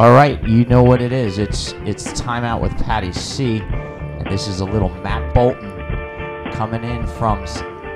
All 0.00 0.12
right, 0.12 0.42
you 0.48 0.64
know 0.64 0.82
what 0.82 1.02
it 1.02 1.12
is. 1.12 1.36
It's 1.36 1.74
it's 1.84 2.18
time 2.18 2.42
out 2.42 2.62
with 2.62 2.72
Patty 2.78 3.12
C, 3.12 3.58
and 3.58 4.26
this 4.30 4.48
is 4.48 4.60
a 4.60 4.64
little 4.64 4.88
Matt 4.88 5.34
Bolton 5.34 5.70
coming 6.52 6.82
in 6.84 7.06
from 7.06 7.46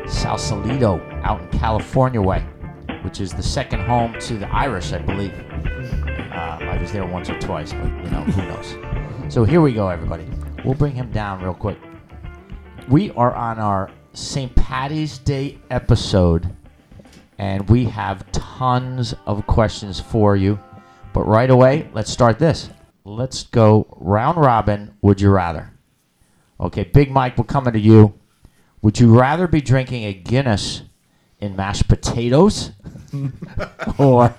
Sausalito 0.06 1.00
out 1.22 1.40
in 1.40 1.58
California 1.58 2.20
way, 2.20 2.40
which 3.04 3.22
is 3.22 3.32
the 3.32 3.42
second 3.42 3.80
home 3.86 4.14
to 4.20 4.36
the 4.36 4.46
Irish, 4.54 4.92
I 4.92 4.98
believe. 4.98 5.32
Uh, 5.32 6.58
I 6.60 6.76
was 6.78 6.92
there 6.92 7.06
once 7.06 7.30
or 7.30 7.38
twice, 7.38 7.72
but 7.72 7.86
you 7.86 8.10
know 8.10 8.22
who 8.24 8.42
knows. 8.48 9.32
So 9.32 9.44
here 9.44 9.62
we 9.62 9.72
go, 9.72 9.88
everybody. 9.88 10.28
We'll 10.62 10.74
bring 10.74 10.92
him 10.92 11.10
down 11.10 11.42
real 11.42 11.54
quick. 11.54 11.78
We 12.86 13.12
are 13.12 13.34
on 13.34 13.58
our 13.58 13.90
St. 14.12 14.54
Patty's 14.54 15.16
Day 15.16 15.58
episode, 15.70 16.54
and 17.38 17.66
we 17.70 17.86
have 17.86 18.30
tons 18.30 19.14
of 19.24 19.46
questions 19.46 20.00
for 20.00 20.36
you. 20.36 20.60
But 21.14 21.28
right 21.28 21.48
away, 21.48 21.88
let's 21.94 22.10
start 22.10 22.40
this. 22.40 22.68
Let's 23.04 23.44
go 23.44 23.86
round 23.98 24.36
robin. 24.36 24.96
Would 25.00 25.20
you 25.20 25.30
rather? 25.30 25.72
Okay, 26.58 26.82
Big 26.82 27.10
Mike, 27.10 27.38
we're 27.38 27.44
coming 27.44 27.72
to 27.72 27.78
you. 27.78 28.14
Would 28.82 28.98
you 28.98 29.16
rather 29.16 29.46
be 29.46 29.60
drinking 29.60 30.04
a 30.04 30.12
Guinness 30.12 30.82
in 31.38 31.54
mashed 31.54 31.86
potatoes 31.86 32.72
or 33.98 34.34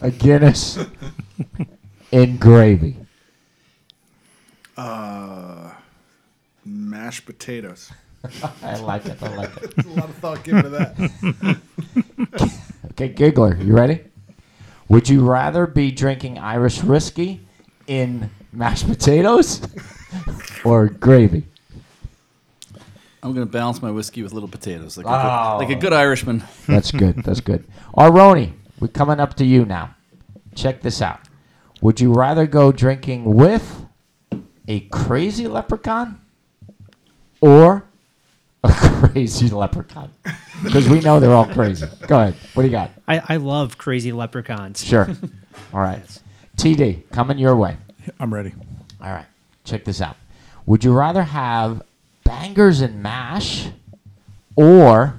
a 0.00 0.10
Guinness 0.12 0.78
in 2.12 2.36
gravy? 2.36 2.96
Uh, 4.76 5.72
mashed 6.64 7.26
potatoes. 7.26 7.90
I 8.62 8.78
like 8.78 9.06
it. 9.06 9.20
I 9.20 9.34
like 9.34 9.56
it. 9.56 9.74
There's 9.76 9.86
a 9.88 10.00
lot 10.00 10.08
of 10.08 10.16
thought 10.18 10.44
given 10.44 10.62
to 10.62 10.68
that. 10.70 11.58
Okay, 12.92 13.08
Giggler, 13.08 13.60
you 13.60 13.74
ready? 13.74 14.00
Would 14.88 15.08
you 15.08 15.24
rather 15.28 15.66
be 15.66 15.90
drinking 15.90 16.38
Irish 16.38 16.82
whiskey 16.82 17.40
in 17.86 18.30
mashed 18.52 18.86
potatoes 18.86 19.60
or 20.64 20.88
gravy? 20.88 21.44
I'm 23.22 23.32
gonna 23.32 23.46
balance 23.46 23.80
my 23.80 23.90
whiskey 23.90 24.22
with 24.22 24.32
little 24.34 24.48
potatoes, 24.48 24.98
like, 24.98 25.06
Oh. 25.06 25.10
a, 25.10 25.12
good, 25.22 25.28
oh. 25.54 25.58
like 25.58 25.70
a 25.70 25.80
good 25.80 25.92
Irishman. 25.94 26.42
That's 26.68 26.90
good. 26.92 27.22
That's 27.24 27.40
good. 27.40 27.64
Aroni, 27.96 28.52
we're 28.80 28.88
coming 28.88 29.18
up 29.20 29.34
to 29.36 29.44
you 29.46 29.64
now. 29.64 29.94
Check 30.54 30.82
this 30.82 31.00
out. 31.00 31.20
Would 31.80 32.00
you 32.00 32.12
rather 32.12 32.46
go 32.46 32.70
drinking 32.70 33.24
with 33.24 33.86
a 34.68 34.80
crazy 34.80 35.48
leprechaun 35.48 36.20
or 37.40 37.84
a 38.62 38.72
crazy 38.72 39.48
leprechaun? 39.48 40.10
Because 40.64 40.88
we 40.88 41.00
know 41.00 41.20
they're 41.20 41.34
all 41.34 41.46
crazy. 41.46 41.86
Go 42.06 42.18
ahead. 42.20 42.34
What 42.54 42.62
do 42.62 42.68
you 42.68 42.72
got? 42.72 42.90
I, 43.06 43.22
I 43.28 43.36
love 43.36 43.78
crazy 43.78 44.12
leprechauns. 44.12 44.82
Sure. 44.84 45.08
All 45.72 45.80
right. 45.80 46.02
TD, 46.56 47.08
coming 47.10 47.38
your 47.38 47.54
way. 47.56 47.76
I'm 48.18 48.32
ready. 48.32 48.52
All 49.00 49.10
right. 49.10 49.26
Check 49.64 49.84
this 49.84 50.00
out. 50.00 50.16
Would 50.66 50.84
you 50.84 50.92
rather 50.92 51.22
have 51.22 51.82
bangers 52.24 52.80
and 52.80 53.02
mash 53.02 53.68
or 54.56 55.18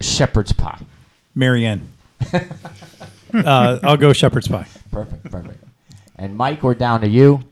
shepherd's 0.00 0.52
pie? 0.52 0.80
Marianne. 1.34 1.88
uh, 3.34 3.78
I'll 3.82 3.96
go 3.96 4.12
shepherd's 4.12 4.48
pie. 4.48 4.66
Perfect, 4.90 5.30
perfect. 5.30 5.64
And 6.16 6.36
Mike, 6.36 6.62
we're 6.62 6.74
down 6.74 7.00
to 7.00 7.08
you. 7.08 7.42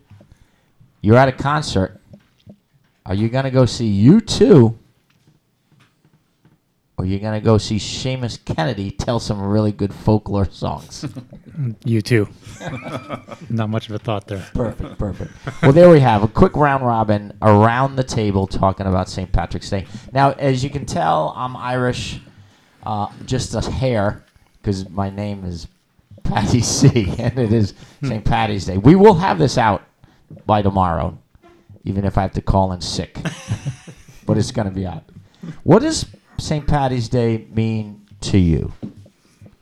You're 1.01 1.17
at 1.17 1.29
a 1.29 1.33
concert. 1.33 1.99
Are 3.07 3.15
you 3.15 3.29
gonna 3.29 3.51
go 3.51 3.67
see 3.67 4.07
U2? 4.07 4.77
Or 7.01 7.07
you 7.07 7.19
gonna 7.19 7.41
go 7.41 7.57
see 7.57 7.77
Seamus 7.77 8.45
Kennedy 8.45 8.91
tell 8.91 9.21
some 9.21 9.41
really 9.41 9.73
good 9.73 9.95
folklore 9.95 10.45
songs? 10.45 11.03
U2. 11.87 13.49
Not 13.51 13.71
much 13.71 13.89
of 13.89 13.95
a 13.95 13.99
thought 13.99 14.27
there. 14.27 14.47
Perfect, 14.53 14.99
perfect. 14.99 15.33
Well, 15.63 15.73
there 15.73 15.89
we 15.89 16.01
have 16.01 16.23
a 16.23 16.29
quick 16.29 16.55
round 16.57 16.85
robin 16.85 17.33
around 17.41 17.97
the 17.97 18.05
table 18.05 18.47
talking 18.47 18.87
about 18.87 19.09
St. 19.09 19.33
Patrick's 19.33 19.71
Day. 19.71 19.87
Now, 20.13 20.33
as 20.33 20.63
you 20.63 20.69
can 20.69 20.85
tell, 20.85 21.33
I'm 21.35 21.57
Irish, 21.57 22.21
uh, 22.83 23.07
just 23.25 23.55
a 23.55 23.63
hair, 23.63 24.23
because 24.61 24.87
my 24.91 25.09
name 25.09 25.47
is 25.47 25.69
Patty 26.23 26.61
C, 26.61 27.15
and 27.19 27.39
it 27.39 27.51
is 27.51 27.73
St. 28.03 28.23
Patty's 28.27 28.67
Day. 28.67 28.77
We 28.77 28.95
will 28.95 29.15
have 29.15 29.39
this 29.39 29.57
out 29.57 29.83
by 30.45 30.61
tomorrow, 30.61 31.17
even 31.85 32.05
if 32.05 32.19
I 32.19 32.21
have 32.21 32.33
to 32.33 32.43
call 32.43 32.73
in 32.73 32.83
sick. 32.83 33.17
but 34.27 34.37
it's 34.37 34.53
going 34.53 34.69
to 34.69 34.75
be 34.75 34.85
out. 34.85 35.05
What 35.63 35.81
does 35.81 36.05
St. 36.41 36.67
Patty's 36.67 37.09
Day 37.09 37.47
mean 37.55 38.07
to 38.23 38.39
you? 38.39 38.73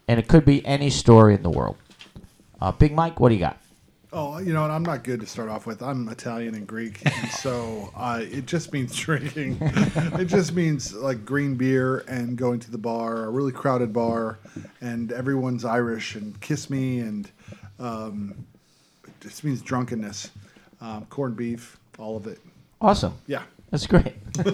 And 0.06 0.18
it 0.18 0.28
could 0.28 0.44
be 0.44 0.64
any 0.64 0.90
story 0.90 1.34
in 1.34 1.42
the 1.42 1.50
world. 1.50 1.76
Uh, 2.60 2.72
Big 2.72 2.94
Mike, 2.94 3.20
what 3.20 3.28
do 3.28 3.34
you 3.34 3.40
got? 3.40 3.58
Oh, 4.10 4.38
you 4.38 4.54
know 4.54 4.62
what? 4.62 4.70
I'm 4.70 4.82
not 4.82 5.04
good 5.04 5.20
to 5.20 5.26
start 5.26 5.50
off 5.50 5.66
with. 5.66 5.82
I'm 5.82 6.08
Italian 6.08 6.54
and 6.54 6.66
Greek, 6.66 7.02
and 7.04 7.30
so 7.30 7.90
uh, 7.96 8.20
it 8.22 8.46
just 8.46 8.72
means 8.72 8.96
drinking. 8.96 9.58
it 9.60 10.24
just 10.24 10.54
means 10.54 10.94
like 10.94 11.26
green 11.26 11.56
beer 11.56 11.98
and 12.08 12.36
going 12.36 12.58
to 12.60 12.70
the 12.70 12.78
bar, 12.78 13.24
a 13.24 13.30
really 13.30 13.52
crowded 13.52 13.92
bar, 13.92 14.38
and 14.80 15.12
everyone's 15.12 15.66
Irish 15.66 16.14
and 16.14 16.40
kiss 16.40 16.70
me, 16.70 17.00
and 17.00 17.30
um, 17.78 18.34
it 19.06 19.20
just 19.20 19.44
means 19.44 19.60
drunkenness, 19.60 20.30
um, 20.80 21.04
corned 21.10 21.36
beef, 21.36 21.78
all 21.98 22.16
of 22.16 22.26
it. 22.26 22.40
Awesome. 22.80 23.12
Yeah. 23.26 23.42
That's 23.70 23.86
great. 23.86 24.14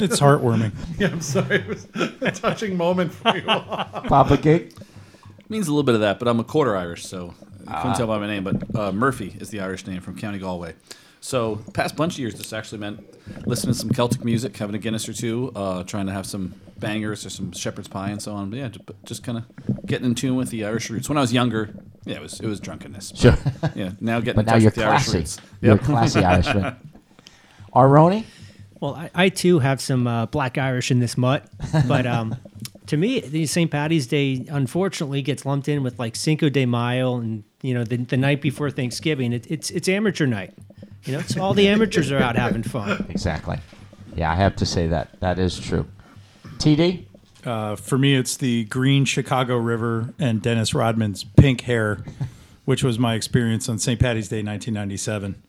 It's 0.00 0.20
heartwarming. 0.20 0.72
Yeah, 0.98 1.08
I'm 1.08 1.20
sorry. 1.20 1.56
It 1.56 1.66
was 1.68 1.86
a 2.20 2.30
touching 2.32 2.76
moment 2.76 3.12
for 3.12 3.36
you. 3.36 3.48
all. 3.48 3.60
Papa 4.08 4.36
Gig. 4.36 4.74
Means 5.48 5.68
a 5.68 5.70
little 5.70 5.82
bit 5.84 5.94
of 5.94 6.00
that, 6.02 6.18
but 6.18 6.26
I'm 6.28 6.40
a 6.40 6.44
quarter 6.44 6.76
Irish, 6.76 7.06
so 7.06 7.26
you 7.60 7.64
Ah. 7.68 7.82
couldn't 7.82 7.96
tell 7.96 8.06
by 8.06 8.18
my 8.18 8.26
name. 8.26 8.44
But 8.44 8.76
uh, 8.76 8.92
Murphy 8.92 9.36
is 9.40 9.50
the 9.50 9.60
Irish 9.60 9.86
name 9.86 10.00
from 10.00 10.16
County 10.18 10.38
Galway. 10.38 10.74
So 11.20 11.56
past 11.72 11.96
bunch 11.96 12.14
of 12.14 12.18
years, 12.18 12.34
this 12.34 12.52
actually 12.52 12.78
meant 12.78 13.00
listening 13.46 13.72
to 13.72 13.78
some 13.78 13.90
Celtic 13.90 14.24
music, 14.24 14.56
having 14.56 14.74
a 14.74 14.78
Guinness 14.78 15.08
or 15.08 15.12
two, 15.14 15.52
uh, 15.56 15.82
trying 15.84 16.06
to 16.06 16.12
have 16.12 16.26
some 16.26 16.54
bangers 16.78 17.24
or 17.24 17.30
some 17.30 17.52
shepherd's 17.52 17.88
pie 17.88 18.10
and 18.10 18.20
so 18.20 18.34
on. 18.34 18.50
But 18.50 18.58
yeah, 18.58 18.68
just, 18.68 18.84
just 19.04 19.22
kind 19.24 19.38
of 19.38 19.86
getting 19.86 20.06
in 20.06 20.14
tune 20.14 20.36
with 20.36 20.50
the 20.50 20.64
Irish 20.66 20.90
roots. 20.90 21.08
When 21.08 21.16
I 21.16 21.20
was 21.22 21.32
younger, 21.32 21.74
yeah, 22.04 22.16
it 22.16 22.22
was 22.22 22.40
it 22.40 22.46
was 22.46 22.60
drunkenness. 22.60 23.12
But, 23.12 23.20
Sure. 23.20 23.36
Yeah, 23.74 23.92
now 24.00 24.20
getting 24.20 24.34
But 24.36 24.40
in 24.42 24.46
now 24.46 24.52
touch 24.52 24.62
you're 24.62 24.68
with 24.68 24.74
the 24.74 24.84
Irish 24.84 25.04
classy. 25.04 25.18
roots. 25.18 25.38
You're 25.62 25.74
a 25.76 25.78
classy 25.78 26.24
Irishman. 26.24 26.76
Aroni? 27.74 28.24
Well, 28.80 28.94
I, 28.94 29.10
I 29.14 29.28
too 29.28 29.60
have 29.60 29.80
some 29.80 30.06
uh, 30.06 30.26
black 30.26 30.58
Irish 30.58 30.90
in 30.90 31.00
this 31.00 31.16
mutt, 31.16 31.46
but 31.88 32.06
um, 32.06 32.36
to 32.86 32.96
me, 32.96 33.20
the 33.20 33.46
St. 33.46 33.70
Patty's 33.70 34.06
Day 34.06 34.44
unfortunately 34.50 35.22
gets 35.22 35.46
lumped 35.46 35.68
in 35.68 35.82
with 35.82 35.98
like 35.98 36.16
Cinco 36.16 36.48
de 36.48 36.66
Mayo 36.66 37.16
and 37.16 37.44
you 37.62 37.72
know 37.72 37.84
the, 37.84 37.96
the 37.96 38.16
night 38.16 38.42
before 38.42 38.70
Thanksgiving. 38.70 39.32
It, 39.32 39.50
it's 39.50 39.70
it's 39.70 39.88
amateur 39.88 40.26
night. 40.26 40.52
You 41.04 41.14
know, 41.14 41.18
it's 41.18 41.36
all 41.36 41.54
the 41.54 41.68
amateurs 41.68 42.10
are 42.10 42.18
out 42.18 42.36
having 42.36 42.62
fun. 42.62 43.06
Exactly. 43.10 43.58
Yeah, 44.16 44.30
I 44.30 44.36
have 44.36 44.56
to 44.56 44.66
say 44.66 44.86
that. 44.88 45.18
That 45.20 45.38
is 45.38 45.58
true. 45.58 45.86
TD? 46.58 47.06
Uh, 47.44 47.76
for 47.76 47.98
me, 47.98 48.14
it's 48.14 48.36
the 48.36 48.64
green 48.64 49.04
Chicago 49.04 49.56
River 49.56 50.14
and 50.18 50.40
Dennis 50.40 50.72
Rodman's 50.72 51.24
pink 51.24 51.62
hair, 51.62 52.02
which 52.64 52.82
was 52.82 52.98
my 52.98 53.14
experience 53.14 53.68
on 53.68 53.78
St. 53.78 54.00
Patty's 54.00 54.28
Day, 54.28 54.42
1997. 54.42 55.42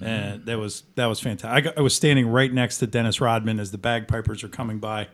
And 0.00 0.40
mm-hmm. 0.40 0.44
that 0.44 0.58
was 0.58 0.82
that 0.94 1.06
was 1.06 1.20
fantastic. 1.20 1.56
I, 1.56 1.60
got, 1.60 1.78
I 1.78 1.80
was 1.80 1.94
standing 1.94 2.28
right 2.28 2.52
next 2.52 2.78
to 2.78 2.86
Dennis 2.86 3.20
Rodman 3.20 3.58
as 3.58 3.70
the 3.70 3.78
bagpipers 3.78 4.44
are 4.44 4.48
coming 4.48 4.78
by 4.78 5.08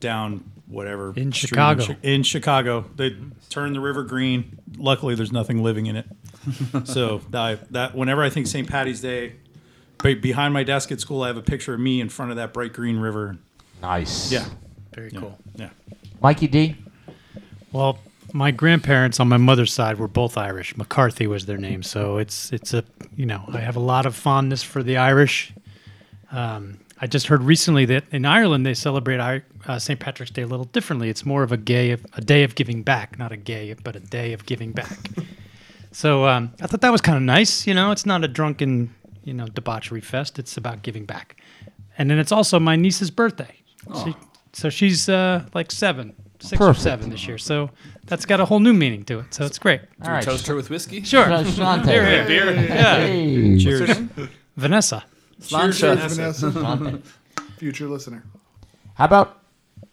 down 0.00 0.44
whatever 0.66 1.12
In 1.16 1.32
street 1.32 1.48
Chicago. 1.48 1.86
Chi- 1.86 1.96
in 2.02 2.22
Chicago, 2.22 2.84
they 2.96 3.10
mm-hmm. 3.10 3.30
turned 3.50 3.74
the 3.74 3.80
river 3.80 4.02
green. 4.02 4.58
Luckily, 4.76 5.14
there's 5.14 5.32
nothing 5.32 5.62
living 5.62 5.86
in 5.86 5.96
it. 5.96 6.06
so 6.84 7.18
that, 7.30 7.72
that 7.72 7.94
whenever 7.94 8.22
I 8.22 8.30
think 8.30 8.46
St. 8.46 8.68
Patty's 8.68 9.00
Day, 9.00 9.36
behind 10.02 10.52
my 10.52 10.64
desk 10.64 10.92
at 10.92 11.00
school, 11.00 11.22
I 11.22 11.28
have 11.28 11.36
a 11.36 11.42
picture 11.42 11.74
of 11.74 11.80
me 11.80 12.00
in 12.00 12.08
front 12.08 12.30
of 12.30 12.36
that 12.36 12.52
bright 12.52 12.72
green 12.72 12.98
river. 12.98 13.38
Nice. 13.80 14.30
Yeah, 14.30 14.44
Very 14.92 15.10
yeah, 15.10 15.20
cool. 15.20 15.38
Yeah. 15.56 15.70
Mikey 16.20 16.48
D? 16.48 16.76
Well, 17.72 17.98
my 18.34 18.50
grandparents 18.50 19.20
on 19.20 19.28
my 19.28 19.36
mother's 19.36 19.72
side 19.72 19.96
were 19.96 20.08
both 20.08 20.36
Irish. 20.36 20.76
McCarthy 20.76 21.28
was 21.28 21.46
their 21.46 21.56
name, 21.56 21.84
so 21.84 22.18
it's 22.18 22.52
it's 22.52 22.74
a 22.74 22.84
you 23.16 23.24
know 23.24 23.44
I 23.52 23.60
have 23.60 23.76
a 23.76 23.80
lot 23.80 24.06
of 24.06 24.16
fondness 24.16 24.62
for 24.62 24.82
the 24.82 24.96
Irish. 24.96 25.54
Um, 26.32 26.80
I 27.00 27.06
just 27.06 27.28
heard 27.28 27.44
recently 27.44 27.84
that 27.86 28.04
in 28.10 28.24
Ireland 28.24 28.66
they 28.66 28.74
celebrate 28.74 29.20
I- 29.20 29.42
uh, 29.66 29.78
St. 29.78 30.00
Patrick's 30.00 30.32
Day 30.32 30.42
a 30.42 30.48
little 30.48 30.64
differently. 30.66 31.08
It's 31.08 31.24
more 31.24 31.44
of 31.44 31.52
a 31.52 31.56
gay 31.56 31.92
of, 31.92 32.04
a 32.14 32.20
day 32.20 32.42
of 32.42 32.56
giving 32.56 32.82
back, 32.82 33.18
not 33.18 33.30
a 33.30 33.36
gay, 33.36 33.72
but 33.84 33.94
a 33.94 34.00
day 34.00 34.32
of 34.32 34.44
giving 34.46 34.72
back. 34.72 34.98
so 35.92 36.26
um, 36.26 36.52
I 36.60 36.66
thought 36.66 36.80
that 36.80 36.90
was 36.90 37.00
kind 37.00 37.16
of 37.16 37.22
nice. 37.22 37.68
You 37.68 37.74
know, 37.74 37.92
it's 37.92 38.04
not 38.04 38.24
a 38.24 38.28
drunken 38.28 38.92
you 39.22 39.32
know 39.32 39.46
debauchery 39.46 40.00
fest. 40.00 40.40
It's 40.40 40.56
about 40.56 40.82
giving 40.82 41.04
back, 41.04 41.40
and 41.96 42.10
then 42.10 42.18
it's 42.18 42.32
also 42.32 42.58
my 42.58 42.74
niece's 42.74 43.12
birthday. 43.12 43.60
She, 44.02 44.16
so 44.52 44.70
she's 44.70 45.08
uh, 45.08 45.44
like 45.54 45.70
seven, 45.70 46.16
six 46.44 46.58
Perfect. 46.58 46.78
or 46.78 46.80
seven 46.80 47.10
this 47.10 47.26
year. 47.26 47.38
So 47.38 47.70
that's 48.06 48.26
got 48.26 48.40
a 48.40 48.44
whole 48.44 48.60
new 48.60 48.74
meaning 48.74 49.04
to 49.06 49.20
it. 49.20 49.34
So 49.34 49.44
it's 49.44 49.58
great. 49.58 49.80
All 50.02 50.10
right. 50.10 50.22
Toast 50.22 50.46
her 50.46 50.54
with 50.54 50.70
whiskey. 50.70 51.02
Sure. 51.02 51.24
Sláinte. 51.24 51.86
Here, 51.86 52.24
here. 52.26 52.52
Yeah. 52.52 52.96
Hey. 52.96 53.58
Cheers. 53.58 53.98
Vanessa. 54.56 55.04
Sláinte. 55.40 55.78
Cheers, 55.78 56.16
Vanessa. 56.16 57.00
Future 57.58 57.88
listener. 57.88 58.24
How 58.94 59.06
about 59.06 59.40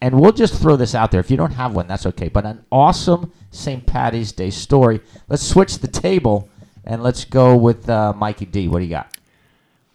and 0.02 0.20
we'll 0.20 0.32
just 0.32 0.60
throw 0.60 0.74
this 0.74 0.96
out 0.96 1.12
there. 1.12 1.20
If 1.20 1.30
you 1.30 1.36
don't 1.36 1.52
have 1.52 1.76
one, 1.76 1.86
that's 1.86 2.06
okay. 2.06 2.28
But 2.28 2.44
an 2.44 2.64
awesome 2.72 3.32
St. 3.52 3.86
Patty's 3.86 4.32
Day 4.32 4.50
story. 4.50 5.00
Let's 5.28 5.46
switch 5.46 5.78
the 5.78 5.86
table 5.86 6.48
and 6.84 7.04
let's 7.04 7.24
go 7.24 7.56
with 7.56 7.88
uh, 7.88 8.12
Mikey 8.12 8.46
D. 8.46 8.66
What 8.66 8.80
do 8.80 8.84
you 8.84 8.90
got? 8.90 9.16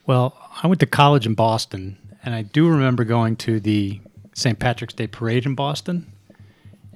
Well, 0.05 0.37
I 0.63 0.67
went 0.67 0.79
to 0.79 0.85
college 0.85 1.25
in 1.25 1.33
Boston, 1.33 1.97
and 2.23 2.33
I 2.33 2.43
do 2.43 2.69
remember 2.69 3.03
going 3.03 3.35
to 3.37 3.59
the 3.59 3.99
St. 4.33 4.57
Patrick's 4.57 4.93
Day 4.93 5.07
parade 5.07 5.45
in 5.45 5.55
Boston. 5.55 6.09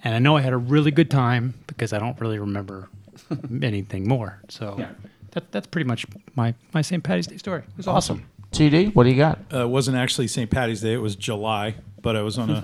And 0.03 0.15
I 0.15 0.19
know 0.19 0.37
I 0.37 0.41
had 0.41 0.53
a 0.53 0.57
really 0.57 0.91
good 0.91 1.11
time 1.11 1.53
because 1.67 1.93
I 1.93 1.99
don't 1.99 2.19
really 2.19 2.39
remember 2.39 2.89
anything 3.61 4.07
more. 4.07 4.39
So 4.49 4.85
that, 5.31 5.51
that's 5.51 5.67
pretty 5.67 5.87
much 5.87 6.05
my, 6.35 6.53
my 6.73 6.81
St. 6.81 7.03
Patty's 7.03 7.27
Day 7.27 7.37
story. 7.37 7.61
It 7.61 7.77
was 7.77 7.87
awesome. 7.87 8.25
TD, 8.51 8.93
what 8.93 9.03
do 9.03 9.09
you 9.09 9.15
got? 9.17 9.39
Uh, 9.53 9.63
it 9.63 9.69
wasn't 9.69 9.97
actually 9.97 10.27
St. 10.27 10.49
Patty's 10.49 10.81
Day; 10.81 10.93
it 10.93 11.01
was 11.01 11.15
July. 11.15 11.75
But 12.01 12.15
I 12.15 12.21
was 12.21 12.37
on 12.37 12.49
a 12.49 12.63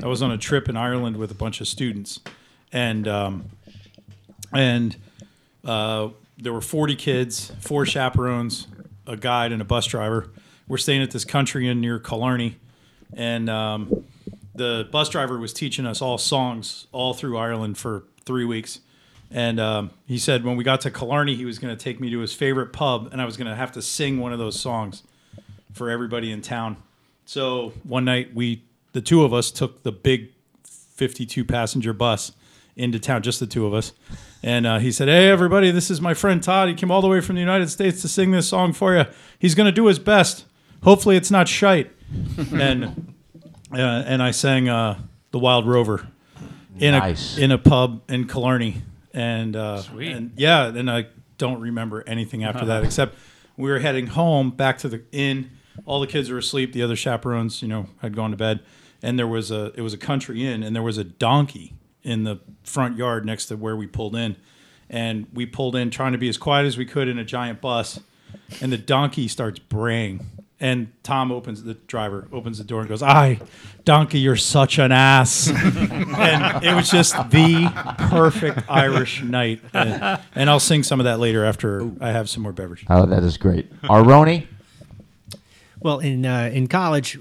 I 0.02 0.06
was 0.06 0.20
on 0.22 0.32
a 0.32 0.38
trip 0.38 0.68
in 0.68 0.76
Ireland 0.76 1.16
with 1.16 1.30
a 1.30 1.34
bunch 1.34 1.60
of 1.60 1.68
students, 1.68 2.20
and 2.72 3.06
um, 3.06 3.44
and 4.52 4.96
uh, 5.64 6.08
there 6.38 6.52
were 6.52 6.60
forty 6.60 6.96
kids, 6.96 7.52
four 7.60 7.86
chaperones, 7.86 8.66
a 9.06 9.16
guide, 9.16 9.52
and 9.52 9.62
a 9.62 9.64
bus 9.64 9.86
driver. 9.86 10.30
We're 10.66 10.78
staying 10.78 11.02
at 11.02 11.12
this 11.12 11.24
country 11.24 11.68
inn 11.68 11.80
near 11.80 12.00
Killarney, 12.00 12.56
and 13.12 13.48
um, 13.48 14.04
the 14.58 14.88
bus 14.90 15.08
driver 15.08 15.38
was 15.38 15.52
teaching 15.52 15.86
us 15.86 16.02
all 16.02 16.18
songs 16.18 16.86
all 16.92 17.14
through 17.14 17.38
Ireland 17.38 17.78
for 17.78 18.04
three 18.24 18.44
weeks. 18.44 18.80
And 19.30 19.60
um, 19.60 19.90
he 20.06 20.18
said 20.18 20.44
when 20.44 20.56
we 20.56 20.64
got 20.64 20.80
to 20.82 20.90
Killarney, 20.90 21.34
he 21.34 21.44
was 21.44 21.58
going 21.58 21.74
to 21.76 21.82
take 21.82 22.00
me 22.00 22.10
to 22.10 22.18
his 22.20 22.32
favorite 22.32 22.72
pub, 22.72 23.08
and 23.12 23.20
I 23.20 23.24
was 23.24 23.36
going 23.36 23.48
to 23.48 23.54
have 23.54 23.72
to 23.72 23.82
sing 23.82 24.18
one 24.20 24.32
of 24.32 24.38
those 24.38 24.58
songs 24.58 25.02
for 25.72 25.90
everybody 25.90 26.32
in 26.32 26.40
town. 26.40 26.76
So 27.26 27.72
one 27.84 28.04
night 28.04 28.34
we, 28.34 28.62
the 28.92 29.02
two 29.02 29.24
of 29.24 29.34
us, 29.34 29.50
took 29.50 29.82
the 29.82 29.92
big 29.92 30.30
52 30.64 31.44
passenger 31.44 31.92
bus 31.92 32.32
into 32.74 32.98
town, 32.98 33.22
just 33.22 33.38
the 33.40 33.46
two 33.46 33.66
of 33.66 33.74
us. 33.74 33.92
And 34.42 34.66
uh, 34.66 34.78
he 34.78 34.92
said, 34.92 35.08
"Hey, 35.08 35.28
everybody, 35.28 35.70
this 35.70 35.90
is 35.90 36.00
my 36.00 36.14
friend 36.14 36.42
Todd. 36.42 36.68
He 36.68 36.74
came 36.74 36.90
all 36.90 37.02
the 37.02 37.08
way 37.08 37.20
from 37.20 37.34
the 37.34 37.40
United 37.40 37.68
States 37.68 38.00
to 38.02 38.08
sing 38.08 38.30
this 38.30 38.48
song 38.48 38.72
for 38.72 38.96
you. 38.96 39.04
He's 39.38 39.54
going 39.54 39.66
to 39.66 39.72
do 39.72 39.86
his 39.86 39.98
best. 39.98 40.44
Hopefully, 40.84 41.16
it's 41.16 41.30
not 41.30 41.48
shite." 41.48 41.90
and 42.52 43.14
uh, 43.72 43.76
and 44.06 44.22
I 44.22 44.30
sang 44.30 44.68
uh, 44.68 44.98
"The 45.30 45.38
Wild 45.38 45.66
Rover" 45.66 46.08
in 46.78 46.92
Nice. 46.92 47.38
a 47.38 47.42
in 47.42 47.50
a 47.52 47.58
pub 47.58 48.02
in 48.08 48.26
Killarney. 48.26 48.82
And 49.14 49.56
uh, 49.56 49.82
Sweet. 49.82 50.12
and 50.12 50.32
yeah, 50.36 50.66
and 50.66 50.90
I 50.90 51.06
don't 51.38 51.60
remember 51.60 52.04
anything 52.06 52.44
after 52.44 52.64
that 52.66 52.84
except 52.88 53.16
we 53.56 53.70
were 53.70 53.78
heading 53.80 54.06
home 54.08 54.50
back 54.50 54.78
to 54.78 54.88
the 54.88 55.02
inn. 55.12 55.50
All 55.86 56.00
the 56.00 56.06
kids 56.06 56.30
were 56.30 56.38
asleep. 56.38 56.72
The 56.72 56.82
other 56.82 56.96
chaperones, 56.96 57.62
you 57.62 57.68
know, 57.68 57.86
had 58.00 58.14
gone 58.14 58.30
to 58.32 58.36
bed, 58.36 58.60
and 59.02 59.18
there 59.18 59.26
was 59.26 59.50
a 59.50 59.72
it 59.74 59.80
was 59.82 59.92
a 59.94 59.98
country 59.98 60.46
inn, 60.46 60.62
and 60.62 60.74
there 60.74 60.82
was 60.82 60.98
a 60.98 61.04
donkey 61.04 61.74
in 62.02 62.24
the 62.24 62.38
front 62.64 62.96
yard 62.96 63.24
next 63.26 63.46
to 63.46 63.56
where 63.56 63.76
we 63.76 63.86
pulled 63.86 64.14
in, 64.16 64.36
and 64.88 65.26
we 65.32 65.46
pulled 65.46 65.74
in 65.76 65.90
trying 65.90 66.12
to 66.12 66.18
be 66.18 66.28
as 66.28 66.38
quiet 66.38 66.64
as 66.66 66.76
we 66.78 66.84
could 66.86 67.08
in 67.08 67.18
a 67.18 67.24
giant 67.24 67.60
bus, 67.60 68.00
and 68.60 68.72
the 68.72 68.78
donkey 68.78 69.26
starts 69.28 69.58
braying. 69.58 70.24
And 70.60 70.90
Tom 71.04 71.30
opens 71.30 71.62
the 71.62 71.74
driver 71.74 72.26
opens 72.32 72.58
the 72.58 72.64
door 72.64 72.80
and 72.80 72.88
goes, 72.88 73.00
"Aye, 73.02 73.38
donkey, 73.84 74.18
you're 74.18 74.34
such 74.34 74.78
an 74.80 74.90
ass." 74.90 75.48
and 75.50 76.64
it 76.64 76.74
was 76.74 76.90
just 76.90 77.14
the 77.30 77.70
perfect 78.10 78.62
Irish 78.68 79.22
night. 79.22 79.60
And, 79.72 80.20
and 80.34 80.50
I'll 80.50 80.58
sing 80.58 80.82
some 80.82 80.98
of 80.98 81.04
that 81.04 81.20
later 81.20 81.44
after 81.44 81.88
I 82.00 82.10
have 82.10 82.28
some 82.28 82.42
more 82.42 82.52
beverage. 82.52 82.84
Oh, 82.90 83.06
that 83.06 83.22
is 83.22 83.36
great. 83.36 83.72
Aroni, 83.82 84.48
Well, 85.78 86.00
in 86.00 86.26
uh, 86.26 86.50
in 86.52 86.66
college, 86.66 87.18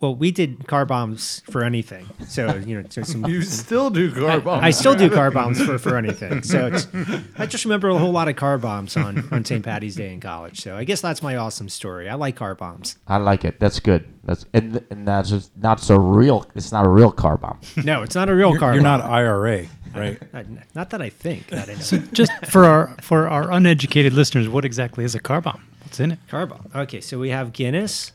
well, 0.00 0.14
we 0.14 0.30
did 0.30 0.66
car 0.66 0.84
bombs 0.84 1.42
for 1.50 1.64
anything. 1.64 2.06
So 2.26 2.54
you 2.56 2.80
know, 2.82 2.88
so 2.90 3.02
some, 3.02 3.24
You 3.28 3.42
still 3.42 3.90
do 3.90 4.12
car 4.12 4.40
bombs. 4.40 4.62
I 4.62 4.70
still 4.70 4.94
do 4.94 5.08
car 5.10 5.30
bombs 5.30 5.60
for, 5.64 5.78
for 5.78 5.96
anything. 5.96 6.42
So 6.42 6.66
it's, 6.68 6.86
I 7.38 7.46
just 7.46 7.64
remember 7.64 7.88
a 7.88 7.98
whole 7.98 8.12
lot 8.12 8.28
of 8.28 8.36
car 8.36 8.58
bombs 8.58 8.96
on, 8.96 9.26
on 9.32 9.44
St. 9.44 9.64
Patty's 9.64 9.94
Day 9.96 10.12
in 10.12 10.20
college. 10.20 10.60
So 10.60 10.76
I 10.76 10.84
guess 10.84 11.00
that's 11.00 11.22
my 11.22 11.36
awesome 11.36 11.68
story. 11.68 12.08
I 12.08 12.14
like 12.14 12.36
car 12.36 12.54
bombs. 12.54 12.96
I 13.06 13.16
like 13.18 13.44
it. 13.44 13.58
That's 13.60 13.80
good. 13.80 14.06
That's 14.24 14.44
and, 14.52 14.84
and 14.90 15.06
that's 15.06 15.30
just 15.30 15.56
not 15.56 15.80
so 15.80 15.96
real. 15.96 16.46
It's 16.54 16.72
not 16.72 16.84
a 16.84 16.88
real 16.88 17.12
car 17.12 17.36
bomb. 17.36 17.60
No, 17.84 18.02
it's 18.02 18.14
not 18.14 18.28
a 18.28 18.34
real 18.34 18.56
car 18.58 18.74
You're 18.74 18.82
bomb. 18.82 19.00
not 19.00 19.10
IRA, 19.10 19.66
right? 19.94 20.18
Uh, 20.34 20.42
Not 20.74 20.90
that 20.90 21.00
I 21.00 21.08
think. 21.08 21.48
That 21.48 21.70
I 21.70 21.74
know. 21.74 22.06
Just 22.12 22.30
for 22.46 22.64
our 22.66 22.94
for 23.00 23.28
our 23.28 23.50
uneducated 23.50 24.12
listeners, 24.12 24.48
what 24.48 24.64
exactly 24.64 25.04
is 25.04 25.14
a 25.14 25.20
car 25.20 25.40
bomb? 25.40 25.62
What's 25.84 26.00
in 26.00 26.12
it? 26.12 26.18
car 26.28 26.44
bomb. 26.46 26.68
Okay, 26.74 27.00
so 27.00 27.18
we 27.18 27.30
have 27.30 27.52
Guinness, 27.54 28.12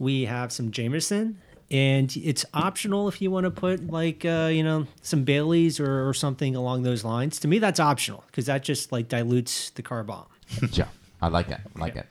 we 0.00 0.24
have 0.24 0.50
some 0.50 0.72
Jameson, 0.72 1.38
and 1.70 2.12
it's 2.16 2.44
optional 2.52 3.06
if 3.06 3.22
you 3.22 3.30
want 3.30 3.44
to 3.44 3.50
put 3.52 3.88
like 3.88 4.24
uh, 4.24 4.50
you 4.52 4.64
know 4.64 4.88
some 5.02 5.24
Baileys 5.24 5.78
or, 5.78 6.08
or 6.08 6.14
something 6.14 6.56
along 6.56 6.82
those 6.82 7.04
lines. 7.04 7.38
To 7.40 7.48
me, 7.48 7.60
that's 7.60 7.78
optional 7.78 8.24
because 8.26 8.46
that 8.46 8.64
just 8.64 8.90
like 8.90 9.08
dilutes 9.08 9.70
the 9.70 9.82
car 9.82 10.02
bomb. 10.02 10.26
Yeah, 10.72 10.88
I 11.22 11.28
like 11.28 11.50
it. 11.50 11.60
I 11.76 11.78
like 11.78 11.94
it. 11.94 12.06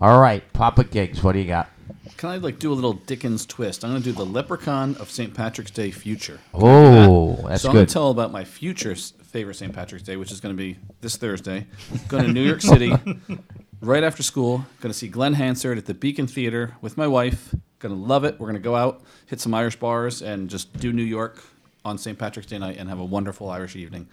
All 0.00 0.20
right, 0.20 0.44
Papa 0.52 0.84
Gigs, 0.84 1.22
what 1.22 1.32
do 1.32 1.38
you 1.38 1.46
got? 1.46 1.70
Can 2.18 2.30
I 2.30 2.36
like 2.36 2.58
do 2.58 2.72
a 2.72 2.74
little 2.74 2.92
Dickens 2.92 3.46
twist? 3.46 3.84
I'm 3.84 3.90
going 3.90 4.02
to 4.02 4.10
do 4.10 4.14
the 4.14 4.26
Leprechaun 4.26 4.96
of 4.96 5.10
St. 5.10 5.32
Patrick's 5.32 5.70
Day 5.70 5.90
future. 5.90 6.40
Oh, 6.52 7.36
that's 7.48 7.62
so 7.62 7.68
I'm 7.68 7.74
going 7.74 7.86
to 7.86 7.92
tell 7.92 8.10
about 8.10 8.30
my 8.30 8.44
future 8.44 8.94
favorite 8.94 9.54
St. 9.54 9.72
Patrick's 9.72 10.04
Day, 10.04 10.16
which 10.16 10.32
is 10.32 10.40
going 10.40 10.54
to 10.54 10.56
be 10.56 10.76
this 11.00 11.16
Thursday. 11.16 11.66
Going 12.08 12.24
to 12.24 12.32
New 12.32 12.42
York 12.42 12.60
City 12.60 12.92
right 13.80 14.02
after 14.04 14.22
school. 14.22 14.66
Going 14.80 14.92
to 14.92 14.98
see 14.98 15.08
Glen 15.08 15.34
Hansard 15.34 15.78
at 15.78 15.86
the 15.86 15.94
Beacon 15.94 16.26
Theater 16.26 16.76
with 16.80 16.96
my 16.96 17.06
wife. 17.06 17.54
Going 17.78 17.94
to 17.94 18.00
love 18.00 18.24
it. 18.24 18.34
We're 18.40 18.46
going 18.46 18.54
to 18.54 18.60
go 18.60 18.74
out, 18.74 19.02
hit 19.26 19.40
some 19.40 19.54
Irish 19.54 19.76
bars, 19.76 20.20
and 20.22 20.50
just 20.50 20.72
do 20.78 20.92
New 20.92 21.04
York 21.04 21.42
on 21.84 21.96
St. 21.96 22.18
Patrick's 22.18 22.48
Day 22.48 22.58
night 22.58 22.76
and 22.76 22.88
have 22.88 22.98
a 22.98 23.04
wonderful 23.04 23.48
Irish 23.50 23.76
evening. 23.76 24.08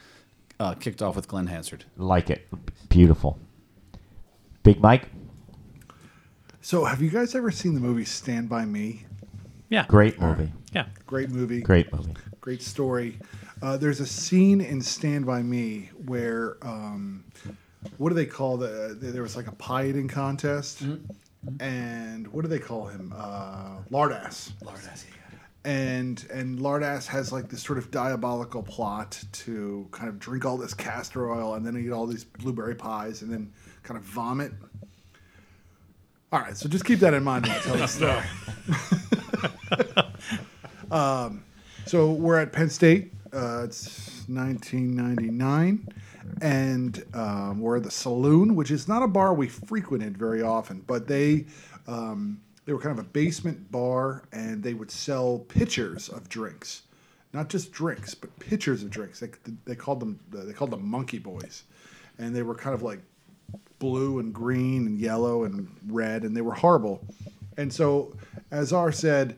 Uh, 0.60 0.74
kicked 0.76 1.02
off 1.02 1.16
with 1.16 1.28
Glen 1.28 1.48
Hansard. 1.48 1.84
Like 1.98 2.30
it. 2.30 2.48
Beautiful. 2.90 3.40
Big 4.64 4.80
Mike, 4.80 5.10
So, 6.62 6.86
have 6.86 7.02
you 7.02 7.10
guys 7.10 7.36
ever 7.36 7.52
seen 7.52 7.74
the 7.76 7.80
movie 7.80 8.06
Stand 8.06 8.50
by 8.50 8.66
Me? 8.66 9.06
Yeah. 9.70 9.86
great 9.88 10.20
movie. 10.20 10.52
Yeah. 10.74 10.86
Great 11.06 11.30
movie. 11.30 11.62
Great 11.62 11.92
movie. 11.92 12.14
Great 12.42 12.62
story. 12.62 13.18
Uh, 13.62 13.78
there's 13.78 14.00
a 14.00 14.06
scene 14.06 14.62
in 14.62 14.82
Stand 14.82 15.26
by 15.26 15.42
Me 15.44 15.90
where, 16.06 16.58
um, 16.62 17.24
what 17.98 18.10
do 18.10 18.16
they 18.16 18.26
call 18.26 18.58
the? 18.58 18.98
There 19.00 19.22
was 19.22 19.36
like 19.36 19.48
a 19.48 19.56
pie 19.56 19.88
eating 19.88 20.08
contest, 20.08 20.84
and 21.60 22.28
what 22.28 22.42
do 22.42 22.48
they 22.48 22.60
call 22.60 22.88
him? 22.88 23.14
Uh, 23.16 23.78
Lardass. 23.92 24.52
Lardass. 24.64 25.06
And 25.64 26.26
and 26.32 26.60
Lardass 26.60 27.08
has 27.08 27.32
like 27.32 27.50
this 27.50 27.64
sort 27.64 27.80
of 27.80 27.90
diabolical 27.90 28.62
plot 28.62 29.24
to 29.32 29.88
kind 29.92 30.10
of 30.10 30.20
drink 30.20 30.46
all 30.46 30.58
this 30.58 30.74
castor 30.74 31.32
oil 31.32 31.56
and 31.56 31.66
then 31.66 31.76
eat 31.78 31.92
all 31.92 32.06
these 32.06 32.24
blueberry 32.24 32.76
pies 32.76 33.24
and 33.24 33.31
then 33.31 33.52
kind 33.81 33.98
of 33.98 34.04
vomit. 34.04 34.52
All 36.31 36.40
right, 36.40 36.56
so 36.56 36.68
just 36.69 36.86
keep 36.86 37.00
that 37.00 37.14
in 37.14 37.24
mind 37.24 37.45
when 37.48 37.56
I 37.56 37.59
tell 37.59 37.78
the 37.78 37.88
story. 37.88 38.21
So 41.86 42.12
we're 42.12 42.40
at 42.40 42.52
Penn 42.52 42.69
State. 42.69 43.14
Uh, 43.31 43.64
it's 43.64 44.26
1999, 44.28 45.88
and 46.42 47.04
um, 47.14 47.60
we're 47.60 47.78
at 47.78 47.84
the 47.84 47.92
Saloon, 47.92 48.56
which 48.56 48.72
is 48.72 48.88
not 48.88 49.04
a 49.04 49.08
bar 49.08 49.34
we 49.34 49.48
frequented 49.48 50.18
very 50.18 50.42
often, 50.42 50.84
but 50.88 51.08
they 51.08 51.46
um, 51.88 52.42
they 52.66 52.74
were 52.74 52.80
kind 52.80 52.98
of 52.98 53.06
a 53.06 53.08
basement 53.08 53.72
bar, 53.72 54.24
and 54.32 54.64
they 54.64 54.74
would 54.74 54.92
sell 54.92 55.40
pitchers 55.48 56.10
of 56.10 56.28
drinks, 56.30 56.84
not 57.34 57.50
just 57.50 57.72
drinks, 57.72 58.16
but 58.16 58.38
pitchers 58.40 58.84
of 58.84 58.90
drinks. 58.90 59.20
They, 59.20 59.30
they 59.66 59.76
called 59.76 60.00
them 60.00 60.20
they 60.32 60.54
called 60.54 60.72
them 60.72 60.86
Monkey 60.88 61.20
Boys, 61.20 61.64
and 62.18 62.36
they 62.36 62.44
were 62.44 62.56
kind 62.56 62.74
of 62.74 62.82
like 62.82 63.00
blue 63.80 64.20
and 64.20 64.34
green 64.34 64.88
and 64.88 65.00
yellow 65.00 65.44
and 65.44 65.70
red, 65.88 66.24
and 66.24 66.36
they 66.36 66.42
were 66.42 66.54
horrible. 66.54 67.06
And 67.58 67.72
so, 67.72 68.16
as 68.52 68.74
R 68.74 68.92
said, 68.92 69.38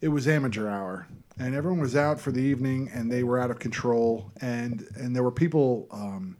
it 0.00 0.08
was 0.08 0.28
amateur 0.28 0.68
hour, 0.68 1.08
and 1.38 1.54
everyone 1.54 1.80
was 1.80 1.96
out 1.96 2.20
for 2.20 2.32
the 2.32 2.40
evening, 2.40 2.90
and 2.92 3.10
they 3.10 3.22
were 3.22 3.38
out 3.38 3.50
of 3.50 3.58
control, 3.58 4.30
and 4.40 4.86
and 4.96 5.14
there 5.14 5.22
were 5.22 5.32
people 5.32 5.86
um, 5.90 6.36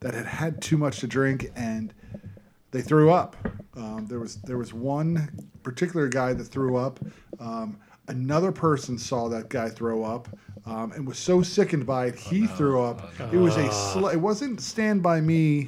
that 0.00 0.14
had 0.14 0.26
had 0.26 0.60
too 0.60 0.76
much 0.76 1.00
to 1.00 1.06
drink, 1.06 1.50
and 1.56 1.94
they 2.70 2.82
threw 2.82 3.10
up. 3.10 3.36
Um, 3.76 4.06
there 4.08 4.18
was 4.18 4.36
there 4.42 4.58
was 4.58 4.72
one 4.74 5.28
particular 5.62 6.08
guy 6.08 6.32
that 6.32 6.44
threw 6.44 6.76
up. 6.76 7.00
Um, 7.40 7.78
another 8.08 8.52
person 8.52 8.98
saw 8.98 9.28
that 9.28 9.48
guy 9.48 9.68
throw 9.68 10.04
up. 10.04 10.28
Um, 10.64 10.92
and 10.92 11.04
was 11.04 11.18
so 11.18 11.42
sickened 11.42 11.86
by 11.86 12.06
it, 12.06 12.14
he 12.14 12.46
threw 12.46 12.82
up. 12.82 13.12
It 13.32 13.36
was 13.36 13.56
a 13.56 13.72
sl- 13.72 14.08
it 14.08 14.16
wasn't 14.16 14.60
stand 14.60 15.02
by 15.02 15.20
me, 15.20 15.66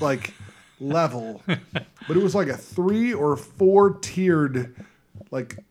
like 0.00 0.34
level, 0.80 1.42
but 1.46 2.16
it 2.16 2.22
was 2.22 2.34
like 2.34 2.48
a 2.48 2.56
three 2.56 3.14
or 3.14 3.36
four 3.36 3.98
tiered, 4.00 4.74
like 5.30 5.64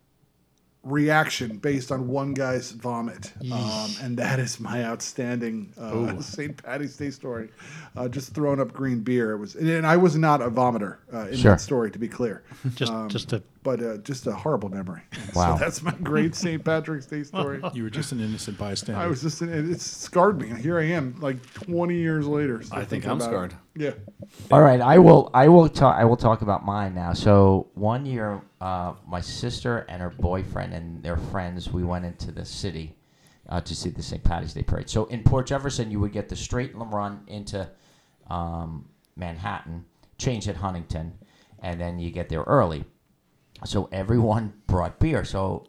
reaction 0.83 1.57
based 1.57 1.91
on 1.91 2.07
one 2.07 2.33
guy's 2.33 2.71
vomit, 2.71 3.31
um, 3.51 3.91
and 4.01 4.17
that 4.17 4.39
is 4.39 4.59
my 4.59 4.83
outstanding 4.83 5.71
uh, 5.79 6.19
St. 6.21 6.57
Patty's 6.63 6.97
Day 6.97 7.11
story. 7.11 7.49
Uh, 7.95 8.07
just 8.07 8.33
throwing 8.33 8.59
up 8.59 8.73
green 8.73 9.01
beer. 9.01 9.31
It 9.33 9.37
was, 9.37 9.55
and 9.55 9.85
I 9.85 9.97
was 9.97 10.15
not 10.17 10.41
a 10.41 10.49
vomiter 10.49 10.97
uh, 11.13 11.27
in 11.27 11.37
Sure. 11.37 11.51
that 11.51 11.61
story, 11.61 11.91
to 11.91 11.99
be 11.99 12.07
clear. 12.07 12.43
Just 12.75 12.91
just 13.09 13.33
a 13.33 13.43
But 13.63 13.81
uh, 13.83 13.97
just 13.97 14.25
a 14.27 14.31
horrible 14.33 14.69
memory. 14.69 15.01
Wow. 15.35 15.55
So 15.57 15.63
that's 15.63 15.81
my 15.81 15.93
great 16.03 16.35
St. 16.35 16.63
Patrick's 16.63 17.05
Day 17.05 17.23
story. 17.23 17.61
You 17.73 17.83
were 17.83 17.89
just 17.89 18.11
an 18.11 18.19
innocent 18.19 18.57
bystander. 18.57 18.99
I 18.99 19.07
was 19.07 19.21
just, 19.21 19.41
It 19.41 19.79
scarred 19.79 20.41
me. 20.41 20.49
And 20.49 20.57
here 20.57 20.77
I 20.79 20.83
am, 20.85 21.15
like 21.21 21.41
20 21.53 21.95
years 21.95 22.27
later. 22.27 22.61
still 22.63 22.75
I 22.77 22.79
think 22.81 23.03
thinking 23.03 23.11
I'm 23.11 23.17
about 23.17 23.25
it. 23.27 23.29
scarred. 23.29 23.53
Yeah. 23.75 23.91
All 24.51 24.61
right, 24.61 24.81
I 24.81 24.97
will. 24.97 25.29
I 25.33 25.47
will 25.47 25.69
talk. 25.69 25.95
I 25.95 26.03
will 26.05 26.17
talk 26.17 26.41
about 26.41 26.65
mine 26.65 26.93
now. 26.95 27.13
So 27.13 27.67
one 27.75 28.05
year, 28.05 28.41
uh, 28.61 28.93
my 29.07 29.19
sister 29.19 29.79
and 29.89 30.03
her 30.03 30.11
boyfriend 30.11 30.71
and 30.73 31.01
their 31.01 31.17
friends, 31.17 31.73
we 31.73 31.83
went 31.83 32.05
into 32.05 32.31
the 32.31 32.45
city 32.45 32.95
uh, 33.49 33.59
to 33.59 33.75
see 33.75 33.89
the 33.89 34.03
St. 34.03 34.23
Patty's 34.23 34.53
Day 34.53 34.61
parade. 34.61 34.87
So 34.87 35.05
in 35.05 35.23
Port 35.23 35.47
Jefferson, 35.47 35.89
you 35.89 35.99
would 35.99 36.11
get 36.11 36.29
the 36.29 36.35
straight 36.35 36.71
run 36.75 37.23
into 37.25 37.67
um, 38.29 38.87
Manhattan, 39.15 39.85
change 40.19 40.47
at 40.47 40.55
Huntington, 40.55 41.13
and 41.59 41.81
then 41.81 41.97
you 41.97 42.11
get 42.11 42.29
there 42.29 42.43
early. 42.43 42.85
So 43.65 43.89
everyone 43.91 44.53
brought 44.67 44.99
beer. 44.99 45.25
So 45.25 45.65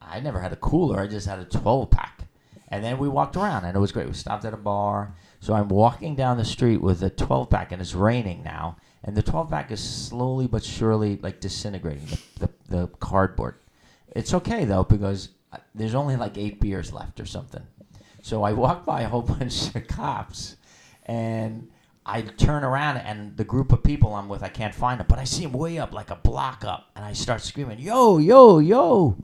I 0.00 0.20
never 0.20 0.40
had 0.40 0.52
a 0.52 0.56
cooler. 0.56 1.00
I 1.00 1.06
just 1.06 1.26
had 1.26 1.38
a 1.38 1.44
12 1.46 1.90
pack. 1.90 2.28
And 2.68 2.84
then 2.84 2.98
we 2.98 3.08
walked 3.08 3.36
around 3.36 3.64
and 3.64 3.74
it 3.74 3.80
was 3.80 3.92
great. 3.92 4.06
We 4.06 4.12
stopped 4.12 4.44
at 4.44 4.52
a 4.52 4.58
bar. 4.58 5.14
So 5.40 5.54
I'm 5.54 5.68
walking 5.68 6.14
down 6.14 6.36
the 6.36 6.44
street 6.44 6.82
with 6.82 7.02
a 7.02 7.10
12 7.10 7.48
pack 7.48 7.72
and 7.72 7.80
it's 7.80 7.94
raining 7.94 8.42
now. 8.42 8.76
And 9.06 9.16
the 9.16 9.22
12 9.22 9.50
pack 9.50 9.70
is 9.70 9.80
slowly 9.80 10.46
but 10.46 10.64
surely 10.64 11.16
like 11.16 11.40
disintegrating 11.40 12.06
the, 12.06 12.18
the, 12.46 12.76
the 12.76 12.86
cardboard. 12.98 13.56
It's 14.14 14.34
okay 14.34 14.64
though 14.64 14.84
because 14.84 15.30
uh, 15.52 15.58
there's 15.74 15.94
only 15.94 16.16
like 16.16 16.36
eight 16.36 16.60
beers 16.60 16.92
left 16.92 17.20
or 17.20 17.26
something. 17.26 17.62
So 18.22 18.42
I 18.42 18.52
walk 18.52 18.84
by 18.84 19.02
a 19.02 19.08
whole 19.08 19.22
bunch 19.38 19.74
of 19.74 19.86
cops 19.86 20.56
and 21.04 21.70
I 22.04 22.22
turn 22.22 22.64
around 22.64 22.98
and 22.98 23.36
the 23.36 23.44
group 23.44 23.72
of 23.72 23.82
people 23.82 24.14
I'm 24.14 24.28
with, 24.28 24.42
I 24.42 24.48
can't 24.48 24.74
find 24.74 25.00
them, 25.00 25.06
but 25.08 25.18
I 25.18 25.24
see 25.24 25.42
them 25.44 25.52
way 25.52 25.78
up, 25.78 25.92
like 25.92 26.10
a 26.10 26.16
block 26.16 26.64
up. 26.64 26.90
And 26.94 27.04
I 27.04 27.12
start 27.14 27.42
screaming, 27.42 27.78
yo, 27.78 28.18
yo, 28.18 28.58
yo 28.58 29.16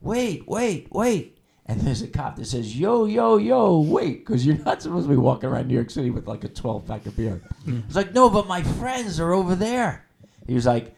wait, 0.00 0.46
wait, 0.46 0.88
wait. 0.90 1.37
And 1.70 1.80
there's 1.82 2.00
a 2.00 2.08
cop 2.08 2.36
that 2.36 2.46
says, 2.46 2.76
yo, 2.78 3.04
yo, 3.04 3.36
yo, 3.36 3.80
wait, 3.80 4.24
because 4.24 4.46
you're 4.46 4.56
not 4.58 4.80
supposed 4.80 5.04
to 5.06 5.10
be 5.10 5.16
walking 5.18 5.50
around 5.50 5.68
New 5.68 5.74
York 5.74 5.90
City 5.90 6.08
with 6.10 6.26
like 6.26 6.42
a 6.44 6.48
12 6.48 6.86
pack 6.86 7.04
of 7.04 7.14
beer. 7.16 7.42
Hmm. 7.64 7.80
It's 7.86 7.94
like, 7.96 8.14
no, 8.14 8.30
but 8.30 8.46
my 8.48 8.62
friends 8.62 9.20
are 9.20 9.32
over 9.34 9.54
there. 9.54 10.06
He 10.46 10.54
was 10.54 10.64
like, 10.64 10.94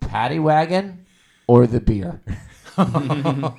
paddy 0.00 0.38
wagon 0.38 1.04
or 1.46 1.66
the 1.66 1.80
beer? 1.80 2.22
I 2.78 3.52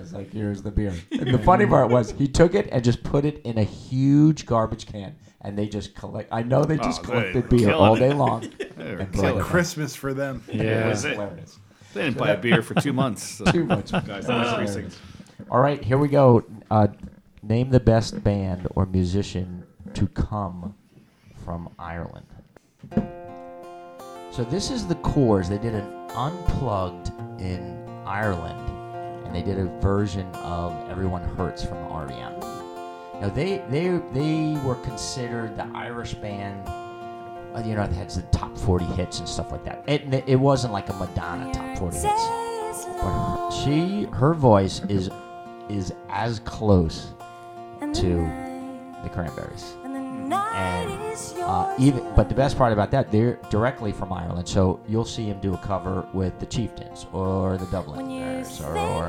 was 0.00 0.12
like, 0.12 0.32
here's 0.32 0.62
the 0.62 0.70
beer. 0.70 0.94
And 1.12 1.32
the 1.34 1.38
funny 1.38 1.66
part 1.66 1.90
was 1.90 2.12
he 2.12 2.28
took 2.28 2.54
it 2.54 2.68
and 2.72 2.82
just 2.84 3.02
put 3.02 3.24
it 3.24 3.40
in 3.44 3.58
a 3.58 3.64
huge 3.64 4.46
garbage 4.46 4.86
can. 4.86 5.16
And 5.40 5.58
they 5.58 5.66
just 5.68 5.94
collect. 5.94 6.32
I 6.32 6.42
know 6.42 6.64
they 6.64 6.78
just 6.78 7.00
Oh, 7.00 7.04
collected 7.04 7.34
were 7.34 7.48
beer 7.48 7.58
killing 7.68 7.74
all 7.74 7.96
it. 7.96 7.98
day 8.00 8.12
long. 8.14 8.48
They 8.76 8.94
were 8.94 9.00
It's 9.02 9.18
like. 9.18 9.40
Christmas 9.44 9.94
for 9.94 10.12
them. 10.14 10.42
It 10.48 10.56
yeah. 10.64 10.88
was 10.88 11.02
hilarious. 11.04 11.58
They 11.92 12.02
didn't 12.04 12.18
buy 12.18 12.30
a 12.30 12.36
beer 12.38 12.60
for 12.62 12.74
two 12.74 12.92
months. 12.92 13.22
So. 13.22 13.44
Too 13.44 13.64
much. 13.64 13.92
Guys, 13.92 14.26
that 14.26 14.28
was 14.28 14.54
precinct. 14.54 14.98
All 15.50 15.60
right, 15.60 15.82
here 15.82 15.98
we 15.98 16.08
go. 16.08 16.44
Uh, 16.70 16.88
name 17.42 17.70
the 17.70 17.80
best 17.80 18.22
band 18.24 18.66
or 18.74 18.86
musician 18.86 19.64
to 19.94 20.06
come 20.08 20.74
from 21.44 21.68
Ireland. 21.78 22.26
So 24.30 24.42
this 24.44 24.70
is 24.70 24.86
the 24.86 24.96
Corrs. 24.96 25.48
They 25.48 25.58
did 25.58 25.74
an 25.74 25.84
unplugged 26.10 27.12
in 27.40 27.84
Ireland, 28.04 28.58
and 29.26 29.34
they 29.34 29.42
did 29.42 29.58
a 29.58 29.66
version 29.80 30.26
of 30.36 30.72
"Everyone 30.90 31.22
Hurts" 31.36 31.62
from 31.64 31.78
REM. 31.92 32.40
Now 33.20 33.28
they 33.32 33.58
they 33.70 34.00
they 34.12 34.58
were 34.64 34.74
considered 34.76 35.56
the 35.56 35.66
Irish 35.74 36.14
band. 36.14 36.68
uh, 36.68 37.62
You 37.64 37.74
know, 37.76 37.86
that 37.86 37.92
had 37.92 38.10
the 38.10 38.22
top 38.36 38.56
40 38.58 38.84
hits 38.86 39.20
and 39.20 39.28
stuff 39.28 39.52
like 39.52 39.64
that. 39.64 39.84
It, 39.86 40.24
it 40.26 40.36
wasn't 40.36 40.72
like 40.72 40.88
a 40.88 40.94
Madonna 40.94 41.52
top 41.52 41.78
40 41.78 41.96
hits. 41.98 42.26
But 43.00 43.50
she, 43.50 44.04
her 44.12 44.34
voice 44.34 44.82
is 44.88 45.10
is 45.68 45.92
as 46.08 46.40
close 46.40 47.12
to 47.80 48.14
the 49.02 49.10
Cranberries. 49.12 49.74
And 49.84 51.00
uh, 51.42 51.74
even, 51.78 52.04
but 52.14 52.28
the 52.28 52.34
best 52.34 52.56
part 52.56 52.72
about 52.72 52.90
that, 52.92 53.10
they're 53.12 53.38
directly 53.50 53.92
from 53.92 54.12
Ireland, 54.12 54.48
so 54.48 54.80
you'll 54.88 55.04
see 55.04 55.24
him 55.26 55.40
do 55.40 55.54
a 55.54 55.58
cover 55.58 56.06
with 56.12 56.38
the 56.38 56.46
Chieftains 56.46 57.06
or 57.12 57.56
the 57.58 57.66
Dubliners 57.66 58.60
or, 58.60 58.76
or 58.76 59.04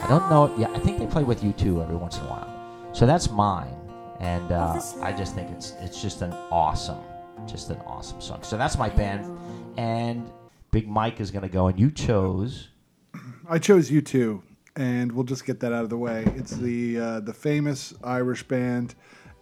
I 0.00 0.06
don't 0.08 0.28
know. 0.30 0.54
Yeah, 0.58 0.70
I 0.70 0.78
think 0.78 0.98
they 0.98 1.06
play 1.06 1.24
with 1.24 1.42
U2 1.42 1.82
every 1.82 1.96
once 1.96 2.18
in 2.18 2.24
a 2.24 2.28
while. 2.28 2.90
So 2.92 3.06
that's 3.06 3.30
mine, 3.30 3.74
and 4.20 4.50
uh, 4.50 4.80
I 5.02 5.12
just 5.12 5.34
think 5.34 5.50
it's 5.50 5.72
it's 5.80 6.00
just 6.02 6.22
an 6.22 6.32
awesome, 6.50 6.98
just 7.46 7.70
an 7.70 7.78
awesome 7.86 8.20
song. 8.20 8.42
So 8.42 8.56
that's 8.56 8.76
my 8.78 8.88
band, 8.88 9.38
and 9.76 10.30
Big 10.70 10.88
Mike 10.88 11.20
is 11.20 11.30
gonna 11.30 11.48
go, 11.48 11.68
and 11.68 11.78
you 11.78 11.90
chose. 11.90 12.68
I 13.48 13.58
chose 13.58 13.90
U2, 13.90 14.42
and 14.78 15.12
we'll 15.12 15.24
just 15.24 15.44
get 15.44 15.60
that 15.60 15.72
out 15.74 15.84
of 15.84 15.90
the 15.90 15.98
way. 15.98 16.24
It's 16.36 16.52
the 16.52 16.98
uh, 16.98 17.20
the 17.20 17.34
famous 17.34 17.92
Irish 18.04 18.42
band, 18.44 18.94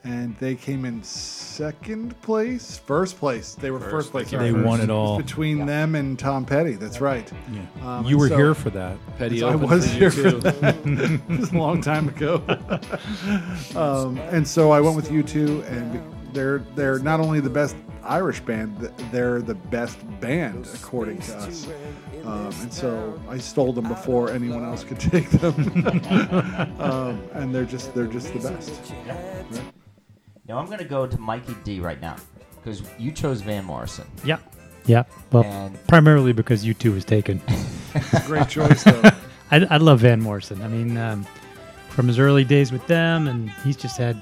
and 0.02 0.36
they 0.38 0.54
came 0.54 0.84
in 0.84 1.02
second 1.02 2.20
place, 2.22 2.78
first 2.78 3.18
place. 3.18 3.54
They 3.54 3.70
were 3.70 3.78
first, 3.80 4.10
place. 4.10 4.30
they 4.30 4.36
sorry. 4.38 4.50
They 4.50 4.60
won 4.60 4.80
it 4.80 4.84
It 4.84 4.90
all. 4.90 5.16
was 5.16 5.24
between 5.24 5.66
them 5.66 5.94
and 5.94 6.18
Tom 6.18 6.44
Petty. 6.44 6.72
That's 6.72 7.00
right. 7.00 7.30
Yeah. 7.52 7.98
Um, 7.98 8.06
you 8.06 8.16
were 8.18 8.28
so- 8.28 8.36
here 8.36 8.54
for 8.54 8.70
that. 8.70 8.96
Petty 9.18 9.42
I 9.42 9.54
was 9.54 9.86
for 9.86 9.92
here 9.98 10.10
for 10.10 10.30
too. 10.30 10.40
It 10.64 11.40
was 11.40 11.52
a 11.52 11.58
long 11.58 11.80
time 11.82 12.08
ago. 12.08 12.42
um, 13.76 14.18
and 14.30 14.46
so 14.46 14.70
I 14.70 14.80
went 14.80 14.96
with 14.96 15.08
U2, 15.10 15.70
and 15.70 16.34
they're 16.34 16.58
they're 16.74 16.98
not 16.98 17.20
only 17.20 17.40
the 17.40 17.50
best 17.50 17.76
Irish 18.06 18.40
band, 18.40 18.76
they're 19.10 19.40
the 19.42 19.54
best 19.54 19.98
band 20.20 20.68
according 20.74 21.18
to 21.20 21.36
us. 21.36 21.68
Um, 22.24 22.52
and 22.60 22.72
so 22.72 23.20
I 23.28 23.38
stole 23.38 23.72
them 23.72 23.88
before 23.88 24.30
anyone 24.30 24.64
else 24.64 24.82
could 24.82 24.98
take 24.98 25.30
them. 25.30 25.54
um, 26.80 27.22
and 27.34 27.54
they're 27.54 27.64
just 27.64 27.94
they're 27.94 28.06
just 28.06 28.32
the 28.32 28.40
best. 28.40 28.92
Now 30.48 30.58
I'm 30.58 30.66
gonna 30.66 30.84
go 30.84 31.06
to 31.06 31.18
Mikey 31.18 31.54
D 31.64 31.80
right 31.80 32.00
now 32.00 32.16
because 32.56 32.82
you 32.98 33.12
chose 33.12 33.42
Van 33.42 33.64
Morrison, 33.64 34.06
Yeah. 34.24 34.38
Yeah. 34.86 35.02
Well, 35.32 35.44
and 35.44 35.86
primarily 35.88 36.32
because 36.32 36.64
U2 36.64 36.94
was 36.94 37.04
taken. 37.04 37.42
Great 38.26 38.48
choice 38.48 38.84
though. 38.84 39.02
I, 39.50 39.66
I 39.70 39.76
love 39.78 40.00
Van 40.00 40.20
Morrison. 40.20 40.62
I 40.62 40.68
mean, 40.68 40.96
um, 40.96 41.26
from 41.88 42.06
his 42.08 42.18
early 42.18 42.44
days 42.44 42.70
with 42.72 42.86
them, 42.86 43.26
and 43.26 43.50
he's 43.64 43.76
just 43.76 43.96
had 43.96 44.20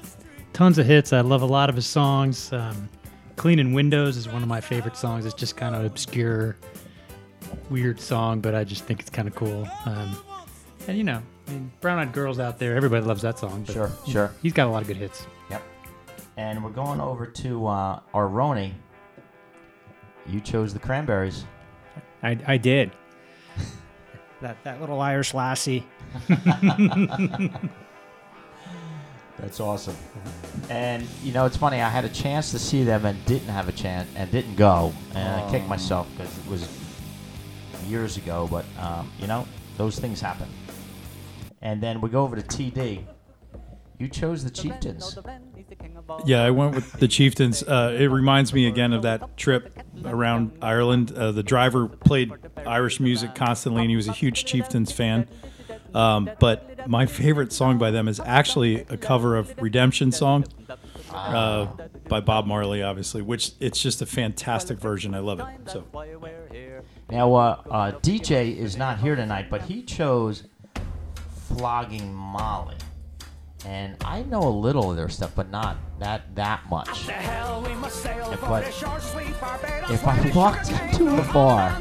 tons 0.53 0.77
of 0.77 0.85
hits. 0.85 1.13
I 1.13 1.21
love 1.21 1.41
a 1.41 1.47
lot 1.47 1.69
of 1.69 1.75
his 1.75 1.85
songs. 1.85 2.51
Um, 2.53 2.89
Cleaning 3.35 3.73
Windows 3.73 4.17
is 4.17 4.27
one 4.27 4.41
of 4.41 4.47
my 4.47 4.61
favorite 4.61 4.95
songs. 4.97 5.25
It's 5.25 5.35
just 5.35 5.57
kind 5.57 5.75
of 5.75 5.83
obscure, 5.83 6.55
weird 7.69 7.99
song, 7.99 8.39
but 8.39 8.55
I 8.55 8.63
just 8.63 8.85
think 8.85 8.99
it's 8.99 9.09
kind 9.09 9.27
of 9.27 9.35
cool. 9.35 9.67
Um, 9.85 10.17
and 10.87 10.97
you 10.97 11.03
know, 11.03 11.21
I 11.47 11.51
mean, 11.51 11.71
Brown 11.81 11.99
Eyed 11.99 12.13
Girls 12.13 12.39
out 12.39 12.59
there, 12.59 12.75
everybody 12.75 13.05
loves 13.05 13.21
that 13.23 13.37
song. 13.37 13.63
But 13.65 13.73
Sure, 13.73 13.87
you 13.87 13.89
know, 13.89 14.11
sure. 14.11 14.33
He's 14.41 14.53
got 14.53 14.67
a 14.67 14.69
lot 14.69 14.81
of 14.81 14.87
good 14.87 14.97
hits. 14.97 15.27
Yep. 15.49 15.61
And 16.37 16.63
we're 16.63 16.69
going 16.69 16.99
over 17.01 17.25
to 17.25 17.67
uh, 17.67 17.99
Aroni. 18.13 18.73
You 20.27 20.39
chose 20.41 20.73
the 20.73 20.79
Cranberries. 20.79 21.45
I, 22.23 22.37
I 22.47 22.57
did. 22.57 22.91
that 24.41 24.57
that 24.63 24.79
little 24.81 25.01
Irish 25.01 25.33
lassie. 25.33 25.85
That's 29.45 29.59
awesome. 29.59 29.95
And 30.71 31.05
you 31.23 31.31
know, 31.31 31.45
it's 31.45 31.55
funny. 31.55 31.79
I 31.79 31.87
had 31.87 32.03
a 32.03 32.09
chance 32.09 32.49
to 32.49 32.57
see 32.57 32.83
them 32.83 33.05
and 33.05 33.23
didn't 33.25 33.49
have 33.49 33.69
a 33.69 33.71
chance 33.71 34.09
and 34.15 34.31
didn't 34.31 34.55
go, 34.55 34.91
and 35.13 35.39
I 35.39 35.51
kicked 35.51 35.67
myself 35.67 36.07
because 36.17 36.35
it 36.35 36.47
was 36.49 36.67
years 37.87 38.17
ago. 38.17 38.47
But 38.49 38.65
um, 38.79 39.11
you 39.19 39.27
know, 39.27 39.47
those 39.77 39.99
things 39.99 40.19
happen. 40.19 40.47
And 41.61 41.79
then 41.79 42.01
we 42.01 42.09
go 42.09 42.23
over 42.23 42.35
to 42.35 42.41
TD. 42.41 43.03
You 43.99 44.07
chose 44.07 44.43
the 44.43 44.49
Chieftains. 44.49 45.15
Yeah, 46.25 46.43
I 46.43 46.49
went 46.49 46.73
with 46.73 46.93
the 46.93 47.07
Chieftains. 47.07 47.61
Uh, 47.61 47.95
it 47.95 48.07
reminds 48.07 48.51
me 48.51 48.65
again 48.65 48.93
of 48.93 49.03
that 49.03 49.37
trip 49.37 49.77
around 50.03 50.57
Ireland. 50.59 51.11
Uh, 51.15 51.31
the 51.31 51.43
driver 51.43 51.87
played 51.87 52.31
Irish 52.65 52.99
music 52.99 53.35
constantly, 53.35 53.83
and 53.83 53.91
he 53.91 53.95
was 53.95 54.07
a 54.07 54.11
huge 54.11 54.45
Chieftains 54.45 54.91
fan. 54.91 55.27
Um, 55.93 56.31
but 56.39 56.74
my 56.87 57.05
favorite 57.05 57.51
song 57.53 57.77
by 57.77 57.91
them 57.91 58.07
is 58.07 58.19
actually 58.19 58.81
a 58.89 58.97
cover 58.97 59.35
of 59.35 59.53
Redemption 59.61 60.11
Song 60.11 60.45
uh, 61.11 61.67
by 62.07 62.19
Bob 62.19 62.45
Marley, 62.45 62.83
obviously, 62.83 63.21
which 63.21 63.51
it's 63.59 63.79
just 63.79 64.01
a 64.01 64.05
fantastic 64.05 64.79
version. 64.79 65.13
I 65.13 65.19
love 65.19 65.39
it. 65.39 65.45
So 65.69 65.83
Now, 67.09 67.33
uh, 67.33 67.61
uh, 67.69 67.91
DJ 67.99 68.55
is 68.55 68.77
not 68.77 68.99
here 68.99 69.15
tonight, 69.15 69.49
but 69.49 69.63
he 69.63 69.83
chose 69.83 70.43
Flogging 71.47 72.13
Molly. 72.13 72.75
And 73.65 73.95
I 74.05 74.21
know 74.23 74.43
a 74.43 74.49
little 74.49 74.91
of 74.91 74.95
their 74.95 75.09
stuff, 75.09 75.33
but 75.35 75.49
not 75.49 75.77
that 75.99 76.35
that 76.35 76.69
much. 76.69 77.07
But 77.07 78.63
if 79.89 80.07
I 80.07 80.31
walked 80.35 80.69
into 80.71 81.17
a 81.17 81.33
bar 81.33 81.75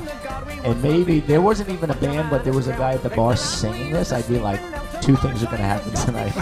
and 0.64 0.82
maybe 0.82 1.20
there 1.20 1.42
wasn't 1.42 1.68
even 1.68 1.90
a 1.90 1.94
band, 1.94 2.30
but 2.30 2.42
there 2.42 2.54
was 2.54 2.68
a 2.68 2.72
guy 2.72 2.94
at 2.94 3.02
the 3.02 3.10
bar 3.10 3.36
singing 3.36 3.92
this, 3.92 4.12
I'd 4.12 4.26
be 4.28 4.38
like, 4.38 4.60
two 5.02 5.16
things 5.16 5.42
are 5.42 5.46
going 5.46 5.58
to 5.58 5.64
happen 5.64 5.92
tonight. 6.06 6.34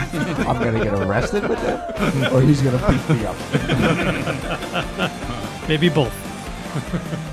I'm 0.46 0.62
going 0.62 0.74
to 0.78 0.84
get 0.84 0.94
arrested 0.94 1.48
with 1.48 1.62
it, 1.64 2.32
or 2.32 2.40
he's 2.40 2.62
going 2.62 2.78
to 2.78 2.86
beat 2.88 3.08
me 3.16 3.26
up. 3.26 3.36
Maybe 5.68 5.88
both. 5.88 6.14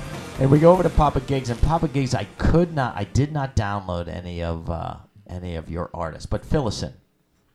And 0.40 0.50
we 0.50 0.58
go 0.58 0.72
over 0.72 0.82
to 0.82 0.88
Papa 0.88 1.20
Gigs, 1.20 1.50
and 1.50 1.60
Papa 1.60 1.86
Gigs, 1.86 2.14
I 2.14 2.24
could 2.38 2.74
not, 2.74 2.96
I 2.96 3.04
did 3.04 3.30
not 3.30 3.54
download 3.54 4.08
any 4.08 4.42
of 4.42 4.70
uh, 4.70 4.94
any 5.28 5.56
of 5.56 5.68
your 5.68 5.90
artists, 5.92 6.24
but 6.24 6.46
fill 6.46 6.66
us 6.66 6.82
in. 6.82 6.94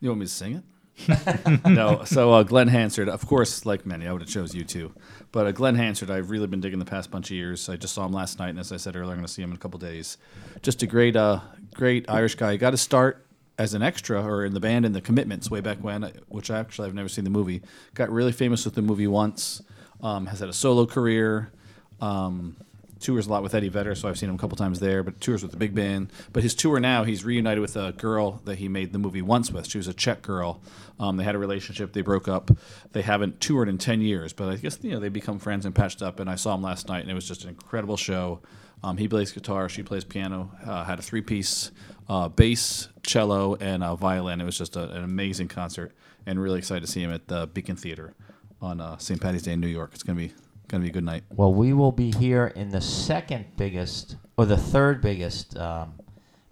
You 0.06 0.12
want 0.12 0.20
me 0.20 0.28
to 0.28 0.32
sing 0.32 0.62
it? 1.08 1.66
no. 1.66 2.04
So 2.04 2.32
uh, 2.32 2.44
Glen 2.44 2.68
Hansard, 2.68 3.10
of 3.10 3.26
course, 3.26 3.66
like 3.66 3.88
many, 3.88 4.06
I 4.06 4.12
would 4.12 4.22
have 4.22 4.30
chose 4.30 4.54
U2. 4.54 4.92
But 5.32 5.48
uh, 5.48 5.52
Glen 5.52 5.74
Hansard, 5.74 6.12
I've 6.12 6.30
really 6.30 6.46
been 6.46 6.62
digging 6.62 6.78
the 6.78 6.86
past 6.86 7.10
bunch 7.10 7.32
of 7.32 7.36
years. 7.36 7.68
I 7.70 7.76
just 7.76 7.96
saw 7.96 8.06
him 8.06 8.14
last 8.14 8.38
night, 8.38 8.50
and 8.50 8.60
as 8.60 8.72
I 8.72 8.78
said 8.78 8.96
earlier, 8.96 9.14
I'm 9.14 9.18
going 9.18 9.26
to 9.26 9.34
see 9.34 9.42
him 9.42 9.50
in 9.50 9.56
a 9.56 9.60
couple 9.60 9.80
days. 9.80 10.20
Just 10.62 10.84
a 10.84 10.86
great, 10.86 11.16
uh, 11.16 11.40
great 11.74 12.08
Irish 12.08 12.36
guy. 12.36 12.56
Got 12.56 12.70
to 12.70 12.78
start 12.78 13.26
as 13.58 13.74
an 13.74 13.82
extra 13.82 14.24
or 14.24 14.46
in 14.46 14.54
the 14.54 14.60
band 14.60 14.86
in 14.86 14.94
the 14.94 15.02
Commitments 15.02 15.50
way 15.50 15.60
back 15.60 15.80
when, 15.84 16.04
which 16.28 16.52
I 16.52 16.60
actually 16.60 16.88
I've 16.88 16.94
never 16.94 17.10
seen 17.10 17.24
the 17.24 17.32
movie. 17.32 17.64
Got 17.96 18.12
really 18.12 18.32
famous 18.32 18.64
with 18.64 18.76
the 18.76 18.84
movie 18.84 19.08
once. 19.08 19.64
Um, 20.04 20.28
has 20.28 20.40
had 20.40 20.50
a 20.50 20.54
solo 20.54 20.86
career. 20.86 21.52
Um, 22.00 22.58
tours 23.06 23.28
a 23.28 23.30
lot 23.30 23.44
with 23.44 23.54
Eddie 23.54 23.70
Vedder, 23.70 23.94
so 23.94 24.10
I've 24.10 24.18
seen 24.18 24.30
him 24.30 24.36
a 24.36 24.38
couple 24.40 24.58
times 24.58 24.80
there. 24.80 25.04
But 25.04 25.22
tours 25.22 25.44
with 25.44 25.52
the 25.52 25.58
big 25.58 25.76
band. 25.76 26.12
But 26.34 26.44
his 26.44 26.56
tour 26.56 26.80
now, 26.80 27.04
he's 27.04 27.24
reunited 27.24 27.62
with 27.62 27.76
a 27.76 27.94
girl 27.94 28.42
that 28.46 28.58
he 28.58 28.68
made 28.68 28.94
the 28.94 29.00
movie 29.00 29.22
once 29.22 29.52
with. 29.52 29.70
She 29.70 29.78
was 29.78 29.88
a 29.88 29.94
Czech 29.94 30.24
girl. 30.24 30.62
Um, 31.00 31.18
they 31.18 31.24
had 31.24 31.36
a 31.36 31.38
relationship. 31.38 31.94
They 31.94 32.02
broke 32.02 32.28
up. 32.28 32.50
They 32.94 33.04
haven't 33.04 33.40
toured 33.40 33.70
in 33.70 33.78
ten 33.78 34.02
years, 34.02 34.34
but 34.34 34.50
I 34.50 34.56
guess 34.56 34.80
you 34.82 34.92
know 34.92 35.00
they 35.00 35.10
become 35.10 35.40
friends 35.40 35.66
and 35.66 35.76
patched 35.76 36.02
up. 36.02 36.20
And 36.20 36.30
I 36.30 36.36
saw 36.36 36.56
him 36.56 36.64
last 36.64 36.90
night, 36.90 37.02
and 37.02 37.12
it 37.12 37.14
was 37.14 37.28
just 37.28 37.44
an 37.44 37.50
incredible 37.50 37.98
show. 37.98 38.42
Um, 38.84 38.98
he 38.98 39.08
plays 39.08 39.32
guitar, 39.32 39.70
she 39.70 39.84
plays 39.84 40.04
piano. 40.04 40.52
Uh, 40.66 40.84
had 40.84 41.00
a 41.00 41.02
three-piece 41.02 41.72
uh, 42.10 42.30
bass, 42.30 42.90
cello, 43.04 43.56
and 43.56 43.84
uh, 43.84 43.96
violin. 43.96 44.42
It 44.42 44.46
was 44.46 44.58
just 44.58 44.76
a, 44.76 44.90
an 44.92 45.04
amazing 45.04 45.48
concert, 45.48 45.94
and 46.26 46.42
really 46.42 46.60
excited 46.60 46.82
to 46.82 46.92
see 46.92 47.02
him 47.02 47.12
at 47.12 47.28
the 47.28 47.48
Beacon 47.48 47.76
Theater 47.76 48.14
on 48.62 48.82
uh, 48.82 48.98
St. 48.98 49.22
Patty's 49.22 49.44
Day 49.44 49.54
in 49.54 49.60
New 49.60 49.68
York. 49.68 49.92
It's 49.94 50.04
gonna 50.04 50.18
be 50.18 50.34
gonna 50.68 50.84
be 50.84 50.90
a 50.90 50.94
good 50.94 51.04
night. 51.04 51.24
Well, 51.36 51.54
we 51.54 51.74
will 51.74 51.92
be 51.92 52.12
here 52.12 52.48
in 52.48 52.70
the 52.70 52.82
second 52.82 53.46
biggest, 53.58 54.16
or 54.38 54.46
the 54.46 54.58
third 54.58 55.02
biggest 55.02 55.58
um, 55.58 55.94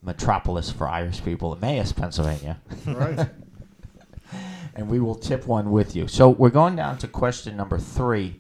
metropolis 0.01 0.70
for 0.70 0.88
Irish 0.88 1.24
people, 1.24 1.53
Emmaus, 1.55 1.91
Pennsylvania. 1.91 2.60
Right. 2.86 3.29
and 4.75 4.88
we 4.89 5.00
will 5.00 5.15
tip 5.15 5.48
one 5.48 5.72
with 5.72 5.96
you. 5.96 6.08
So 6.08 6.29
we're 6.29 6.50
going 6.50 6.75
down 6.75 6.98
to 7.00 7.08
question 7.08 7.55
number 7.55 7.77
three, 7.77 8.39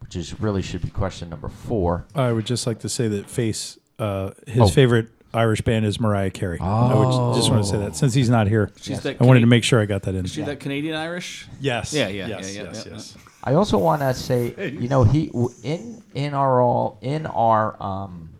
which 0.00 0.16
is 0.16 0.40
really 0.40 0.62
should 0.62 0.82
be 0.82 0.90
question 0.90 1.28
number 1.28 1.48
four. 1.48 2.06
I 2.14 2.32
would 2.32 2.46
just 2.46 2.66
like 2.66 2.80
to 2.80 2.88
say 2.88 3.08
that 3.08 3.28
Face, 3.28 3.78
uh, 3.98 4.30
his 4.46 4.62
Oh. 4.62 4.68
favorite 4.68 5.08
Irish 5.34 5.60
band 5.60 5.84
is 5.84 6.00
Mariah 6.00 6.30
Carey. 6.30 6.58
I 6.60 6.94
would 6.94 7.34
just 7.36 7.50
want 7.50 7.62
to 7.62 7.68
say 7.70 7.76
that 7.78 7.94
since 7.96 8.14
he's 8.14 8.30
not 8.30 8.46
here, 8.48 8.70
She's 8.80 9.00
that 9.02 9.20
I 9.20 9.24
wanted 9.24 9.40
to 9.40 9.44
Cana- 9.44 9.46
make 9.50 9.64
sure 9.64 9.80
I 9.80 9.84
got 9.84 10.02
that 10.04 10.14
in. 10.14 10.24
Is 10.24 10.32
she 10.32 10.42
that 10.42 10.58
Canadian 10.60 10.96
Irish? 10.96 11.46
Yes. 11.60 11.92
Yeah, 11.92 12.08
yeah, 12.08 12.26
yes, 12.28 12.54
yeah, 12.54 12.62
yeah, 12.62 12.68
yes, 12.72 12.86
yeah, 12.86 12.92
yes. 12.94 13.16
I 13.44 13.54
also 13.54 13.78
want 13.78 14.02
to 14.02 14.12
say, 14.14 14.54
you 14.78 14.88
know, 14.88 15.04
he 15.04 15.30
in 15.62 16.02
in 16.14 16.34
our 16.34 16.60
all 16.60 16.98
in 17.00 17.26
our 17.26 17.80
um, 17.82 18.30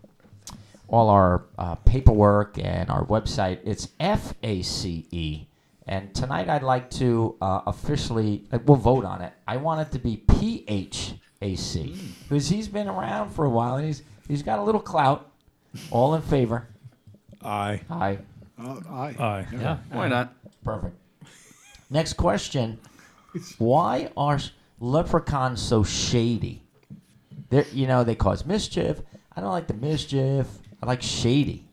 all 0.87 1.09
our 1.09 1.45
uh, 1.57 1.75
paperwork 1.75 2.57
and 2.59 2.89
our 2.89 3.05
website, 3.05 3.59
it's 3.63 3.89
F 3.99 4.33
A 4.43 4.61
C 4.61 5.07
E. 5.11 5.45
And 5.87 6.13
tonight, 6.13 6.49
I'd 6.49 6.61
like 6.61 6.91
to 6.91 7.35
uh, 7.41 7.61
officially, 7.65 8.43
uh, 8.51 8.59
we'll 8.63 8.77
vote 8.77 9.05
on 9.05 9.21
it. 9.23 9.33
I 9.47 9.57
want 9.57 9.81
it 9.87 9.91
to 9.93 9.99
be 9.99 10.17
P 10.17 10.63
H 10.67 11.13
A 11.41 11.55
C 11.55 11.95
because 12.23 12.47
he's 12.49 12.67
been 12.67 12.87
around 12.87 13.29
for 13.31 13.45
a 13.45 13.49
while 13.49 13.77
and 13.77 13.85
he's 13.87 14.03
he's 14.27 14.43
got 14.43 14.59
a 14.59 14.63
little 14.63 14.81
clout. 14.81 15.31
All 15.91 16.13
in 16.15 16.21
favor? 16.23 16.67
Aye. 17.43 17.81
Aye. 17.89 18.19
Uh, 18.61 18.79
I. 18.89 19.15
Aye. 19.19 19.47
Yeah. 19.53 19.77
Why 19.91 20.07
not? 20.09 20.33
Perfect. 20.63 20.95
Next 21.89 22.13
question: 22.13 22.77
Why 23.57 24.11
are 24.17 24.35
s- 24.35 24.51
leprechauns 24.79 25.61
so 25.61 25.83
shady? 25.83 26.63
They're, 27.49 27.65
you 27.73 27.87
know, 27.87 28.03
they 28.03 28.15
cause 28.15 28.45
mischief. 28.45 29.01
I 29.35 29.41
don't 29.41 29.51
like 29.51 29.67
the 29.67 29.73
mischief. 29.73 30.47
I 30.81 30.85
like 30.85 31.01
shady. 31.01 31.65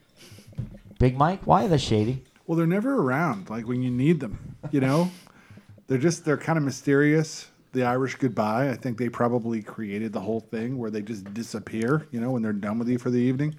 Big 0.98 1.16
Mike, 1.16 1.46
why 1.46 1.64
are 1.64 1.68
they 1.68 1.78
shady? 1.78 2.24
Well, 2.46 2.56
they're 2.56 2.66
never 2.66 3.00
around, 3.00 3.50
like 3.50 3.66
when 3.66 3.82
you 3.82 3.90
need 3.90 4.20
them. 4.20 4.56
You 4.70 4.80
know, 4.80 5.10
they're 5.86 5.98
just 5.98 6.24
they're 6.24 6.36
kind 6.36 6.56
of 6.56 6.64
mysterious. 6.64 7.48
The 7.72 7.82
Irish 7.82 8.14
goodbye. 8.14 8.70
I 8.70 8.74
think 8.74 8.96
they 8.96 9.08
probably 9.10 9.60
created 9.62 10.12
the 10.12 10.20
whole 10.20 10.40
thing 10.40 10.78
where 10.78 10.90
they 10.90 11.02
just 11.02 11.32
disappear. 11.34 12.06
You 12.10 12.20
know, 12.20 12.30
when 12.30 12.42
they're 12.42 12.52
done 12.52 12.78
with 12.78 12.88
you 12.88 12.98
for 12.98 13.10
the 13.10 13.18
evening, 13.18 13.54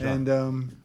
and 0.00 0.28
um, 0.28 0.76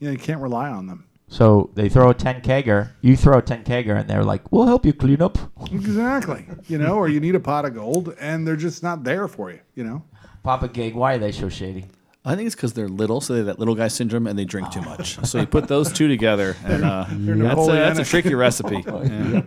you 0.00 0.08
know 0.08 0.12
you 0.12 0.18
can't 0.18 0.40
rely 0.40 0.70
on 0.70 0.86
them. 0.86 1.04
So 1.32 1.70
they 1.74 1.88
throw 1.88 2.10
a 2.10 2.14
ten 2.14 2.40
kegger. 2.42 2.90
You 3.02 3.16
throw 3.16 3.38
a 3.38 3.42
ten 3.42 3.62
kegger, 3.64 3.96
and 3.98 4.10
they're 4.10 4.24
like, 4.24 4.50
"We'll 4.52 4.66
help 4.66 4.84
you 4.84 4.92
clean 4.92 5.22
up." 5.22 5.38
Exactly. 5.72 6.44
You 6.66 6.76
know, 6.78 6.96
or 6.96 7.08
you 7.08 7.20
need 7.20 7.36
a 7.36 7.40
pot 7.40 7.64
of 7.64 7.74
gold, 7.74 8.14
and 8.20 8.44
they're 8.46 8.56
just 8.56 8.82
not 8.82 9.04
there 9.04 9.28
for 9.28 9.50
you. 9.52 9.60
You 9.76 9.84
know. 9.84 10.02
Papa 10.42 10.68
Gig, 10.68 10.94
why 10.96 11.14
are 11.14 11.18
they 11.18 11.30
so 11.32 11.48
shady? 11.48 11.86
I 12.24 12.34
think 12.34 12.46
it's 12.46 12.54
because 12.56 12.72
they're 12.72 12.88
little, 12.88 13.20
so 13.20 13.32
they 13.34 13.38
have 13.38 13.46
that 13.46 13.58
little 13.60 13.74
guy 13.76 13.88
syndrome, 13.88 14.26
and 14.26 14.38
they 14.38 14.44
drink 14.44 14.70
too 14.70 14.82
much. 14.82 15.24
So 15.26 15.38
you 15.38 15.46
put 15.46 15.68
those 15.68 15.92
two 15.92 16.08
together, 16.08 16.56
and 16.64 16.84
uh, 16.84 17.06
that's, 17.10 17.68
a, 17.68 17.72
that's 17.72 17.98
a 18.00 18.04
tricky 18.04 18.34
recipe. 18.34 18.84
Yeah. 18.88 19.42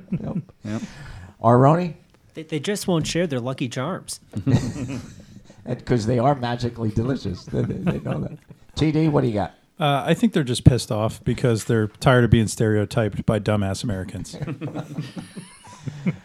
Yep. 0.64 0.82
Aroni, 1.44 1.96
They, 2.34 2.44
they 2.44 2.60
just 2.60 2.88
won't 2.88 3.06
share 3.06 3.28
their 3.28 3.42
lucky 3.42 3.68
charms. 3.68 4.22
because 5.68 6.06
they 6.06 6.18
are 6.20 6.36
magically 6.36 6.90
delicious. 6.90 7.44
they, 7.46 7.62
they- 7.62 7.74
they 7.92 8.00
know 8.00 8.22
that. 8.22 8.38
TD, 8.76 9.12
what 9.12 9.22
do 9.22 9.28
you 9.28 9.34
got? 9.34 9.54
Uh, 9.84 10.02
I 10.06 10.14
think 10.14 10.32
they're 10.32 10.46
just 10.46 10.64
pissed 10.64 10.94
off 10.94 11.22
because 11.26 11.66
they're 11.66 11.88
tired 11.88 12.24
of 12.24 12.30
being 12.30 12.48
stereotyped 12.48 13.26
by 13.26 13.38
dumbass 13.38 13.84
Americans. 13.84 14.38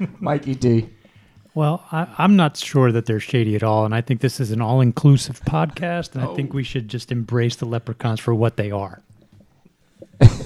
Mikey 0.21 0.55
D. 0.55 0.89
Well, 1.57 1.85
I, 1.91 2.07
I'm 2.19 2.37
not 2.37 2.57
sure 2.57 2.93
that 2.93 3.07
they're 3.07 3.19
shady 3.19 3.57
at 3.57 3.65
all, 3.65 3.85
and 3.85 3.97
I 3.97 4.01
think 4.01 4.21
this 4.21 4.39
is 4.39 4.53
an 4.53 4.61
all-inclusive 4.61 5.41
podcast, 5.41 6.15
and 6.15 6.23
I 6.23 6.33
think 6.37 6.55
we 6.55 6.63
should 6.63 6.87
just 6.87 7.11
embrace 7.11 7.57
the 7.57 7.67
leprechauns 7.67 8.21
for 8.21 8.33
what 8.33 8.57
they 8.57 8.71
are. 8.71 9.03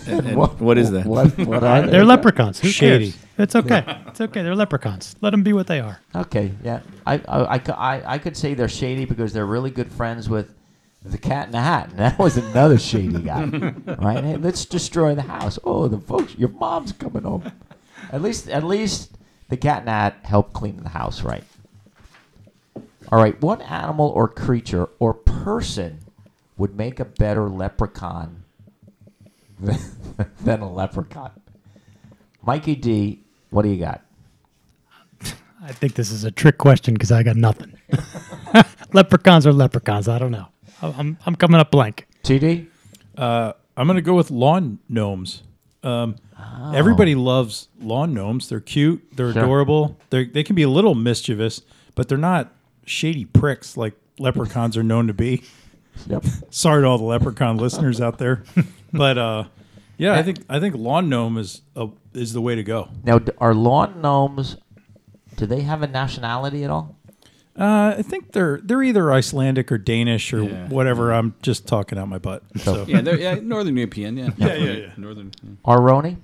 And, 0.06 0.28
and 0.28 0.36
what 0.38 0.78
is 0.78 0.90
that? 0.92 1.04
What, 1.04 1.36
what 1.36 1.62
are 1.62 1.82
they? 1.82 1.90
They're 1.90 2.06
leprechauns. 2.06 2.60
Who 2.60 2.68
Shady. 2.68 3.10
cares? 3.12 3.22
It's 3.36 3.54
okay. 3.54 3.84
It's 4.06 4.22
okay. 4.22 4.42
They're 4.42 4.56
leprechauns. 4.56 5.16
Let 5.20 5.30
them 5.30 5.42
be 5.42 5.52
what 5.52 5.66
they 5.66 5.80
are. 5.80 6.00
Okay, 6.14 6.50
yeah. 6.64 6.80
I, 7.06 7.16
I, 7.28 7.56
I, 7.56 7.60
I, 7.72 8.12
I 8.14 8.18
could 8.18 8.38
say 8.38 8.54
they're 8.54 8.70
shady 8.70 9.04
because 9.04 9.34
they're 9.34 9.44
really 9.44 9.70
good 9.70 9.92
friends 9.92 10.30
with 10.30 10.54
the 11.04 11.18
cat 11.18 11.46
in 11.46 11.52
the 11.52 11.60
hat. 11.60 11.90
And 11.90 11.98
that 11.98 12.18
was 12.18 12.36
another 12.36 12.78
shady 12.78 13.20
guy. 13.20 13.44
right? 13.98 14.22
Hey, 14.22 14.36
let's 14.36 14.64
destroy 14.64 15.14
the 15.14 15.22
house. 15.22 15.58
Oh, 15.64 15.88
the 15.88 15.98
folks, 15.98 16.34
your 16.36 16.50
mom's 16.50 16.92
coming 16.92 17.24
home. 17.24 17.50
At 18.10 18.22
least, 18.22 18.48
at 18.48 18.64
least 18.64 19.16
the 19.48 19.56
cat 19.56 19.80
in 19.80 19.84
the 19.86 19.92
hat 19.92 20.18
helped 20.22 20.52
clean 20.52 20.82
the 20.82 20.90
house, 20.90 21.22
right? 21.22 21.44
All 23.10 23.18
right. 23.20 23.40
What 23.40 23.60
animal 23.62 24.08
or 24.08 24.28
creature 24.28 24.88
or 24.98 25.14
person 25.14 25.98
would 26.56 26.76
make 26.76 27.00
a 27.00 27.04
better 27.04 27.48
leprechaun 27.48 28.44
than, 29.60 29.78
than 30.40 30.60
a 30.60 30.72
leprechaun? 30.72 31.30
Mikey 32.44 32.74
D, 32.76 33.20
what 33.50 33.62
do 33.62 33.68
you 33.68 33.78
got? 33.78 34.02
I 35.64 35.70
think 35.70 35.94
this 35.94 36.10
is 36.10 36.24
a 36.24 36.30
trick 36.32 36.58
question 36.58 36.94
because 36.94 37.12
I 37.12 37.22
got 37.22 37.36
nothing. 37.36 37.72
leprechauns 38.92 39.46
are 39.46 39.52
leprechauns. 39.52 40.08
I 40.08 40.18
don't 40.18 40.32
know. 40.32 40.48
I- 40.82 40.94
I'm, 40.98 41.16
I'm 41.26 41.36
coming 41.36 41.60
up 41.60 41.70
blank. 41.70 42.06
TD? 42.24 42.66
Uh, 43.16 43.52
I'm 43.76 43.86
going 43.86 43.96
to 43.96 44.02
go 44.02 44.14
with 44.14 44.30
lawn 44.30 44.78
gnomes. 44.88 45.42
Um, 45.82 46.16
Everybody 46.74 47.14
loves 47.14 47.68
lawn 47.80 48.14
gnomes. 48.14 48.48
They're 48.48 48.60
cute. 48.60 49.02
They're 49.16 49.32
Sure. 49.32 49.42
adorable. 49.44 49.96
They 50.10 50.24
they 50.26 50.42
can 50.42 50.56
be 50.56 50.62
a 50.62 50.68
little 50.68 50.94
mischievous, 50.94 51.60
but 51.94 52.08
they're 52.08 52.18
not 52.18 52.52
shady 52.84 53.24
pricks 53.24 53.76
like 53.76 53.94
leprechauns 54.18 54.76
are 54.76 54.82
known 54.82 55.06
to 55.06 55.14
be. 55.14 55.42
Yep. 56.08 56.24
Sorry 56.50 56.82
to 56.82 56.86
all 56.88 56.98
the 56.98 57.04
leprechaun 57.04 57.58
listeners 57.58 58.00
out 58.00 58.18
there, 58.18 58.42
but 58.92 59.18
uh, 59.18 59.44
yeah, 59.98 60.14
I 60.14 60.22
think 60.24 60.38
I 60.48 60.58
think 60.58 60.74
lawn 60.74 61.08
gnome 61.08 61.38
is 61.38 61.62
a, 61.76 61.88
is 62.12 62.32
the 62.32 62.40
way 62.40 62.54
to 62.56 62.64
go. 62.64 62.88
Now, 63.04 63.20
are 63.38 63.54
lawn 63.54 64.00
gnomes? 64.00 64.56
Do 65.36 65.46
they 65.46 65.60
have 65.60 65.82
a 65.82 65.86
nationality 65.86 66.64
at 66.64 66.70
all? 66.70 66.96
Uh, 67.58 67.96
I 67.98 68.02
think 68.02 68.32
they're 68.32 68.60
they're 68.62 68.82
either 68.82 69.12
Icelandic 69.12 69.70
or 69.70 69.76
Danish 69.78 70.32
or 70.32 70.42
Yeah. 70.44 70.68
whatever. 70.68 71.12
I'm 71.12 71.34
just 71.42 71.66
talking 71.66 71.98
out 71.98 72.08
my 72.08 72.18
butt. 72.18 72.42
So 72.58 72.84
Yeah, 72.88 73.02
they're 73.02 73.18
yeah, 73.18 73.34
Northern 73.42 73.76
European. 73.76 74.16
Yeah, 74.16 74.30
Yeah, 74.38 74.54
yeah, 74.54 74.72
yeah. 74.72 74.86
Northern. 74.96 75.32
yeah. 75.42 75.50
Aroni? 75.66 76.16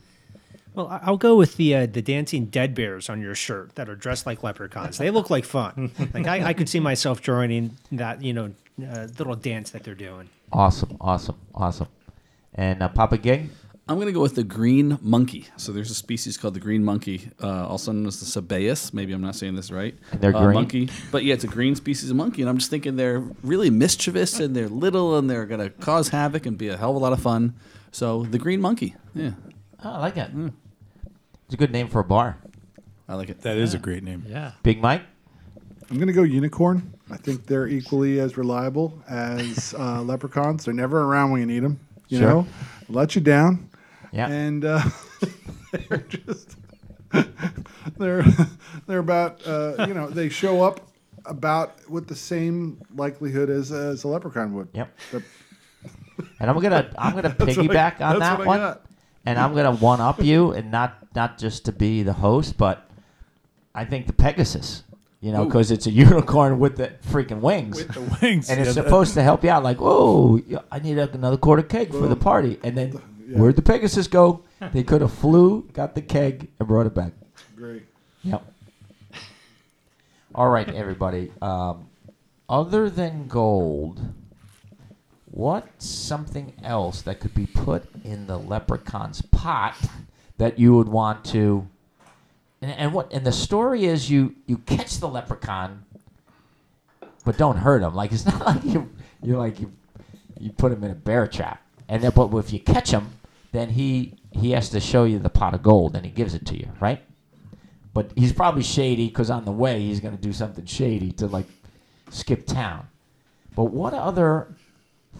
Well, 0.74 0.88
I- 0.88 1.00
I'll 1.02 1.18
go 1.18 1.36
with 1.36 1.56
the 1.56 1.74
uh, 1.74 1.86
the 1.86 2.00
dancing 2.00 2.46
dead 2.46 2.74
bears 2.74 3.10
on 3.10 3.20
your 3.20 3.34
shirt 3.34 3.74
that 3.74 3.88
are 3.90 3.94
dressed 3.96 4.24
like 4.24 4.42
leprechauns. 4.42 4.96
They 4.96 5.10
look 5.10 5.28
like 5.28 5.44
fun. 5.44 5.90
like 6.14 6.26
I, 6.26 6.46
I 6.48 6.52
could 6.54 6.68
see 6.68 6.80
myself 6.80 7.20
joining 7.20 7.76
that 7.92 8.22
you 8.22 8.32
know 8.32 8.52
uh, 8.82 9.08
little 9.18 9.34
dance 9.34 9.70
that 9.72 9.84
they're 9.84 9.94
doing. 9.94 10.30
Awesome, 10.50 10.96
awesome, 11.00 11.36
awesome. 11.54 11.88
And 12.54 12.82
uh, 12.82 12.88
Papa 12.88 13.18
Gig? 13.18 13.50
I'm 13.88 13.96
going 13.96 14.06
to 14.08 14.12
go 14.12 14.20
with 14.20 14.34
the 14.34 14.44
green 14.44 14.98
monkey. 15.00 15.46
So 15.56 15.72
there's 15.72 15.90
a 15.90 15.94
species 15.94 16.36
called 16.36 16.52
the 16.54 16.60
green 16.60 16.84
monkey, 16.84 17.30
uh, 17.42 17.66
also 17.66 17.90
known 17.92 18.06
as 18.06 18.20
the 18.20 18.26
Sabaeus. 18.26 18.92
Maybe 18.92 19.12
I'm 19.14 19.22
not 19.22 19.34
saying 19.34 19.54
this 19.54 19.70
right. 19.70 19.96
And 20.12 20.20
they're 20.20 20.36
uh, 20.36 20.42
green? 20.42 20.54
monkey, 20.54 20.90
but 21.10 21.24
yeah, 21.24 21.32
it's 21.34 21.44
a 21.44 21.48
green 21.48 21.74
species 21.74 22.10
of 22.10 22.16
monkey, 22.16 22.42
and 22.42 22.50
I'm 22.50 22.58
just 22.58 22.70
thinking 22.70 22.96
they're 22.96 23.20
really 23.42 23.70
mischievous 23.70 24.40
and 24.40 24.54
they're 24.54 24.68
little 24.68 25.16
and 25.16 25.28
they're 25.30 25.46
going 25.46 25.60
to 25.60 25.70
cause 25.70 26.08
havoc 26.08 26.44
and 26.44 26.58
be 26.58 26.68
a 26.68 26.76
hell 26.76 26.90
of 26.90 26.96
a 26.96 26.98
lot 26.98 27.12
of 27.14 27.20
fun. 27.22 27.54
So 27.90 28.24
the 28.24 28.38
green 28.38 28.60
monkey, 28.60 28.94
yeah, 29.14 29.30
Oh, 29.82 29.92
I 29.92 29.98
like 30.00 30.16
it. 30.18 30.30
It's 31.46 31.54
a 31.54 31.56
good 31.56 31.70
name 31.72 31.88
for 31.88 32.00
a 32.00 32.04
bar. 32.04 32.36
I 33.08 33.14
like 33.14 33.30
it. 33.30 33.40
That 33.40 33.56
is 33.56 33.72
a 33.72 33.78
great 33.78 34.02
name. 34.02 34.24
Yeah. 34.28 34.52
Big 34.62 34.82
Mike. 34.82 35.02
I'm 35.90 35.96
going 35.96 36.08
to 36.08 36.12
go 36.12 36.24
unicorn. 36.24 36.92
I 37.10 37.16
think 37.16 37.46
they're 37.46 37.66
equally 37.68 38.20
as 38.20 38.36
reliable 38.36 39.02
as 39.08 39.72
uh, 39.78 40.02
leprechauns. 40.04 40.66
They're 40.66 40.74
never 40.74 41.02
around 41.04 41.30
when 41.30 41.40
you 41.40 41.46
need 41.46 41.60
them. 41.62 41.80
You 42.08 42.18
Sure. 42.18 42.28
know, 42.28 42.46
let 42.90 43.14
you 43.14 43.22
down, 43.22 43.70
Yeah. 44.12 44.28
and 44.28 44.64
uh, 44.64 44.82
they're 45.88 45.98
just 45.98 46.56
they're 47.96 48.24
they're 48.86 48.98
about 48.98 49.46
uh, 49.46 49.86
you 49.86 49.94
know 49.94 50.08
they 50.08 50.28
show 50.28 50.62
up 50.62 50.80
about 51.24 51.88
with 51.88 52.06
the 52.06 52.14
same 52.16 52.80
likelihood 52.94 53.50
as 53.50 53.72
as 53.72 54.04
a 54.04 54.08
leprechaun 54.08 54.54
would. 54.54 54.68
Yep. 54.72 54.98
They're- 55.12 55.24
And 56.40 56.50
I'm 56.50 56.58
gonna 56.60 56.90
I'm 56.98 57.14
gonna 57.14 57.28
what 57.38 57.48
I- 57.48 57.52
piggyback 57.52 58.00
on 58.00 58.18
that 58.18 58.44
one, 58.44 58.76
and 59.24 59.38
I'm 59.38 59.54
gonna 59.54 59.74
one 59.74 60.00
up 60.00 60.20
you, 60.22 60.52
and 60.52 60.70
not 60.70 60.96
not 61.14 61.38
just 61.38 61.64
to 61.66 61.72
be 61.72 62.02
the 62.02 62.12
host, 62.14 62.56
but 62.56 62.88
I 63.74 63.84
think 63.84 64.06
the 64.06 64.12
Pegasus. 64.12 64.82
You 65.20 65.32
know, 65.32 65.44
because 65.46 65.72
it's 65.72 65.86
a 65.88 65.90
unicorn 65.90 66.60
with 66.60 66.76
the 66.76 66.92
freaking 67.10 67.40
wings. 67.40 67.84
The 67.84 68.00
wings. 68.22 68.48
and 68.50 68.60
it's 68.60 68.68
yeah, 68.68 68.82
that- 68.82 68.84
supposed 68.84 69.14
to 69.14 69.22
help 69.22 69.42
you 69.42 69.50
out. 69.50 69.64
Like, 69.64 69.78
oh, 69.80 70.40
I 70.70 70.78
need 70.78 70.96
a, 70.96 71.10
another 71.10 71.36
quarter 71.36 71.62
keg 71.62 71.90
for 71.90 72.06
the 72.06 72.16
party. 72.16 72.58
And 72.62 72.76
then. 72.76 73.00
Where'd 73.38 73.56
the 73.56 73.62
Pegasus 73.62 74.06
go? 74.06 74.42
They 74.72 74.82
could 74.82 75.00
have 75.00 75.12
flew, 75.12 75.68
got 75.72 75.94
the 75.94 76.02
keg, 76.02 76.48
and 76.58 76.68
brought 76.68 76.86
it 76.86 76.94
back. 76.94 77.12
Great. 77.56 77.84
Yep. 78.22 78.44
All 80.34 80.50
right, 80.50 80.68
everybody. 80.68 81.32
Um, 81.40 81.86
other 82.48 82.90
than 82.90 83.28
gold, 83.28 84.00
what's 85.30 85.86
something 85.86 86.52
else 86.62 87.02
that 87.02 87.20
could 87.20 87.34
be 87.34 87.46
put 87.46 87.84
in 88.04 88.26
the 88.26 88.38
leprechaun's 88.38 89.22
pot 89.22 89.76
that 90.38 90.58
you 90.58 90.74
would 90.74 90.88
want 90.88 91.24
to? 91.26 91.66
And, 92.60 92.72
and 92.72 92.92
what? 92.92 93.12
And 93.12 93.24
the 93.24 93.32
story 93.32 93.84
is, 93.84 94.10
you 94.10 94.34
you 94.46 94.58
catch 94.58 94.98
the 94.98 95.08
leprechaun, 95.08 95.84
but 97.24 97.36
don't 97.36 97.56
hurt 97.56 97.82
him. 97.82 97.94
Like 97.94 98.12
it's 98.12 98.26
not 98.26 98.40
like 98.46 98.64
you 98.64 98.90
you 99.22 99.36
like 99.36 99.60
you 99.60 99.72
you 100.38 100.50
put 100.50 100.72
him 100.72 100.82
in 100.84 100.90
a 100.90 100.94
bear 100.94 101.26
trap. 101.26 101.62
And 101.88 102.02
then, 102.02 102.12
but 102.14 102.34
if 102.36 102.52
you 102.52 102.60
catch 102.60 102.90
him, 102.90 103.12
then 103.52 103.70
he 103.70 104.14
he 104.30 104.50
has 104.52 104.68
to 104.70 104.80
show 104.80 105.04
you 105.04 105.18
the 105.18 105.30
pot 105.30 105.54
of 105.54 105.62
gold, 105.62 105.96
and 105.96 106.04
he 106.04 106.12
gives 106.12 106.34
it 106.34 106.46
to 106.46 106.56
you, 106.56 106.68
right? 106.80 107.02
But 107.94 108.12
he's 108.14 108.32
probably 108.32 108.62
shady 108.62 109.08
because 109.08 109.30
on 109.30 109.44
the 109.44 109.52
way 109.52 109.80
he's 109.80 110.00
going 110.00 110.16
to 110.16 110.22
do 110.22 110.32
something 110.32 110.66
shady 110.66 111.10
to 111.12 111.26
like 111.26 111.46
skip 112.10 112.46
town. 112.46 112.86
But 113.56 113.64
what 113.64 113.92
other 113.92 114.54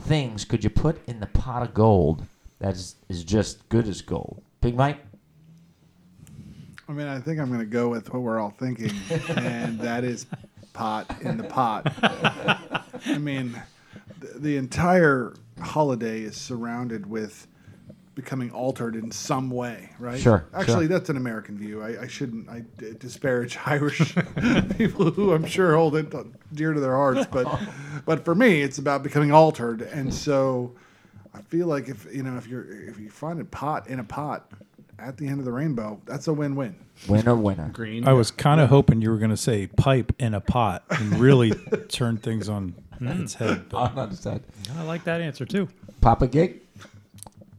things 0.03 0.45
could 0.45 0.63
you 0.63 0.71
put 0.71 1.01
in 1.09 1.19
the 1.19 1.27
pot 1.27 1.63
of 1.63 1.75
gold 1.75 2.25
that 2.61 2.75
is, 2.75 2.95
is 3.09 3.25
just 3.25 3.69
good 3.69 3.89
as 3.89 4.01
gold? 4.01 4.43
Big 4.61 4.77
Mike? 4.77 4.99
I 6.89 6.93
mean, 6.93 7.09
I 7.09 7.19
think 7.19 7.41
I'm 7.41 7.49
going 7.49 7.59
to 7.59 7.67
go 7.67 7.89
with 7.89 8.13
what 8.13 8.23
we're 8.23 8.39
all 8.39 8.55
thinking, 8.59 8.93
and 9.37 9.81
that 9.81 10.05
is 10.05 10.27
pot 10.73 11.21
in 11.21 11.37
the 11.37 11.45
pot. 11.45 11.93
I 13.07 13.19
mean, 13.19 13.61
the, 14.21 14.39
the 14.39 14.57
entire 14.57 15.35
holiday 15.61 16.21
is 16.21 16.37
surrounded 16.37 17.07
with 17.07 17.48
becoming 18.19 18.51
altered 18.51 18.97
in 18.97 19.13
some 19.13 19.49
way, 19.49 19.91
right? 20.01 20.19
Sure, 20.21 20.45
Actually, 20.53 20.87
sure. 20.87 20.99
that's 20.99 21.09
an 21.09 21.17
American 21.17 21.57
view. 21.57 21.81
I, 21.81 22.03
I 22.03 22.07
shouldn't 22.09 22.49
I 22.49 22.65
d- 22.77 22.95
disparage 22.99 23.57
Irish 23.65 24.13
people 24.77 25.13
who 25.13 25.33
I'm 25.33 25.47
sure 25.47 25.77
hold 25.77 25.95
it 25.95 26.13
dear 26.53 26.73
to 26.73 26.81
their 26.81 26.97
hearts, 26.97 27.27
but 27.31 27.47
but 28.05 28.25
for 28.25 28.35
me, 28.35 28.61
it's 28.61 28.79
about 28.79 29.05
becoming 29.05 29.31
altered, 29.33 29.83
and 29.83 30.13
so 30.13 30.75
I 31.33 31.43
feel 31.43 31.69
like 31.69 31.89
if 31.89 32.07
you 32.13 32.25
know 32.25 32.37
if 32.37 32.49
you're 32.49 32.67
if 32.89 32.99
you 32.99 33.09
find 33.09 33.41
a 33.41 33.45
pot 33.45 33.87
in 33.89 34.01
a 34.01 34.05
pot 34.05 34.51
at 34.99 35.17
the 35.17 35.29
end 35.29 35.39
of 35.39 35.45
the 35.45 35.53
rainbow, 35.53 36.01
that's 36.07 36.27
a 36.27 36.33
win-win. 36.33 36.75
Winner, 37.09 37.37
winner. 37.37 37.69
Green. 37.73 38.09
I 38.09 38.13
was 38.15 38.33
kind 38.33 38.61
of 38.61 38.69
hoping 38.69 39.01
you 39.01 39.11
were 39.11 39.19
going 39.19 39.31
to 39.31 39.37
say 39.37 39.69
pipe 39.69 40.13
in 40.19 40.35
a 40.35 40.41
pot 40.41 40.83
and 40.91 41.21
really 41.21 41.53
turn 41.89 42.17
things 42.17 42.49
on 42.49 42.75
its 43.01 43.35
head. 43.35 43.69
but- 43.69 43.93
I 43.93 43.95
don't. 43.95 44.43
I 44.77 44.83
like 44.83 45.05
that 45.05 45.21
answer 45.21 45.47
too. 45.47 45.69
Papa 46.01 46.27
Gig? 46.27 46.63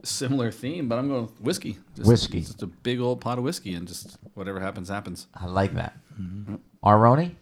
Similar 0.10 0.52
theme, 0.52 0.88
but 0.90 0.98
I'm 0.98 1.08
going 1.08 1.24
with 1.24 1.42
whiskey. 1.42 1.78
Just, 1.96 2.08
Whiskey. 2.08 2.42
Just 2.42 2.62
a 2.64 2.68
big 2.68 3.00
old 3.00 3.22
pot 3.22 3.38
of 3.38 3.44
whiskey, 3.44 3.74
and 3.74 3.88
just 3.88 4.18
whatever 4.34 4.60
happens, 4.60 4.90
happens. 4.90 5.28
I 5.36 5.46
like 5.46 5.74
that. 5.76 5.98
Aroni? 6.84 7.36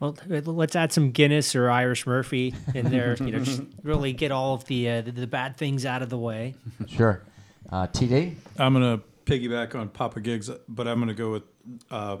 Well, 0.00 0.14
let's 0.28 0.76
add 0.76 0.92
some 0.92 1.10
Guinness 1.10 1.54
or 1.56 1.70
Irish 1.70 2.06
Murphy 2.06 2.54
in 2.74 2.90
there. 2.90 3.16
You 3.18 3.32
know, 3.32 3.38
just 3.38 3.62
really 3.82 4.12
get 4.12 4.30
all 4.30 4.54
of 4.54 4.64
the 4.66 4.90
uh, 4.90 5.00
the, 5.00 5.12
the 5.12 5.26
bad 5.26 5.56
things 5.56 5.86
out 5.86 6.02
of 6.02 6.10
the 6.10 6.18
way. 6.18 6.54
Sure. 6.86 7.22
Uh, 7.70 7.86
TD? 7.86 8.34
I'm 8.58 8.74
going 8.74 8.98
to 8.98 9.04
piggyback 9.24 9.74
on 9.74 9.88
Papa 9.88 10.20
Gigs, 10.20 10.50
but 10.68 10.86
I'm 10.86 10.98
going 10.98 11.08
to 11.08 11.14
go 11.14 11.32
with 11.32 11.42
uh, 11.90 12.18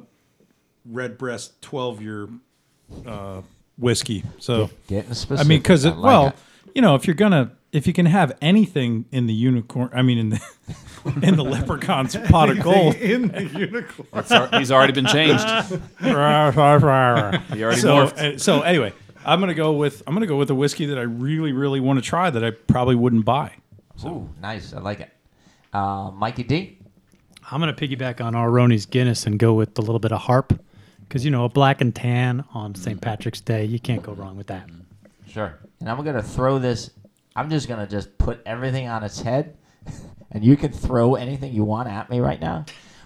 Redbreast 0.84 1.60
12 1.62 2.02
year 2.02 2.28
uh, 3.06 3.42
whiskey. 3.78 4.24
So, 4.38 4.70
Getting 4.88 5.10
I 5.10 5.14
specific. 5.14 5.48
mean, 5.48 5.58
because, 5.60 5.84
like 5.84 5.96
well, 6.02 6.26
it. 6.28 6.34
you 6.74 6.82
know, 6.82 6.94
if 6.94 7.06
you're 7.06 7.14
going 7.14 7.32
to, 7.32 7.50
if 7.76 7.86
you 7.86 7.92
can 7.92 8.06
have 8.06 8.36
anything 8.40 9.04
in 9.12 9.26
the 9.26 9.34
unicorn, 9.34 9.90
I 9.92 10.02
mean, 10.02 10.18
in 10.18 10.28
the, 10.30 10.40
in 11.22 11.36
the 11.36 11.44
leprechaun's 11.44 12.16
pot 12.28 12.50
of 12.50 12.60
gold. 12.60 12.94
in 12.96 13.28
the 13.28 13.44
unicorn. 13.44 14.08
It's 14.14 14.30
al- 14.30 14.58
he's 14.58 14.72
already 14.72 14.92
been 14.92 15.06
changed. 15.06 15.44
He 17.52 17.62
already 17.62 17.80
so, 17.80 18.06
morphed. 18.06 18.18
uh, 18.18 18.38
so 18.38 18.62
anyway, 18.62 18.92
I'm 19.24 19.40
gonna 19.40 19.54
go 19.54 19.72
with 19.72 20.02
I'm 20.06 20.14
gonna 20.14 20.26
go 20.26 20.36
with 20.36 20.50
a 20.50 20.54
whiskey 20.54 20.86
that 20.86 20.98
I 20.98 21.02
really 21.02 21.52
really 21.52 21.80
want 21.80 21.98
to 21.98 22.04
try 22.04 22.30
that 22.30 22.44
I 22.44 22.50
probably 22.50 22.94
wouldn't 22.94 23.24
buy. 23.24 23.52
Ooh, 24.04 24.28
nice. 24.40 24.72
I 24.74 24.80
like 24.80 25.00
it. 25.00 25.10
Uh, 25.72 26.10
Mikey 26.10 26.42
D? 26.42 26.78
I'm 27.50 27.60
going 27.60 27.72
to 27.74 27.88
piggyback 27.88 28.24
on 28.24 28.34
Aroni's 28.34 28.86
Guinness 28.86 29.24
and 29.26 29.38
go 29.38 29.54
with 29.54 29.78
a 29.78 29.80
little 29.80 30.00
bit 30.00 30.10
of 30.12 30.22
harp. 30.22 30.58
Because, 31.00 31.24
you 31.24 31.30
know, 31.30 31.44
a 31.44 31.48
black 31.48 31.80
and 31.80 31.94
tan 31.94 32.44
on 32.52 32.74
St. 32.74 33.00
Patrick's 33.00 33.40
Day, 33.40 33.64
you 33.64 33.78
can't 33.78 34.02
go 34.02 34.12
wrong 34.12 34.36
with 34.36 34.48
that. 34.48 34.68
Sure. 35.28 35.56
And 35.78 35.88
I'm 35.88 36.02
gonna 36.04 36.22
throw 36.22 36.58
this. 36.58 36.90
I'm 37.36 37.50
just 37.50 37.68
gonna 37.68 37.86
just 37.86 38.16
put 38.18 38.40
everything 38.46 38.88
on 38.88 39.04
its 39.04 39.20
head, 39.20 39.56
and 40.32 40.44
you 40.44 40.56
can 40.56 40.72
throw 40.72 41.14
anything 41.14 41.52
you 41.52 41.64
want 41.64 41.88
at 41.88 42.10
me 42.10 42.18
right 42.20 42.40
now. 42.40 42.64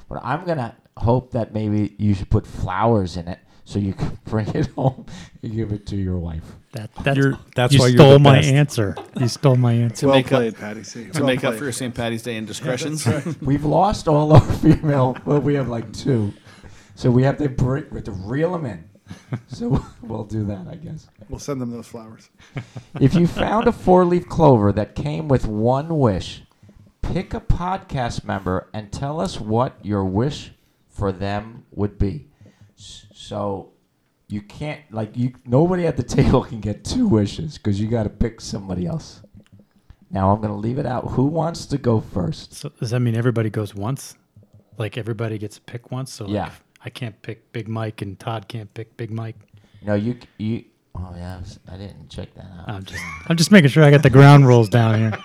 But 0.08 0.20
I'm 0.24 0.44
gonna 0.46 0.76
hope 0.96 1.32
that 1.32 1.52
maybe 1.52 1.94
you 1.98 2.14
should 2.14 2.30
put 2.30 2.46
flowers 2.46 3.16
in 3.16 3.26
it 3.28 3.38
so 3.64 3.78
you 3.78 3.92
can 3.92 4.18
bring 4.24 4.48
it 4.48 4.66
home 4.68 5.06
and 5.42 5.52
give 5.54 5.72
it 5.72 5.86
to 5.88 5.96
your 5.96 6.18
wife. 6.18 6.44
That, 6.72 6.94
that's, 7.02 7.16
You're- 7.18 7.36
that's 7.56 7.72
you 7.74 7.80
why 7.80 7.86
you're 7.88 7.96
stole 7.98 8.12
the 8.12 8.18
my 8.20 8.36
best. 8.36 8.48
answer. 8.48 8.96
You 9.18 9.26
stole 9.28 9.56
my 9.56 9.72
answer. 9.72 10.06
well 10.06 10.16
make 10.16 10.30
up- 10.32 10.54
Patty 10.54 10.84
C. 10.84 11.06
to 11.10 11.18
Well 11.20 11.26
make 11.26 11.42
up 11.44 11.54
for 11.56 11.64
your 11.64 11.72
St. 11.72 11.92
Patty's 11.94 12.22
Day 12.22 12.36
indiscretions. 12.36 13.06
We've 13.40 13.64
lost 13.64 14.06
all 14.08 14.32
our 14.32 14.40
female. 14.40 15.16
Well, 15.24 15.40
we 15.40 15.54
have 15.54 15.68
like 15.68 15.92
two, 15.92 16.32
so 16.94 17.10
we 17.10 17.22
have 17.24 17.38
to 17.38 17.48
bring 17.48 17.86
we 17.90 17.96
have 17.96 18.04
to 18.04 18.12
reel 18.12 18.52
them 18.52 18.66
in. 18.66 18.84
So 19.48 19.84
we'll 20.02 20.24
do 20.24 20.44
that, 20.44 20.66
I 20.68 20.76
guess. 20.76 21.08
We'll 21.28 21.38
send 21.40 21.60
them 21.60 21.70
those 21.70 21.86
flowers. 21.86 22.30
If 23.00 23.14
you 23.14 23.26
found 23.26 23.66
a 23.68 23.72
four 23.72 24.04
leaf 24.04 24.28
clover 24.28 24.72
that 24.72 24.94
came 24.94 25.28
with 25.28 25.46
one 25.46 25.98
wish, 25.98 26.42
pick 27.02 27.34
a 27.34 27.40
podcast 27.40 28.24
member 28.24 28.68
and 28.72 28.92
tell 28.92 29.20
us 29.20 29.40
what 29.40 29.84
your 29.84 30.04
wish 30.04 30.52
for 30.88 31.12
them 31.12 31.64
would 31.72 31.98
be. 31.98 32.28
So 32.76 33.72
you 34.28 34.40
can't 34.42 34.80
like 34.92 35.16
you 35.16 35.34
nobody 35.44 35.86
at 35.86 35.96
the 35.96 36.02
table 36.02 36.42
can 36.50 36.60
get 36.60 36.84
two 36.84 37.06
wishes 37.08 37.58
because 37.58 37.80
you 37.80 37.88
got 37.88 38.04
to 38.04 38.10
pick 38.10 38.40
somebody 38.40 38.86
else. 38.86 39.22
Now 40.10 40.32
I'm 40.32 40.40
gonna 40.40 40.56
leave 40.56 40.78
it 40.78 40.86
out. 40.86 41.10
Who 41.12 41.26
wants 41.26 41.66
to 41.66 41.78
go 41.78 42.00
first? 42.00 42.54
So 42.54 42.68
does 42.68 42.90
that 42.90 43.00
mean 43.00 43.16
everybody 43.16 43.50
goes 43.50 43.74
once? 43.74 44.16
Like 44.78 44.96
everybody 44.96 45.38
gets 45.38 45.56
to 45.56 45.62
pick 45.62 45.90
once? 45.90 46.12
So 46.12 46.24
like, 46.24 46.34
Yeah. 46.34 46.50
I 46.84 46.90
can't 46.90 47.20
pick 47.22 47.52
Big 47.52 47.68
Mike 47.68 48.02
and 48.02 48.18
Todd 48.18 48.48
can't 48.48 48.72
pick 48.74 48.96
Big 48.96 49.10
Mike. 49.10 49.36
No, 49.82 49.94
you 49.94 50.16
you. 50.38 50.64
Oh 50.94 51.12
yeah, 51.16 51.36
I 51.36 51.38
was- 51.38 51.58
I 51.70 51.76
didn't 51.76 52.08
check 52.10 52.34
that 52.34 52.44
out. 52.58 52.68
I'm 52.68 52.84
just 52.84 53.02
I'm 53.28 53.36
just 53.36 53.50
making 53.52 53.70
sure 53.70 53.84
I 53.84 53.90
got 53.90 54.02
the 54.02 54.10
ground 54.10 54.46
rules 54.46 54.68
down 54.68 54.98
here. 54.98 55.12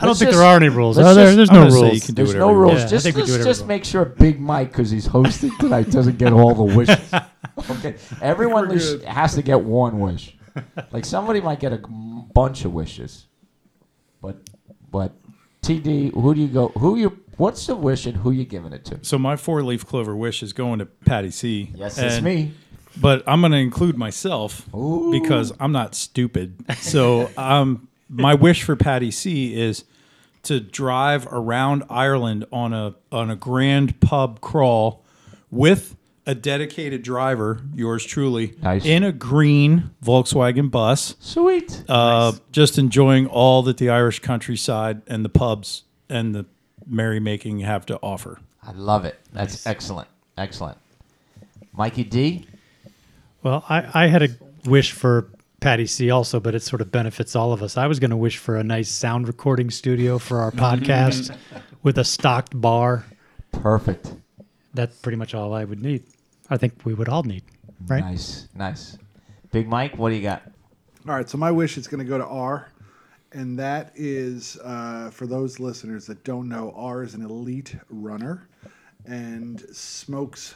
I 0.00 0.02
don't 0.02 0.10
Let's 0.10 0.18
think 0.20 0.28
just- 0.30 0.38
there 0.38 0.46
are 0.46 0.56
any 0.56 0.68
rules. 0.68 0.96
let's 0.96 1.16
there? 1.16 1.34
There's 1.34 1.50
I'm 1.50 1.56
no 1.56 1.68
rules. 1.68 1.94
you 1.94 2.00
can 2.00 2.14
do 2.14 2.22
There's 2.24 2.28
whatever 2.36 2.46
no 2.52 2.52
rules. 2.52 2.68
want. 2.68 2.78
Yeah, 2.80 2.84
I 2.86 2.88
just 2.88 3.04
think 3.04 3.16
let's 3.16 3.30
whatever 3.30 3.48
just 3.48 3.66
make 3.66 3.84
sure 3.84 4.04
Big 4.04 4.38
Mike, 4.40 4.70
because 4.70 4.90
he's 4.90 5.06
hosting 5.06 5.50
tonight, 5.58 5.90
doesn't 5.90 6.18
get 6.18 6.32
all 6.32 6.54
the 6.54 6.74
wishes. 6.76 7.12
Okay, 7.70 7.96
everyone 8.22 8.68
we're 8.68 8.74
least 8.74 9.00
good. 9.00 9.08
has 9.08 9.34
to 9.34 9.42
get 9.42 9.60
one 9.60 9.98
wish. 9.98 10.36
Like 10.92 11.04
somebody 11.04 11.40
might 11.40 11.58
get 11.58 11.72
a 11.72 11.78
bunch 12.32 12.64
of 12.64 12.72
wishes, 12.72 13.26
but 14.22 14.36
but 14.92 15.12
TD, 15.62 16.12
who 16.14 16.34
do 16.36 16.40
you 16.40 16.46
go? 16.48 16.68
Who 16.78 16.96
you? 16.96 17.18
What's 17.38 17.66
the 17.66 17.74
wish 17.76 18.04
and 18.04 18.18
who 18.18 18.30
you 18.30 18.44
giving 18.44 18.72
it 18.72 18.84
to? 18.86 18.98
So 19.02 19.18
my 19.18 19.36
four 19.36 19.62
leaf 19.62 19.86
clover 19.86 20.14
wish 20.14 20.42
is 20.42 20.52
going 20.52 20.80
to 20.80 20.86
Patty 20.86 21.30
C. 21.30 21.70
Yes, 21.74 21.96
it's 21.98 22.16
And- 22.16 22.24
me. 22.24 22.52
But 23.00 23.22
I'm 23.28 23.40
going 23.40 23.52
to 23.52 23.58
include 23.58 23.96
myself 23.96 24.66
Ooh. 24.74 25.12
because 25.12 25.52
I'm 25.60 25.70
not 25.72 25.94
stupid. 25.94 26.56
So 26.78 27.30
um, 27.36 27.86
my 28.08 28.34
wish 28.34 28.64
for 28.64 28.74
Patty 28.74 29.12
C 29.12 29.54
is 29.54 29.84
to 30.44 30.58
drive 30.58 31.26
around 31.30 31.84
Ireland 31.88 32.44
on 32.50 32.72
a 32.72 32.94
on 33.12 33.30
a 33.30 33.36
grand 33.36 34.00
pub 34.00 34.40
crawl 34.40 35.04
with 35.50 35.94
a 36.26 36.34
dedicated 36.34 37.02
driver, 37.02 37.60
yours 37.74 38.04
truly, 38.04 38.54
Nice. 38.62 38.84
in 38.84 39.04
a 39.04 39.12
green 39.12 39.90
Volkswagen 40.04 40.68
bus, 40.70 41.14
Sweet. 41.20 41.84
uh, 41.88 42.32
just 42.52 42.78
enjoying 42.78 43.26
all 43.28 43.62
that 43.62 43.76
the 43.78 43.88
Irish 43.90 44.18
countryside 44.18 45.02
and 45.06 45.24
the 45.24 45.28
pubs 45.30 45.84
and 46.08 46.34
the 46.34 46.46
merrymaking 46.88 47.60
have 47.60 47.86
to 47.86 47.98
offer. 48.02 48.40
I 48.62 48.72
love 48.72 49.04
it. 49.04 49.18
That's 49.32 49.66
excellent. 49.66 50.08
Excellent. 50.36 50.78
Mikey 51.72 52.04
D. 52.04 52.46
Well, 53.42 53.64
I, 53.68 54.04
I 54.04 54.06
had 54.08 54.22
a 54.22 54.28
wish 54.64 54.92
for 54.92 55.28
Patty 55.60 55.86
C 55.86 56.10
also, 56.10 56.40
but 56.40 56.54
it 56.54 56.62
sort 56.62 56.80
of 56.80 56.90
benefits 56.90 57.34
all 57.34 57.52
of 57.52 57.62
us. 57.62 57.76
I 57.76 57.86
was 57.86 57.98
going 57.98 58.10
to 58.10 58.16
wish 58.16 58.38
for 58.38 58.56
a 58.56 58.64
nice 58.64 58.88
sound 58.88 59.26
recording 59.26 59.70
studio 59.70 60.18
for 60.18 60.40
our 60.40 60.50
podcast 60.52 61.36
with 61.82 61.98
a 61.98 62.04
stocked 62.04 62.60
bar. 62.60 63.04
Perfect. 63.52 64.12
That's 64.74 64.96
pretty 64.98 65.16
much 65.16 65.34
all 65.34 65.54
I 65.54 65.64
would 65.64 65.82
need. 65.82 66.04
I 66.50 66.56
think 66.56 66.74
we 66.84 66.94
would 66.94 67.08
all 67.08 67.22
need, 67.22 67.42
right? 67.86 68.04
Nice. 68.04 68.48
Nice. 68.54 68.98
Big 69.50 69.68
Mike, 69.68 69.96
what 69.98 70.10
do 70.10 70.16
you 70.16 70.22
got? 70.22 70.42
All 71.08 71.14
right, 71.14 71.28
so 71.28 71.38
my 71.38 71.50
wish 71.50 71.78
is 71.78 71.88
going 71.88 72.04
to 72.04 72.08
go 72.08 72.18
to 72.18 72.26
R, 72.26 72.68
and 73.32 73.58
that 73.58 73.92
is 73.94 74.58
uh, 74.64 75.10
for 75.10 75.26
those 75.26 75.60
listeners 75.60 76.06
that 76.06 76.24
don't 76.24 76.48
know, 76.48 76.72
R 76.76 77.02
is 77.02 77.14
an 77.14 77.22
elite 77.22 77.76
runner 77.90 78.48
and 79.06 79.60
smokes 79.72 80.54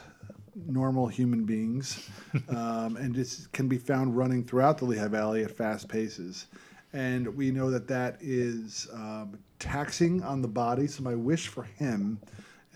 normal 0.67 1.07
human 1.07 1.45
beings, 1.45 2.09
um, 2.49 2.97
and 2.97 3.13
just 3.13 3.51
can 3.51 3.67
be 3.67 3.77
found 3.77 4.15
running 4.15 4.43
throughout 4.43 4.77
the 4.77 4.85
Lehigh 4.85 5.07
Valley 5.07 5.43
at 5.43 5.51
fast 5.51 5.87
paces. 5.87 6.47
And 6.93 7.35
we 7.35 7.49
know 7.51 7.71
that 7.71 7.87
that 7.87 8.17
is 8.21 8.87
um, 8.93 9.39
taxing 9.57 10.21
on 10.23 10.41
the 10.41 10.47
body. 10.47 10.85
So 10.85 11.01
my 11.01 11.15
wish 11.15 11.47
for 11.47 11.63
him 11.63 12.19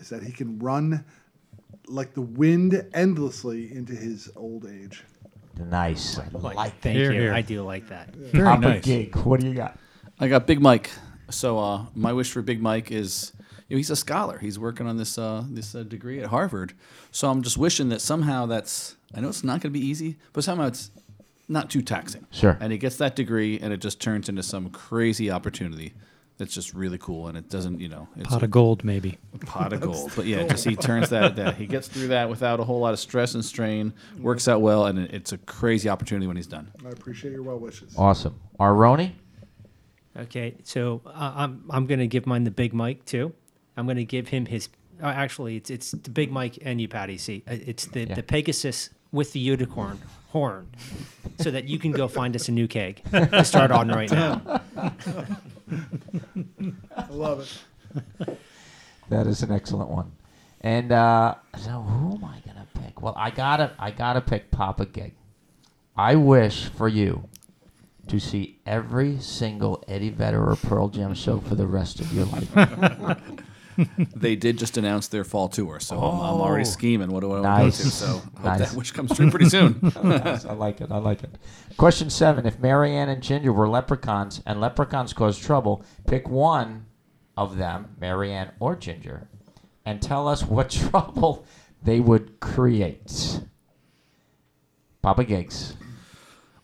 is 0.00 0.08
that 0.08 0.22
he 0.22 0.32
can 0.32 0.58
run 0.58 1.04
like 1.86 2.14
the 2.14 2.22
wind 2.22 2.84
endlessly 2.94 3.72
into 3.72 3.92
his 3.92 4.28
old 4.36 4.66
age. 4.66 5.04
Nice. 5.58 6.18
I 6.18 6.28
like 6.32 6.56
that. 6.56 6.82
Thank 6.82 6.96
Here, 6.96 7.12
you. 7.12 7.20
here. 7.20 7.34
I 7.34 7.42
do 7.42 7.62
like 7.62 7.88
that. 7.88 8.14
Very 8.14 8.44
Papa 8.44 8.60
nice. 8.60 8.84
Gig, 8.84 9.14
what 9.16 9.40
do 9.40 9.48
you 9.48 9.54
got? 9.54 9.78
I 10.20 10.28
got 10.28 10.46
Big 10.46 10.60
Mike. 10.60 10.90
So 11.30 11.58
uh, 11.58 11.86
my 11.94 12.12
wish 12.12 12.30
for 12.32 12.42
Big 12.42 12.60
Mike 12.60 12.90
is, 12.90 13.32
you 13.68 13.76
know, 13.76 13.78
he's 13.78 13.90
a 13.90 13.96
scholar. 13.96 14.38
He's 14.38 14.58
working 14.58 14.86
on 14.86 14.96
this 14.96 15.18
uh, 15.18 15.44
this 15.48 15.74
uh, 15.74 15.82
degree 15.82 16.20
at 16.20 16.28
Harvard. 16.28 16.72
So 17.10 17.30
I'm 17.30 17.42
just 17.42 17.58
wishing 17.58 17.88
that 17.90 18.00
somehow 18.00 18.46
that's. 18.46 18.96
I 19.14 19.20
know 19.20 19.28
it's 19.28 19.44
not 19.44 19.60
going 19.60 19.72
to 19.72 19.78
be 19.78 19.84
easy, 19.84 20.16
but 20.32 20.44
somehow 20.44 20.66
it's 20.66 20.90
not 21.48 21.70
too 21.70 21.80
taxing. 21.82 22.26
Sure. 22.30 22.58
And 22.60 22.72
he 22.72 22.78
gets 22.78 22.96
that 22.96 23.16
degree, 23.16 23.58
and 23.58 23.72
it 23.72 23.80
just 23.80 24.00
turns 24.00 24.28
into 24.28 24.42
some 24.42 24.68
crazy 24.70 25.30
opportunity. 25.30 25.94
That's 26.36 26.54
just 26.54 26.72
really 26.72 26.98
cool, 26.98 27.26
and 27.26 27.36
it 27.36 27.48
doesn't, 27.50 27.80
you 27.80 27.88
know, 27.88 28.06
it's 28.16 28.28
Pot 28.28 28.42
a 28.42 28.44
of 28.44 28.50
gold, 28.52 28.84
maybe. 28.84 29.18
pot 29.46 29.72
of 29.72 29.80
gold. 29.88 30.12
But 30.14 30.26
yeah, 30.26 30.44
just 30.46 30.64
he 30.64 30.76
turns 30.76 31.08
that, 31.08 31.34
that 31.36 31.56
he 31.56 31.66
gets 31.66 31.88
through 31.88 32.08
that 32.08 32.28
without 32.30 32.60
a 32.60 32.64
whole 32.64 32.78
lot 32.78 32.92
of 32.92 33.00
stress 33.00 33.34
and 33.34 33.44
strain. 33.44 33.92
Works 34.20 34.46
out 34.46 34.60
well, 34.60 34.86
and 34.86 34.98
it's 34.98 35.32
a 35.32 35.38
crazy 35.38 35.88
opportunity 35.88 36.26
when 36.28 36.36
he's 36.36 36.46
done. 36.46 36.70
I 36.86 36.90
appreciate 36.90 37.32
your 37.32 37.42
well 37.42 37.58
wishes. 37.58 37.92
Awesome. 37.98 38.38
Aroni? 38.60 39.12
Okay, 40.18 40.56
so 40.64 41.00
uh, 41.06 41.32
I'm 41.36 41.64
I'm 41.70 41.86
gonna 41.86 42.06
give 42.08 42.26
mine 42.26 42.44
the 42.44 42.50
Big 42.50 42.72
Mike 42.74 43.04
too. 43.04 43.32
I'm 43.76 43.86
gonna 43.86 44.04
give 44.04 44.28
him 44.28 44.46
his. 44.46 44.68
Uh, 45.02 45.06
actually, 45.06 45.56
it's 45.56 45.70
it's 45.70 45.92
the 45.92 46.10
Big 46.10 46.32
Mike 46.32 46.58
and 46.62 46.80
you, 46.80 46.88
Patty. 46.88 47.18
See, 47.18 47.44
Uh, 47.48 47.54
it's 47.64 47.86
the 47.86 48.00
Yeah. 48.06 48.14
the 48.16 48.22
Pegasus 48.22 48.90
with 49.12 49.32
the 49.32 49.40
unicorn 49.40 49.98
horn, 50.32 50.68
so 51.38 51.50
that 51.52 51.68
you 51.68 51.78
can 51.78 51.92
go 51.92 52.08
find 52.08 52.34
us 52.34 52.48
a 52.48 52.52
new 52.52 52.66
keg 52.68 53.02
to 53.12 53.44
start 53.44 53.70
on 53.70 53.88
right 53.88 54.10
now. 54.10 54.60
I 56.96 57.06
love 57.10 57.40
it. 57.40 58.38
That 59.08 59.26
is 59.26 59.42
an 59.42 59.50
excellent 59.52 59.88
one. 59.90 60.12
And 60.60 60.90
uh, 60.92 61.36
so 61.56 61.80
who 61.82 62.16
am 62.16 62.24
I 62.24 62.40
gonna 62.44 62.66
pick? 62.82 63.00
Well, 63.00 63.14
I 63.16 63.30
gotta 63.30 63.72
I 63.78 63.90
gotta 63.92 64.20
pick 64.20 64.50
Papa 64.50 64.86
Gig. 64.86 65.14
I 65.96 66.16
wish 66.16 66.66
for 66.66 66.88
you 66.88 67.28
to 68.08 68.18
see 68.20 68.58
every 68.66 69.18
single 69.20 69.82
Eddie 69.88 70.10
Vedder 70.10 70.44
or 70.50 70.56
Pearl 70.56 70.88
Jam 70.88 71.14
show 71.14 71.40
for 71.40 71.54
the 71.54 71.66
rest 71.66 72.00
of 72.00 72.12
your 72.12 72.26
life. 72.26 73.20
They 74.16 74.34
did 74.34 74.58
just 74.58 74.76
announce 74.76 75.06
their 75.06 75.22
fall 75.22 75.48
tour, 75.48 75.78
so 75.78 75.94
I'm, 75.98 76.02
I'm 76.02 76.34
oh. 76.34 76.42
already 76.42 76.62
Oh. 76.62 76.68
scheming. 76.72 77.12
What 77.12 77.20
do 77.20 77.32
I 77.32 77.40
Nice. 77.42 77.62
want 77.62 77.74
to 77.74 77.82
go 77.84 77.84
to? 77.84 77.90
So 77.92 78.06
hope 78.06 78.42
Nice. 78.44 78.58
that 78.72 78.76
wish 78.76 78.90
comes 78.90 79.14
true 79.16 79.30
pretty 79.30 79.48
soon. 79.48 79.92
Nice, 80.02 80.44
I 80.44 80.52
like 80.54 80.80
it. 80.80 80.90
I 80.90 80.98
like 80.98 81.22
it. 81.22 81.38
Question 81.76 82.10
seven: 82.10 82.44
If 82.44 82.58
Marianne 82.58 83.08
and 83.08 83.22
Ginger 83.22 83.52
were 83.52 83.68
leprechauns 83.68 84.42
and 84.44 84.60
leprechauns 84.60 85.12
cause 85.12 85.38
trouble, 85.38 85.84
pick 86.08 86.28
one 86.28 86.86
of 87.36 87.56
them, 87.56 87.94
Marianne 88.00 88.50
or 88.58 88.74
Ginger, 88.74 89.28
and 89.86 90.02
tell 90.02 90.26
us 90.26 90.42
what 90.44 90.70
trouble 90.90 91.44
they 91.80 92.00
would 92.00 92.40
create. 92.40 93.42
Papa 95.02 95.22
Gigs. 95.22 95.74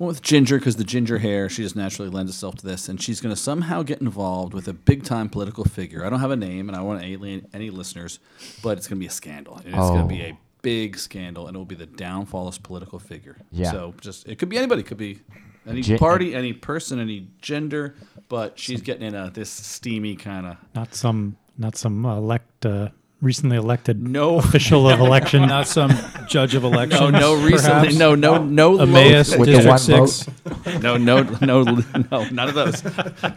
Well, 0.04 0.08
with 0.10 0.20
Ginger, 0.20 0.58
because 0.58 0.76
the 0.76 0.84
ginger 0.84 1.16
hair, 1.18 1.48
she 1.48 1.62
just 1.62 1.74
naturally 1.76 2.10
lends 2.10 2.30
itself 2.30 2.56
to 2.56 2.66
this, 2.66 2.90
and 2.90 3.00
she's 3.00 3.22
going 3.22 3.34
to 3.34 3.40
somehow 3.40 3.82
get 3.82 4.02
involved 4.02 4.52
with 4.52 4.68
a 4.68 4.74
big 4.74 5.02
time 5.02 5.30
political 5.30 5.64
figure. 5.64 6.04
I 6.04 6.10
don't 6.10 6.20
have 6.20 6.30
a 6.30 6.36
name, 6.36 6.68
and 6.68 6.76
I 6.76 6.80
don't 6.80 6.86
want 6.88 7.00
to 7.00 7.06
alien 7.06 7.46
any 7.54 7.70
listeners, 7.70 8.18
but 8.62 8.76
it's 8.76 8.86
going 8.86 8.98
to 8.98 9.00
be 9.00 9.06
a 9.06 9.10
scandal. 9.10 9.56
And 9.56 9.68
It's 9.68 9.76
going 9.76 10.00
Oh. 10.00 10.02
to 10.02 10.08
be 10.08 10.20
a 10.20 10.38
big 10.60 10.98
scandal, 10.98 11.46
and 11.46 11.54
it 11.56 11.58
will 11.58 11.64
be 11.64 11.74
the 11.74 11.86
downfall 11.86 12.48
of 12.48 12.52
this 12.54 12.58
political 12.58 12.98
figure. 12.98 13.38
Yeah. 13.50 13.70
So 13.70 13.94
just 14.02 14.28
it 14.28 14.38
could 14.38 14.50
be 14.50 14.58
anybody. 14.58 14.82
It 14.82 14.86
could 14.86 14.98
be 14.98 15.20
any 15.66 15.80
Gen- 15.80 15.98
party, 15.98 16.34
any 16.34 16.52
person, 16.52 16.98
any 17.00 17.28
gender, 17.40 17.94
but 18.28 18.58
she's 18.58 18.82
getting 18.82 19.06
in 19.06 19.14
a 19.14 19.30
this 19.30 19.48
steamy 19.48 20.16
kind 20.16 20.46
of 20.46 20.56
Not 20.74 20.94
some, 20.94 21.36
not 21.56 21.76
some 21.76 22.04
elect, 22.04 22.66
uh, 22.66 22.88
recently 23.24 23.56
elected 23.56 24.00
no. 24.06 24.36
official 24.38 24.88
of 24.88 25.00
election. 25.08 25.42
Not 25.42 25.66
some 25.66 25.90
judge 26.28 26.54
of 26.54 26.62
elections. 26.64 27.00
No, 27.04 27.10
no, 27.10 27.34
recently, 27.44 27.96
no, 27.96 28.14
no, 28.14 28.42
no, 28.42 28.80
Emmaus 28.80 29.32
low- 29.32 29.38
With 29.38 29.48
the 29.48 29.54
District 29.60 29.88
one 29.98 30.08
Six. 30.08 30.82
no, 30.82 30.96
no, 30.96 31.22
no, 31.40 31.62
no, 31.62 32.28
none 32.30 32.48
of 32.48 32.54
those. 32.54 32.80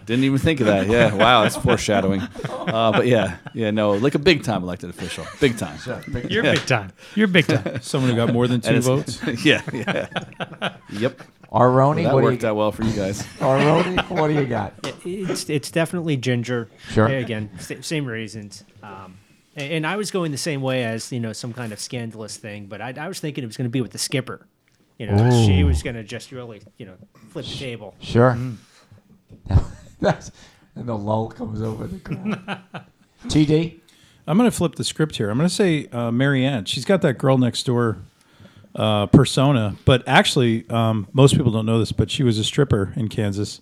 Didn't 0.05 0.23
even 0.25 0.37
think 0.37 0.59
of 0.59 0.67
that. 0.67 0.87
Yeah, 0.87 1.13
wow, 1.13 1.43
that's 1.43 1.55
foreshadowing. 1.57 2.21
Uh, 2.21 2.91
but 2.91 3.07
yeah, 3.07 3.37
yeah, 3.53 3.71
no, 3.71 3.91
like 3.93 4.15
a 4.15 4.19
big 4.19 4.43
time 4.43 4.63
elected 4.63 4.89
official, 4.89 5.25
big 5.39 5.57
time. 5.57 5.77
You're 6.29 6.43
big 6.43 6.65
time. 6.65 6.91
You're 7.15 7.27
big 7.27 7.47
time. 7.47 7.81
Someone 7.81 8.11
who 8.11 8.15
got 8.15 8.33
more 8.33 8.47
than 8.47 8.61
two 8.61 8.79
votes. 8.81 9.19
yeah, 9.43 9.61
yeah, 9.73 10.07
yep. 10.91 11.21
Aroni, 11.51 12.03
That 12.03 12.13
what 12.13 12.23
worked 12.23 12.43
out 12.43 12.55
well 12.57 12.71
for 12.73 12.83
you 12.83 12.91
guys. 12.93 13.23
Aroni, 13.39 14.09
what 14.09 14.27
do 14.27 14.33
you 14.33 14.45
got? 14.45 14.73
It's 15.05 15.49
it's 15.49 15.71
definitely 15.71 16.17
Ginger. 16.17 16.69
Sure. 16.89 17.07
Again, 17.07 17.49
sa- 17.59 17.75
same 17.81 18.05
reasons. 18.05 18.63
Um, 18.83 19.17
and, 19.57 19.73
and 19.73 19.87
I 19.87 19.97
was 19.97 20.11
going 20.11 20.31
the 20.31 20.37
same 20.37 20.61
way 20.61 20.85
as 20.85 21.11
you 21.11 21.19
know 21.19 21.33
some 21.33 21.51
kind 21.51 21.73
of 21.73 21.79
scandalous 21.79 22.37
thing, 22.37 22.67
but 22.67 22.81
I, 22.81 22.93
I 22.97 23.07
was 23.07 23.19
thinking 23.19 23.43
it 23.43 23.47
was 23.47 23.57
going 23.57 23.65
to 23.65 23.71
be 23.71 23.81
with 23.81 23.91
the 23.91 23.97
skipper. 23.97 24.47
You 24.97 25.07
know, 25.07 25.45
she 25.45 25.63
was 25.63 25.83
going 25.83 25.95
to 25.95 26.03
just 26.03 26.31
really 26.31 26.61
you 26.77 26.85
know 26.85 26.95
flip 27.29 27.45
the 27.45 27.55
table. 27.55 27.95
Sure. 27.99 28.37
That's, 29.99 30.31
and 30.75 30.87
the 30.87 30.97
lull 30.97 31.29
comes 31.29 31.61
over 31.61 31.87
the 31.87 31.99
crowd. 31.99 32.61
TD. 33.25 33.79
I'm 34.27 34.37
going 34.37 34.49
to 34.49 34.55
flip 34.55 34.75
the 34.75 34.83
script 34.83 35.15
here. 35.15 35.29
I'm 35.29 35.37
going 35.37 35.47
to 35.47 35.55
say 35.55 35.87
uh, 35.87 36.11
Marianne. 36.11 36.65
She's 36.65 36.83
got 36.83 37.01
that 37.01 37.17
girl 37.17 37.37
next 37.37 37.65
door 37.65 37.97
uh, 38.75 39.05
persona, 39.07 39.77
but 39.85 40.03
actually, 40.05 40.69
um, 40.69 41.07
most 41.13 41.35
people 41.35 41.51
don't 41.51 41.65
know 41.65 41.79
this, 41.79 41.93
but 41.93 42.11
she 42.11 42.23
was 42.23 42.37
a 42.37 42.43
stripper 42.43 42.93
in 42.95 43.07
Kansas, 43.07 43.61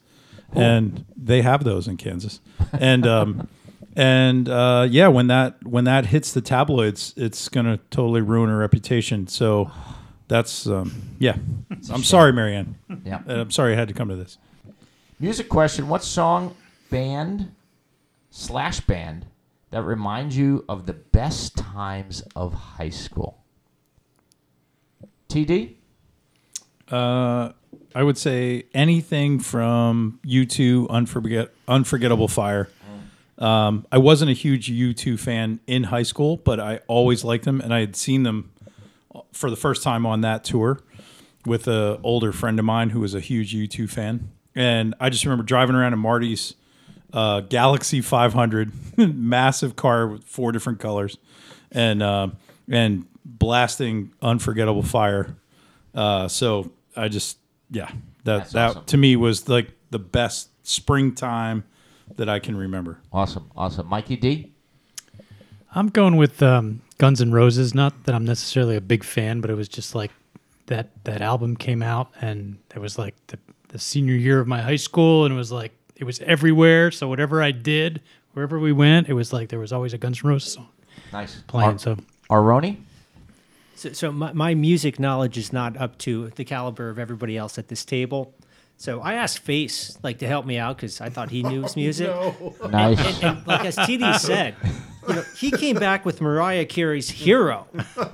and 0.54 1.06
they 1.16 1.44
have 1.44 1.64
those 1.64 1.88
in 1.88 1.98
Kansas, 1.98 2.42
and 2.74 3.06
um, 3.06 3.48
and 3.96 4.50
uh, 4.50 4.88
yeah, 4.90 5.08
when 5.08 5.28
that 5.28 5.66
when 5.66 5.86
that 5.86 6.08
hits 6.08 6.34
the 6.34 6.42
tabloids, 6.42 7.14
it's 7.16 7.48
going 7.50 7.66
to 7.66 7.78
totally 7.92 8.22
ruin 8.22 8.50
her 8.50 8.58
reputation. 8.58 9.28
So 9.28 9.72
that's 10.28 10.68
um, 10.68 11.16
yeah. 11.20 11.38
I'm 11.92 12.04
sorry, 12.04 12.34
Marianne. 12.34 12.76
Yeah. 13.04 13.22
Uh, 13.28 13.42
I'm 13.42 13.52
sorry 13.52 13.74
I 13.74 13.76
had 13.78 13.88
to 13.88 13.94
come 13.94 14.10
to 14.10 14.16
this. 14.16 14.38
Music 15.20 15.48
question: 15.48 15.88
What 15.88 16.04
song, 16.04 16.56
band, 16.90 17.54
slash 18.32 18.82
band 18.82 19.26
that 19.72 19.84
reminds 19.84 20.38
you 20.38 20.66
of 20.68 20.86
the 20.86 20.94
best 20.94 21.56
times 21.56 22.22
of 22.36 22.54
high 22.54 22.90
school? 22.90 23.44
TD. 25.30 25.76
Uh, 26.90 27.52
I 27.96 28.04
would 28.04 28.18
say 28.18 28.66
anything 28.74 29.40
from 29.40 30.20
U2, 30.26 30.88
Unforget, 30.88 31.50
Unforgettable 31.68 32.28
Fire. 32.28 32.70
Um, 33.38 33.86
I 33.91 33.98
wasn't 33.98 34.32
a 34.32 34.34
huge 34.34 34.71
U2 34.71 35.19
fan 35.19 35.60
in 35.67 35.86
high 35.86 36.04
school, 36.04 36.38
but 36.38 36.60
I 36.60 36.80
always 36.88 37.24
liked 37.24 37.45
them, 37.45 37.60
and 37.60 37.74
I 37.74 37.82
had 37.82 37.95
seen 37.95 38.24
them 38.24 38.52
for 39.34 39.50
the 39.50 39.56
first 39.56 39.84
time 39.84 40.06
on 40.06 40.21
that 40.21 40.43
tour 40.43 40.80
with 41.45 41.67
an 41.67 42.00
older 42.04 42.32
friend 42.32 42.58
of 42.60 42.65
mine 42.65 42.91
who 42.91 43.00
was 43.02 43.13
a 43.13 43.19
huge 43.19 43.54
U2 43.54 43.89
fan. 43.89 44.32
And 44.56 44.95
I 45.00 45.10
just 45.10 45.26
remember 45.26 45.43
driving 45.43 45.76
around 45.76 45.93
in 45.93 46.00
Marty's 46.00 46.56
uh, 47.13 47.41
Galaxy 47.41 48.02
500, 48.02 48.71
massive 49.15 49.76
car 49.76 50.08
with 50.08 50.24
four 50.24 50.52
different 50.52 50.80
colors, 50.80 51.17
and 51.71 52.02
uh, 52.02 52.30
and 52.69 53.06
blasting 53.26 54.13
"Unforgettable 54.21 54.84
Fire." 54.84 55.36
Uh, 55.93 56.28
so 56.28 56.71
I 56.95 57.10
just 57.10 57.38
yeah, 57.69 57.89
that 58.24 58.39
That's 58.39 58.52
that 58.54 58.69
awesome. 58.71 58.86
to 58.86 58.98
me 58.98 59.15
was 59.15 59.48
like 59.50 59.71
the 59.91 60.00
best 60.00 60.50
springtime 60.63 61.63
that 62.18 62.30
I 62.30 62.39
can 62.39 62.56
remember. 62.56 63.00
Awesome, 63.12 63.50
awesome. 63.56 63.88
Mikey 63.88 64.15
D. 64.18 64.52
I'm 65.74 65.89
going 65.89 66.15
with 66.15 66.41
um, 66.41 66.82
Guns 66.98 67.22
N' 67.22 67.32
Roses. 67.32 67.74
Not 67.76 68.06
that 68.06 68.15
I'm 68.15 68.24
necessarily 68.26 68.76
a 68.78 68.82
big 68.82 69.04
fan, 69.04 69.41
but 69.41 69.50
it 69.50 69.56
was 69.56 69.68
just 69.68 69.94
like 69.96 70.12
that 70.68 70.89
that 71.04 71.22
album 71.22 71.56
came 71.58 71.84
out, 71.84 72.12
and 72.22 72.58
it 72.74 72.80
was 72.80 72.98
like 72.98 73.15
the, 73.28 73.38
the 73.70 73.80
senior 73.80 74.15
year 74.15 74.39
of 74.39 74.48
my 74.48 74.62
high 74.62 74.78
school, 74.78 75.26
and 75.26 75.34
it 75.34 75.38
was 75.38 75.52
like 75.52 75.74
it 75.96 76.06
was 76.06 76.20
everywhere. 76.22 76.91
So 76.91 77.08
whatever 77.08 77.44
I 77.44 77.52
did, 77.52 78.02
wherever 78.34 78.58
we 78.60 78.72
went, 78.72 79.10
it 79.10 79.13
was 79.13 79.34
like 79.34 79.50
there 79.50 79.60
was 79.60 79.74
always 79.74 79.94
a 79.94 79.98
Guns 79.98 80.22
N' 80.24 80.30
Roses 80.30 80.54
song 80.54 80.70
Nice. 81.12 81.41
playing. 81.48 81.72
Ar- 81.72 81.80
so 81.80 81.98
Aroni. 82.30 82.78
So, 83.78 83.91
so 83.91 84.10
my, 84.13 84.32
my 84.32 84.54
music 84.56 85.00
knowledge 85.02 85.38
is 85.38 85.52
not 85.52 85.76
up 85.76 85.98
to 86.00 86.30
the 86.36 86.46
caliber 86.46 86.89
of 86.89 86.98
everybody 86.98 87.36
else 87.36 87.58
at 87.58 87.68
this 87.68 87.84
table. 87.84 88.34
So 88.78 89.02
I 89.02 89.14
asked 89.16 89.40
Face 89.40 89.98
like 90.04 90.20
to 90.20 90.28
help 90.28 90.46
me 90.46 90.58
out 90.58 90.78
because 90.78 91.00
I 91.02 91.10
thought 91.10 91.30
he 91.30 91.44
knew 91.44 91.64
his 91.64 91.74
oh, 91.78 91.80
music. 91.80 92.10
Nice. 92.70 93.24
And 93.24 93.46
like 93.48 93.66
as 93.66 93.78
TD 93.78 94.16
said, 94.20 94.56
you 95.08 95.16
know, 95.16 95.24
he 95.38 95.50
came 95.52 95.78
back 95.78 96.06
with 96.06 96.20
Mariah 96.20 96.66
Carey's 96.66 97.10
"Hero" 97.10 97.68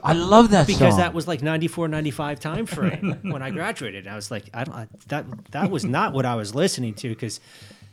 I 0.03 0.13
love 0.13 0.51
that 0.51 0.67
because 0.67 0.93
song. 0.93 0.99
that 0.99 1.13
was 1.13 1.27
like 1.27 1.41
94, 1.41 1.87
95 1.87 2.39
time 2.39 2.65
frame 2.65 3.19
when 3.31 3.41
I 3.41 3.49
graduated. 3.49 4.07
I 4.07 4.15
was 4.15 4.29
like, 4.29 4.49
I 4.53 4.63
don't 4.63 4.75
I, 4.75 4.87
that 5.07 5.25
that 5.51 5.71
was 5.71 5.83
not 5.83 6.13
what 6.13 6.25
I 6.25 6.35
was 6.35 6.53
listening 6.53 6.93
to 6.95 7.09
because, 7.09 7.39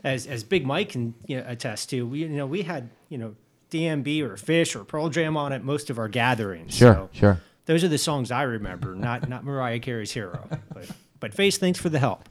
as 0.05 0.27
as 0.27 0.45
Big 0.45 0.67
Mike 0.67 0.91
can 0.91 1.15
you 1.27 1.39
know, 1.39 1.45
attest 1.47 1.91
to, 1.91 2.07
we 2.07 2.21
you 2.21 2.29
know 2.29 2.47
we 2.47 2.63
had 2.63 2.91
you 3.09 3.19
know 3.19 3.35
DMB 3.71 4.21
or 4.23 4.37
Phish 4.37 4.75
or 4.77 4.85
Pearl 4.85 5.09
Jam 5.09 5.37
on 5.37 5.53
at 5.53 5.65
most 5.65 5.91
of 5.91 5.99
our 5.99 6.09
gatherings. 6.09 6.75
Sure, 6.75 6.95
So 6.95 7.09
sure. 7.13 7.41
those 7.67 7.83
are 7.85 7.89
the 7.89 7.99
songs 7.99 8.31
I 8.31 8.43
remember, 8.43 8.95
not 8.95 9.29
not 9.29 9.45
Mariah 9.45 9.79
Carey's 9.81 10.13
"Hero." 10.13 10.49
But 10.73 10.91
but 11.21 11.35
Face, 11.35 11.59
thanks 11.59 11.79
for 11.79 11.89
the 11.89 11.99
help. 11.99 12.29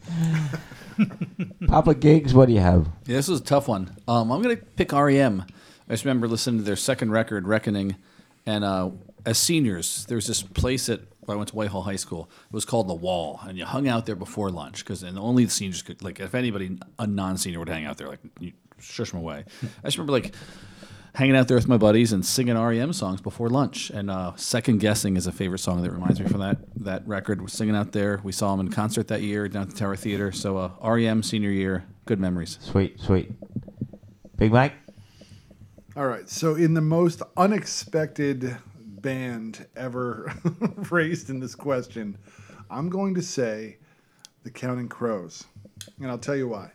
Papa 1.67 1.95
Gigs, 1.95 2.33
what 2.33 2.47
do 2.47 2.53
you 2.53 2.59
have? 2.59 2.87
Yeah, 3.05 3.17
this 3.17 3.27
was 3.27 3.41
a 3.41 3.43
tough 3.43 3.67
one. 3.67 3.95
Um, 4.07 4.31
I'm 4.31 4.41
gonna 4.41 4.57
pick 4.57 4.91
REM. 4.91 5.45
I 5.87 5.93
just 5.93 6.05
remember 6.05 6.27
listening 6.27 6.59
to 6.59 6.63
their 6.63 6.75
second 6.75 7.11
record, 7.11 7.47
Reckoning, 7.47 7.95
and 8.45 8.63
uh, 8.63 8.89
as 9.25 9.37
seniors, 9.37 10.05
there 10.05 10.15
was 10.15 10.27
this 10.27 10.43
place 10.43 10.89
at 10.89 11.01
where 11.21 11.35
I 11.35 11.37
went 11.37 11.49
to 11.49 11.55
Whitehall 11.55 11.83
High 11.83 11.97
School. 11.97 12.29
It 12.45 12.53
was 12.53 12.65
called 12.65 12.87
the 12.87 12.93
Wall, 12.93 13.39
and 13.45 13.57
you 13.57 13.65
hung 13.65 13.87
out 13.87 14.05
there 14.05 14.15
before 14.15 14.49
lunch 14.49 14.79
because 14.79 15.03
and 15.03 15.19
only 15.19 15.45
the 15.45 15.51
seniors 15.51 15.81
could 15.81 16.01
like 16.01 16.19
if 16.19 16.33
anybody 16.33 16.77
a 16.97 17.05
non-senior 17.05 17.59
would 17.59 17.69
hang 17.69 17.85
out 17.85 17.97
there, 17.97 18.07
like 18.07 18.19
you 18.39 18.53
shush 18.79 19.11
them 19.11 19.19
away. 19.19 19.43
I 19.83 19.87
just 19.87 19.97
remember 19.97 20.13
like 20.13 20.33
hanging 21.17 21.35
out 21.35 21.47
there 21.47 21.57
with 21.57 21.67
my 21.67 21.77
buddies 21.77 22.13
and 22.13 22.23
singing 22.23 22.55
REM 22.55 22.93
songs 22.93 23.19
before 23.21 23.49
lunch. 23.49 23.89
And 23.89 24.11
uh, 24.11 24.35
Second 24.35 24.79
Guessing 24.79 25.17
is 25.17 25.25
a 25.25 25.31
favorite 25.31 25.57
song 25.57 25.81
that 25.81 25.91
reminds 25.91 26.19
me 26.19 26.27
from 26.27 26.41
that 26.41 26.59
that 26.75 27.07
record. 27.07 27.41
We're 27.41 27.47
singing 27.47 27.75
out 27.75 27.91
there. 27.91 28.21
We 28.23 28.31
saw 28.31 28.55
them 28.55 28.67
in 28.67 28.71
concert 28.71 29.07
that 29.07 29.21
year 29.21 29.49
down 29.49 29.63
at 29.63 29.69
the 29.71 29.75
Tower 29.75 29.95
Theater. 29.95 30.31
So 30.31 30.57
uh, 30.57 30.71
REM 30.83 31.23
senior 31.23 31.49
year, 31.49 31.85
good 32.05 32.19
memories. 32.19 32.59
Sweet, 32.61 33.01
sweet. 33.01 33.31
Big 34.37 34.51
Mike. 34.51 34.73
All 35.95 36.05
right. 36.05 36.29
So, 36.29 36.53
in 36.53 36.75
the 36.75 36.81
most 36.81 37.23
unexpected 37.35 38.55
band 38.77 39.65
ever 39.75 40.31
raised 40.91 41.31
in 41.31 41.39
this 41.39 41.55
question, 41.55 42.15
I'm 42.69 42.89
going 42.89 43.15
to 43.15 43.23
say 43.23 43.77
the 44.43 44.51
Counting 44.51 44.87
Crows. 44.87 45.45
And 45.99 46.11
I'll 46.11 46.19
tell 46.19 46.35
you 46.35 46.47
why. 46.47 46.71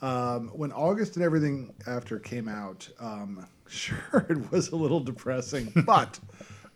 Um, 0.00 0.48
when 0.54 0.72
August 0.72 1.16
and 1.16 1.24
everything 1.24 1.74
after 1.86 2.18
came 2.18 2.48
out, 2.48 2.88
um, 2.98 3.46
sure, 3.72 4.26
it 4.28 4.50
was 4.50 4.68
a 4.68 4.76
little 4.76 5.00
depressing, 5.00 5.72
but 5.86 6.18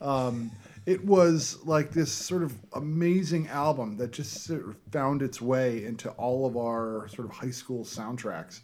um, 0.01 0.51
it 0.87 1.05
was 1.05 1.59
like 1.65 1.91
this 1.91 2.13
sort 2.13 2.43
of 2.43 2.57
amazing 2.75 3.49
album 3.49 3.97
that 3.99 4.13
just 4.13 4.45
sort 4.45 4.67
of 4.67 4.77
found 4.93 5.23
its 5.23 5.41
way 5.41 5.85
into 5.85 6.11
all 6.13 6.47
of 6.47 6.57
our 6.57 7.09
sort 7.09 7.29
of 7.29 7.35
high 7.35 7.51
school 7.51 7.85
soundtracks. 7.85 8.61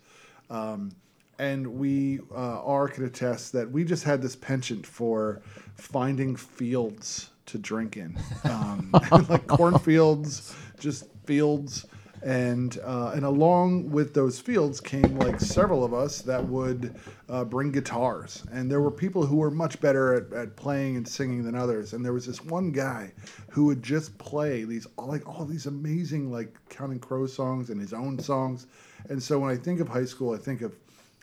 Um, 0.51 0.93
and 1.39 1.67
we 1.67 2.21
uh, 2.31 2.63
are 2.63 2.87
can 2.89 3.05
attest 3.05 3.53
that 3.53 3.71
we 3.71 3.85
just 3.85 4.05
had 4.05 4.23
this 4.23 4.37
penchant 4.37 4.87
for 4.87 5.43
finding 5.75 6.37
fields 6.37 7.31
to 7.47 7.59
drink 7.59 7.97
in, 7.97 8.17
um, 8.45 8.91
like 9.29 9.47
cornfields, 9.49 10.55
just 10.79 11.09
fields, 11.25 11.87
and 12.23 12.79
uh, 12.85 13.13
and 13.15 13.25
along 13.25 13.91
with 13.91 14.15
those 14.15 14.39
fields 14.39 14.81
came 14.81 15.19
like 15.19 15.41
several 15.41 15.85
of 15.85 15.93
us 15.93 16.21
that 16.23 16.45
would 16.45 16.95
uh, 17.29 17.45
bring 17.45 17.73
guitars, 17.73 18.45
and 18.53 18.71
there 18.71 18.81
were 18.81 18.91
people 18.91 19.27
who 19.27 19.37
were 19.37 19.51
much 19.51 19.81
better 19.81 20.15
at, 20.15 20.33
at 20.33 20.57
playing 20.57 20.97
and 20.97 21.07
singing 21.07 21.43
than 21.43 21.57
others, 21.57 21.93
and 21.93 22.05
there 22.05 22.13
was 22.13 22.27
this 22.27 22.45
one 22.45 22.71
guy 22.71 23.13
who 23.51 23.65
would 23.67 23.83
just 23.83 24.17
play 24.19 24.63
these 24.63 24.87
like 24.97 25.27
all 25.29 25.45
these 25.45 25.67
amazing 25.67 26.31
like 26.31 26.57
Counting 26.69 27.01
Crow 27.01 27.27
songs 27.27 27.71
and 27.71 27.81
his 27.81 27.93
own 27.93 28.19
songs, 28.19 28.67
and 29.09 29.21
so 29.21 29.41
when 29.41 29.51
I 29.51 29.57
think 29.57 29.81
of 29.81 29.89
high 29.89 30.05
school, 30.05 30.33
I 30.33 30.39
think 30.39 30.63
of 30.63 30.73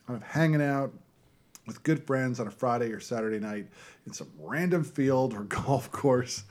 kind 0.05 0.21
of 0.21 0.27
hanging 0.27 0.61
out 0.61 0.91
with 1.65 1.81
good 1.83 2.05
friends 2.05 2.41
on 2.41 2.47
a 2.47 2.51
Friday 2.51 2.91
or 2.91 2.99
Saturday 2.99 3.39
night 3.39 3.67
in 4.05 4.11
some 4.11 4.27
random 4.39 4.83
field 4.83 5.33
or 5.33 5.43
golf 5.43 5.89
course, 5.91 6.43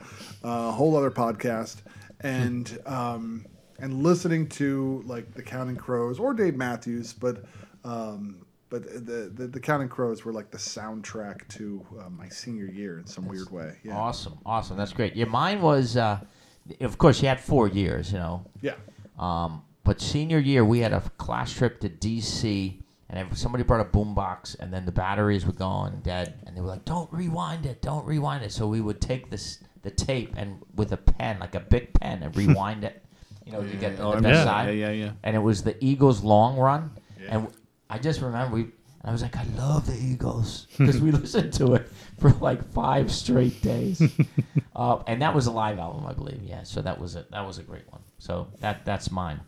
uh, 0.43 0.69
a 0.69 0.71
whole 0.71 0.97
other 0.97 1.11
podcast, 1.11 1.81
and 2.21 2.79
um, 2.87 3.45
and 3.81 4.03
listening 4.03 4.47
to 4.49 5.03
like 5.05 5.33
the 5.33 5.43
Counting 5.43 5.75
Crows 5.75 6.19
or 6.19 6.33
Dave 6.33 6.55
Matthews, 6.55 7.13
but 7.13 7.43
um, 7.83 8.45
but 8.69 8.83
the, 8.83 9.31
the 9.33 9.47
the 9.47 9.59
Counting 9.59 9.89
Crows 9.89 10.23
were 10.23 10.33
like 10.33 10.51
the 10.51 10.57
soundtrack 10.57 11.47
to 11.49 11.85
uh, 11.99 12.09
my 12.09 12.29
senior 12.29 12.65
year 12.65 12.99
in 12.99 13.07
some 13.07 13.27
weird 13.27 13.49
way. 13.51 13.77
Yeah, 13.83 13.97
Awesome, 13.97 14.37
awesome. 14.45 14.77
That's 14.77 14.93
great. 14.93 15.15
Yeah, 15.15 15.25
mine 15.25 15.61
was, 15.61 15.97
uh, 15.97 16.19
of 16.81 16.97
course, 16.97 17.21
you 17.21 17.27
had 17.27 17.39
four 17.39 17.67
years, 17.67 18.11
you 18.11 18.19
know. 18.19 18.45
yeah. 18.61 18.75
Um, 19.17 19.63
but 19.83 19.99
senior 19.99 20.37
year, 20.37 20.63
we 20.63 20.79
had 20.79 20.93
a 20.93 21.01
class 21.17 21.51
trip 21.51 21.79
to 21.81 21.89
DC, 21.89 22.81
and 23.09 23.37
somebody 23.37 23.63
brought 23.63 23.81
a 23.81 23.89
boombox, 23.89 24.57
and 24.59 24.71
then 24.71 24.85
the 24.85 24.91
batteries 24.91 25.45
were 25.45 25.53
gone 25.53 26.01
dead, 26.03 26.35
and 26.45 26.55
they 26.55 26.61
were 26.61 26.67
like, 26.67 26.85
"Don't 26.85 27.11
rewind 27.11 27.65
it, 27.65 27.81
don't 27.81 28.05
rewind 28.05 28.43
it." 28.43 28.51
So 28.51 28.67
we 28.67 28.81
would 28.81 29.01
take 29.01 29.31
this 29.31 29.59
the 29.81 29.89
tape 29.89 30.33
and 30.37 30.61
with 30.75 30.91
a 30.91 30.97
pen, 30.97 31.39
like 31.39 31.55
a 31.55 31.59
big 31.59 31.93
pen, 31.93 32.21
and 32.21 32.35
rewind 32.37 32.83
it. 32.83 33.03
You 33.49 33.55
know, 33.57 33.61
you 33.63 33.77
get 33.77 33.97
the, 33.97 34.11
the 34.11 34.21
best 34.21 34.35
yeah, 34.35 34.43
side. 34.43 34.77
yeah, 34.77 34.89
yeah, 34.89 35.05
yeah. 35.05 35.11
And 35.23 35.35
it 35.35 35.39
was 35.39 35.63
the 35.63 35.75
Eagles' 35.83 36.23
long 36.23 36.57
run, 36.57 36.91
and 37.27 37.47
I 37.89 37.97
just 37.97 38.21
remember 38.21 38.55
we. 38.55 38.67
I 39.03 39.11
was 39.11 39.21
like, 39.23 39.37
I 39.37 39.43
love 39.57 39.87
the 39.87 39.97
Eagles 39.97 40.67
because 40.77 40.99
we 40.99 41.09
listened 41.23 41.53
to 41.53 41.73
it 41.75 41.89
for 42.19 42.31
like 42.33 42.63
five 42.73 43.11
straight 43.11 43.59
days, 43.61 44.03
uh, 44.75 45.01
and 45.07 45.21
that 45.23 45.33
was 45.33 45.47
a 45.47 45.51
live 45.51 45.79
album, 45.79 46.05
I 46.05 46.13
believe. 46.13 46.43
Yeah, 46.43 46.61
so 46.61 46.81
that 46.83 46.99
was 46.99 47.15
a 47.15 47.25
that 47.31 47.45
was 47.47 47.57
a 47.57 47.63
great 47.63 47.89
one. 47.89 48.01
So 48.19 48.49
that 48.59 48.85
that's 48.85 49.09
mine. 49.09 49.39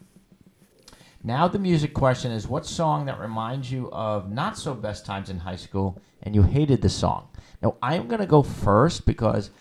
Now 1.23 1.47
the 1.47 1.59
music 1.59 1.93
question 1.93 2.31
is: 2.31 2.47
What 2.47 2.65
song 2.65 3.05
that 3.05 3.19
reminds 3.19 3.71
you 3.71 3.91
of 3.91 4.31
not 4.31 4.57
so 4.57 4.73
best 4.73 5.05
times 5.05 5.29
in 5.29 5.37
high 5.37 5.57
school, 5.57 6.01
and 6.23 6.33
you 6.33 6.41
hated 6.41 6.81
the 6.81 6.89
song? 6.89 7.27
Now 7.61 7.75
I'm 7.83 8.07
gonna 8.07 8.25
go 8.25 8.41
first 8.41 9.05
because 9.05 9.51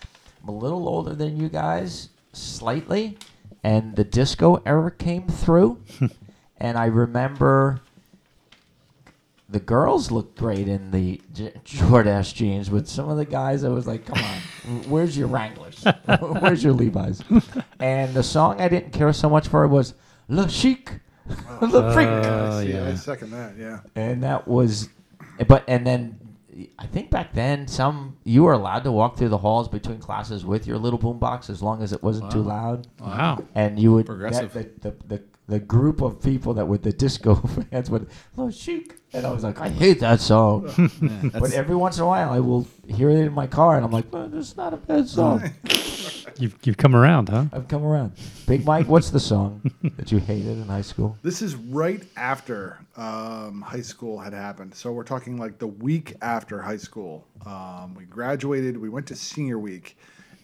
I'm 0.42 0.48
a 0.48 0.56
little 0.56 0.88
older 0.88 1.14
than 1.14 1.36
you 1.36 1.50
guys, 1.50 2.08
slightly, 2.32 3.18
and 3.62 3.96
the 3.96 4.04
disco 4.04 4.62
era 4.66 4.90
came 4.90 5.26
through, 5.28 5.78
and 6.58 6.78
I 6.78 6.86
remember 6.86 7.80
the 9.50 9.60
girls 9.60 10.10
looked 10.10 10.38
great 10.38 10.68
in 10.68 10.92
the 10.92 11.20
j- 11.32 11.52
short 11.64 12.06
ass 12.06 12.32
jeans, 12.32 12.68
but 12.68 12.86
some 12.86 13.08
of 13.08 13.16
the 13.16 13.24
guys, 13.24 13.64
I 13.64 13.68
was 13.68 13.86
like, 13.86 14.06
come 14.06 14.22
on, 14.22 14.82
where's 14.88 15.18
your 15.18 15.26
Wranglers? 15.26 15.84
where's 16.20 16.62
your 16.62 16.72
Levi's? 16.72 17.22
And 17.80 18.12
the 18.14 18.22
song 18.22 18.60
I 18.60 18.68
didn't 18.68 18.92
care 18.92 19.12
so 19.12 19.28
much 19.30 19.48
for 19.48 19.66
was 19.66 19.94
Le 20.28 20.48
Chic, 20.48 21.00
Le 21.62 21.94
Freak. 21.94 22.08
Oh, 22.08 22.58
I, 22.58 22.64
see, 22.64 22.76
I 22.76 22.94
second 22.94 23.30
that. 23.30 23.56
Yeah. 23.58 23.80
And 23.96 24.22
that 24.22 24.46
was, 24.46 24.90
but, 25.48 25.64
and 25.66 25.86
then 25.86 26.19
I 26.78 26.86
think 26.86 27.10
back 27.10 27.32
then, 27.32 27.66
some, 27.68 28.16
you 28.24 28.42
were 28.44 28.52
allowed 28.52 28.84
to 28.84 28.92
walk 28.92 29.16
through 29.16 29.28
the 29.30 29.38
halls 29.38 29.68
between 29.68 29.98
classes 29.98 30.44
with 30.44 30.66
your 30.66 30.78
little 30.78 30.98
boombox 30.98 31.48
as 31.50 31.62
long 31.62 31.82
as 31.82 31.92
it 31.92 32.02
wasn't 32.02 32.30
too 32.30 32.42
loud 32.42 32.86
Wow. 33.00 33.44
and 33.54 33.78
you 33.78 33.92
would 33.92 34.06
Progressive. 34.06 34.52
that- 34.54 34.82
the, 34.82 34.90
the, 34.90 35.16
the, 35.16 35.22
the 35.50 35.60
group 35.60 36.00
of 36.00 36.22
people 36.22 36.54
that 36.54 36.66
were 36.66 36.78
the 36.78 36.92
disco 36.92 37.34
fans 37.70 37.90
would 37.90 38.08
oh 38.38 38.50
chic 38.50 38.96
and 39.12 39.26
I 39.26 39.32
was 39.32 39.42
like 39.42 39.60
I 39.60 39.68
hate 39.68 40.00
that 40.00 40.20
song 40.20 40.70
but 41.32 41.52
every 41.52 41.76
once 41.76 41.98
in 41.98 42.04
a 42.04 42.06
while 42.06 42.30
I 42.30 42.38
will 42.38 42.66
hear 42.88 43.10
it 43.10 43.18
in 43.18 43.32
my 43.32 43.46
car 43.46 43.76
and 43.76 43.84
I'm 43.84 43.90
like 43.90 44.06
oh, 44.12 44.28
this 44.28 44.50
is 44.50 44.56
not 44.56 44.72
a 44.72 44.76
bad 44.78 45.08
song 45.08 45.50
You've, 46.38 46.56
you've 46.62 46.78
come 46.78 46.96
around, 46.96 47.28
huh? 47.28 47.46
I've 47.52 47.68
come 47.68 47.84
around 47.84 48.12
Big 48.46 48.64
Mike 48.64 48.88
what's 48.88 49.10
the 49.10 49.20
song 49.20 49.60
that 49.96 50.10
you 50.10 50.18
hated 50.18 50.56
in 50.58 50.68
high 50.68 50.80
school 50.80 51.18
This 51.22 51.42
is 51.42 51.54
right 51.56 52.02
after 52.16 52.78
um, 52.96 53.62
high 53.62 53.80
school 53.80 54.18
had 54.18 54.32
happened. 54.32 54.74
So 54.74 54.92
we're 54.92 55.04
talking 55.04 55.38
like 55.38 55.58
the 55.58 55.66
week 55.66 56.14
after 56.22 56.60
high 56.60 56.76
school. 56.76 57.26
Um, 57.46 57.94
we 57.94 58.04
graduated, 58.04 58.76
we 58.76 58.88
went 58.88 59.06
to 59.08 59.16
senior 59.16 59.58
week, 59.58 59.96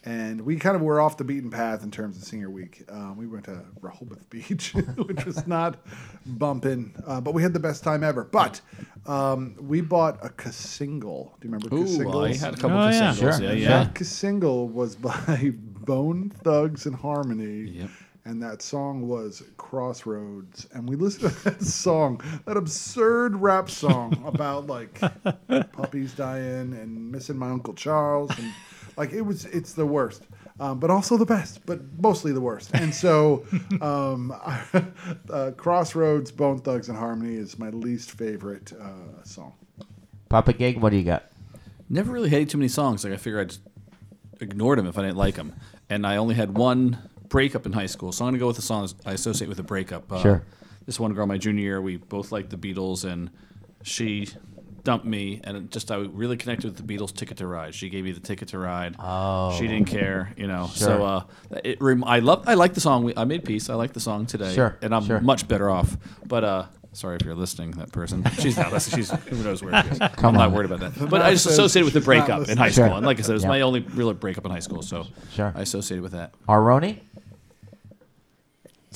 and 0.07 0.41
we 0.41 0.57
kind 0.57 0.77
of 0.77 0.83
were 0.83 1.01
off 1.01 1.17
the 1.19 1.25
beaten 1.25 1.51
path 1.51 1.83
in 1.83 1.91
terms 1.91 2.17
of 2.17 2.23
senior 2.23 2.49
week. 2.49 2.85
Um, 2.89 3.17
we 3.19 3.27
went 3.27 3.45
to 3.47 3.65
Rehoboth 3.83 4.31
Beach, 4.31 4.73
which 4.97 5.27
was 5.27 5.47
not 5.47 5.77
bumping, 6.25 6.95
uh, 7.07 7.21
but 7.21 7.35
we 7.35 7.43
had 7.43 7.53
the 7.53 7.61
best 7.61 7.83
time 7.85 8.03
ever. 8.05 8.25
But 8.25 8.61
um, 9.07 9.57
we 9.61 9.81
bought 9.83 10.25
a 10.25 10.29
Cassingle. 10.31 11.39
Do 11.41 11.49
you 11.49 11.53
remember 11.55 11.75
Ooh, 11.75 11.85
Cassingles? 11.85 12.25
I 12.25 12.37
had 12.47 12.55
a 12.55 12.57
couple 12.57 12.79
Oh, 12.79 12.89
of 12.89 12.95
yeah. 12.95 13.13
singles. 13.13 13.37
Sure, 13.39 13.45
Yeah, 13.49 13.53
yeah. 13.53 13.85
That 13.93 14.05
single 14.07 14.69
was 14.69 14.95
by 15.11 15.53
Bone 15.55 16.31
Thugs-n-Harmony. 16.31 17.71
Yep. 17.71 17.91
and 18.25 18.43
that 18.43 18.61
song 18.63 19.07
was 19.09 19.43
Crossroads. 19.57 20.67
And 20.73 20.89
we 20.89 20.97
listened 20.97 21.33
to 21.33 21.45
that 21.45 21.63
song, 21.63 22.21
that 22.45 22.57
absurd 22.57 23.37
rap 23.37 23.71
song 23.71 24.23
about 24.27 24.67
like 24.67 25.01
puppies 25.73 26.13
dying 26.13 26.73
and 26.75 27.11
missing 27.13 27.37
my 27.37 27.51
uncle 27.51 27.75
Charles, 27.75 28.31
and 28.39 28.53
like 28.97 29.13
it 29.13 29.23
was, 29.23 29.45
it's 29.47 29.73
the 29.73 29.87
worst. 29.87 30.23
Um, 30.59 30.81
but 30.81 30.91
also 30.91 31.19
the 31.19 31.27
best, 31.27 31.65
but 31.67 31.81
mostly 32.01 32.33
the 32.33 32.41
worst. 32.41 32.71
And 32.73 32.95
so, 32.95 33.45
um, 33.83 34.35
uh, 35.31 35.51
Crossroads, 35.57 36.33
Bone 36.33 36.61
Thugs-n-Harmony 36.61 37.37
is 37.37 37.59
my 37.59 37.69
least 37.69 38.13
favorite 38.13 38.73
uh, 38.73 39.23
song. 39.23 39.53
Papa 40.31 40.55
Gig, 40.55 40.81
what 40.81 40.91
do 40.91 40.97
you 40.97 41.05
got? 41.05 41.27
Never 41.91 42.11
really 42.11 42.31
hated 42.31 42.49
too 42.49 42.59
many 42.59 42.69
songs. 42.69 43.05
Like 43.05 43.13
I 43.13 43.17
figured 43.17 43.41
I 43.43 43.45
just 43.45 43.61
ignored 44.41 44.79
them 44.79 44.87
if 44.87 44.99
I 44.99 45.03
didn't 45.03 45.19
like 45.19 45.35
them. 45.35 45.55
And 45.91 46.07
I 46.07 46.17
only 46.17 46.35
had 46.35 46.57
one 46.57 46.99
breakup 47.29 47.67
in 47.67 47.73
high 47.73 47.87
school, 47.87 48.11
so 48.13 48.25
I'm 48.25 48.31
gonna 48.31 48.39
go 48.39 48.47
with 48.47 48.57
the 48.57 48.63
songs 48.63 48.95
I 49.05 49.13
associate 49.13 49.49
with 49.49 49.59
a 49.59 49.63
breakup. 49.63 50.11
Uh, 50.11 50.21
Sure. 50.23 50.43
This 50.87 51.01
one 51.01 51.13
girl, 51.15 51.27
my 51.27 51.37
junior 51.37 51.63
year, 51.63 51.81
we 51.83 51.97
both 51.97 52.31
liked 52.31 52.51
the 52.51 52.57
Beatles, 52.57 53.05
and 53.05 53.31
she 53.83 54.29
dumped 54.87 55.05
me, 55.05 55.41
and 55.45 55.71
just 55.71 55.91
I 55.91 55.97
really 55.97 56.39
connected 56.39 56.65
with 56.73 56.77
the 56.79 56.83
Beatles' 56.99 57.13
"Ticket 57.15 57.37
to 57.39 57.47
Ride." 57.47 57.75
She 57.75 57.91
gave 57.91 58.05
me 58.05 58.13
the 58.13 58.21
ticket 58.21 58.49
to 58.49 58.59
ride. 58.59 58.97
Oh. 58.99 59.55
She 59.59 59.67
didn't 59.69 59.89
care, 59.89 60.33
you 60.39 60.47
know. 60.47 60.69
Sure. 60.75 60.87
So 60.89 61.05
uh, 61.05 61.23
it 61.63 61.79
rem- 61.83 62.05
I 62.05 62.21
love 62.21 62.45
I 62.49 62.55
like 62.55 62.73
the 62.73 62.81
song. 62.81 63.05
We, 63.05 63.13
I 63.17 63.25
made 63.25 63.45
peace. 63.45 63.69
I 63.69 63.75
like 63.75 63.93
the 63.93 64.01
song 64.01 64.25
today, 64.25 64.55
Sure, 64.55 64.79
and 64.81 64.95
I'm 64.95 65.05
sure. 65.05 65.21
much 65.21 65.47
better 65.49 65.69
off. 65.69 65.97
But 66.27 66.45
uh, 66.45 66.65
sorry 66.93 67.17
if 67.17 67.23
you're 67.27 67.35
listening, 67.35 67.73
that 67.73 67.93
person. 67.93 68.25
She's 68.39 68.57
not 68.57 68.73
listening. 68.73 68.97
She's 69.05 69.11
who 69.11 69.43
knows 69.45 69.63
where 69.63 69.83
she 69.83 69.91
is. 69.91 69.99
Come 69.99 70.11
I'm 70.19 70.27
on. 70.27 70.35
not 70.35 70.53
worried 70.53 70.71
about 70.71 70.81
that. 70.95 71.11
But 71.11 71.21
I 71.21 71.33
just 71.33 71.47
associated 71.47 71.85
with 71.85 71.95
the 71.95 72.01
breakup 72.07 72.49
in 72.49 72.57
high 72.57 72.71
school, 72.71 72.87
Sure. 72.87 72.97
and 72.97 73.05
like 73.05 73.19
I 73.19 73.23
said, 73.23 73.33
it 73.33 73.35
was 73.35 73.43
Yeah. 73.43 73.49
my 73.51 73.61
only 73.63 73.81
real 73.81 74.13
breakup 74.15 74.45
in 74.47 74.51
high 74.51 74.61
school. 74.61 74.81
So 74.83 75.07
Sure. 75.35 75.53
I 75.55 75.61
associated 75.63 76.03
with 76.03 76.13
that. 76.13 76.33
Aroni? 76.49 77.01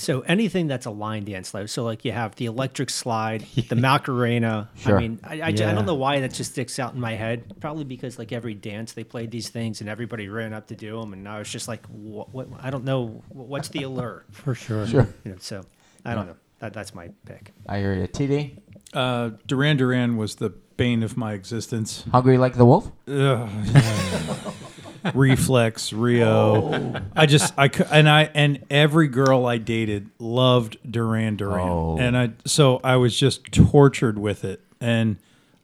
So 0.01 0.23
anything 0.23 0.67
that's 0.67 0.87
a 0.87 0.91
line 0.91 1.25
dance, 1.25 1.53
like 1.53 1.69
so, 1.69 1.85
like 1.85 2.07
you 2.07 2.13
have 2.13 2.35
the 2.37 2.47
electric 2.47 2.89
slide, 2.89 3.43
the 3.69 3.77
Macarena. 3.77 4.71
Sure. 4.77 4.97
I 4.97 5.01
mean, 5.01 5.21
I 5.23 5.35
Yeah. 5.51 5.75
don't 5.75 5.85
know 5.85 5.95
why 5.95 6.21
that 6.21 6.33
just 6.33 6.53
sticks 6.53 6.79
out 6.79 6.95
in 6.95 7.01
my 7.01 7.13
head. 7.13 7.61
Probably 7.61 7.85
because 7.85 8.19
like 8.19 8.33
every 8.33 8.55
dance 8.55 8.93
they 8.95 9.05
played 9.05 9.31
these 9.31 9.51
things 9.51 9.83
and 9.83 9.91
everybody 9.91 10.29
ran 10.31 10.55
up 10.55 10.69
to 10.69 10.75
do 10.75 10.99
them, 10.99 11.13
and 11.13 11.29
I 11.29 11.39
was 11.39 11.51
just 11.51 11.69
like, 11.69 11.85
what? 11.89 12.33
what 12.33 12.49
I 12.61 12.71
don't 12.71 12.85
know 12.85 13.23
what's 13.29 13.69
the 13.69 13.83
allure. 13.83 14.25
for 14.31 14.55
sure. 14.55 14.87
Sure. 14.87 15.07
You 15.25 15.33
know, 15.33 15.39
so 15.39 15.65
I 16.05 16.15
don't 16.15 16.27
know. 16.27 16.37
That, 16.61 16.73
that's 16.73 16.95
my 16.95 17.11
pick. 17.27 17.53
I 17.69 17.79
hear 17.79 17.93
you. 17.95 18.07
TD? 18.09 18.59
Uh, 18.95 19.31
Duran 19.47 19.77
Duran 19.77 20.17
was 20.17 20.37
the 20.37 20.49
bane 20.79 21.03
of 21.03 21.17
my 21.19 21.35
existence. 21.35 22.05
Hungry 22.11 22.39
like 22.39 22.55
the 22.57 22.65
wolf? 22.65 22.91
Ugh, 23.07 23.49
yeah. 23.67 24.37
Reflex, 25.15 25.93
Rio. 25.93 27.01
I 27.17 27.27
just 27.27 27.55
I 27.57 27.69
cou- 27.69 27.87
and 27.91 28.09
I 28.09 28.25
and 28.35 28.65
every 28.71 29.09
girl 29.09 29.47
I 29.47 29.59
dated 29.59 30.11
loved 30.19 30.77
Duran 30.89 31.37
Duran, 31.37 31.69
Oh. 31.69 31.97
and 31.99 32.17
I 32.17 32.31
so 32.45 32.81
I 32.85 32.97
was 32.97 33.17
just 33.19 33.45
tortured 33.53 34.19
with 34.19 34.45
it, 34.45 34.61
and 34.81 35.17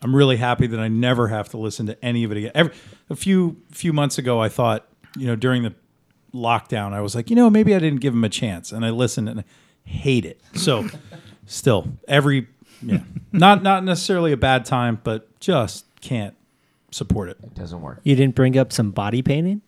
I'm 0.03 0.15
really 0.15 0.37
happy 0.37 0.67
that 0.67 0.81
I 0.81 0.89
never 0.89 1.29
have 1.29 1.49
to 1.51 1.57
listen 1.59 1.87
to 1.87 2.05
any 2.05 2.25
of 2.25 2.33
it 2.33 2.39
again. 2.39 2.53
Every, 2.55 2.73
a 3.11 3.17
few 3.17 3.57
few 3.71 3.93
months 3.93 4.19
ago, 4.19 4.41
I 4.41 4.49
thought 4.49 4.87
you 5.17 5.27
know 5.27 5.37
during 5.37 5.63
the 5.63 5.75
lockdown, 6.35 6.93
I 6.93 7.01
was 7.01 7.15
like, 7.15 7.31
you 7.31 7.37
know, 7.37 7.49
maybe 7.49 7.75
I 7.75 7.79
didn't 7.79 8.01
give 8.01 8.13
him 8.13 8.25
a 8.25 8.29
chance, 8.29 8.73
and 8.73 8.85
I 8.85 8.91
listened 8.91 9.29
and 9.29 9.41
I 9.41 9.45
hate 9.85 10.25
it. 10.27 10.41
So, 10.55 10.87
still 11.47 11.89
every 12.09 12.49
yeah, 12.83 12.99
not 13.33 13.63
not 13.63 13.85
necessarily 13.85 14.33
a 14.33 14.37
bad 14.37 14.65
time, 14.65 15.01
but 15.03 15.39
just 15.41 15.87
can't 16.01 16.35
support 16.91 17.29
it. 17.29 17.39
It 17.43 17.55
doesn't 17.55 17.81
work. 17.81 18.01
You 18.03 18.17
didn't 18.17 18.35
bring 18.35 18.57
up 18.57 18.73
some 18.73 18.91
body 18.91 19.23
painting? 19.23 19.63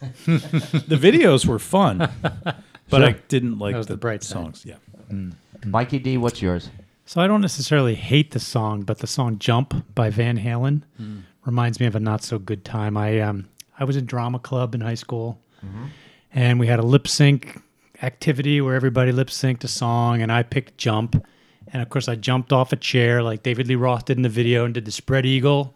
The 0.26 0.98
videos 1.00 1.46
were 1.46 1.58
fun, 1.58 1.98
but 2.90 3.04
I 3.04 3.12
didn't 3.28 3.58
like 3.58 3.72
That 3.72 3.78
was 3.78 3.86
the, 3.86 3.94
the 3.94 3.98
bright 3.98 4.22
side. 4.22 4.32
songs. 4.34 4.66
Yeah, 4.66 4.74
mm. 5.10 5.34
Mikey 5.64 5.98
D, 5.98 6.18
what's 6.18 6.42
yours? 6.42 6.68
So 7.06 7.20
I 7.20 7.26
don't 7.26 7.40
necessarily 7.40 7.94
hate 7.94 8.32
the 8.32 8.40
song, 8.40 8.82
but 8.82 8.98
the 8.98 9.06
song 9.06 9.38
"Jump" 9.38 9.94
by 9.94 10.10
Van 10.10 10.38
Halen 10.38 10.82
mm. 11.00 11.22
reminds 11.44 11.80
me 11.80 11.86
of 11.86 11.94
a 11.94 12.00
not 12.00 12.22
so 12.22 12.38
good 12.38 12.64
time. 12.64 12.96
I 12.96 13.20
um 13.20 13.48
I 13.78 13.84
was 13.84 13.96
in 13.96 14.06
drama 14.06 14.38
club 14.38 14.74
in 14.74 14.80
high 14.80 14.94
school, 14.94 15.38
mm-hmm. 15.64 15.86
and 16.32 16.60
we 16.60 16.66
had 16.66 16.78
a 16.78 16.82
lip 16.82 17.08
sync 17.08 17.60
activity 18.02 18.60
where 18.60 18.74
everybody 18.74 19.12
lip 19.12 19.28
synced 19.28 19.64
a 19.64 19.68
song, 19.68 20.22
and 20.22 20.30
I 20.32 20.42
picked 20.42 20.78
"Jump," 20.78 21.24
and 21.68 21.82
of 21.82 21.88
course 21.88 22.08
I 22.08 22.14
jumped 22.14 22.52
off 22.52 22.72
a 22.72 22.76
chair 22.76 23.22
like 23.22 23.42
David 23.42 23.68
Lee 23.68 23.74
Roth 23.74 24.06
did 24.06 24.16
in 24.16 24.22
the 24.22 24.28
video 24.28 24.64
and 24.64 24.72
did 24.72 24.84
the 24.84 24.92
spread 24.92 25.26
eagle, 25.26 25.74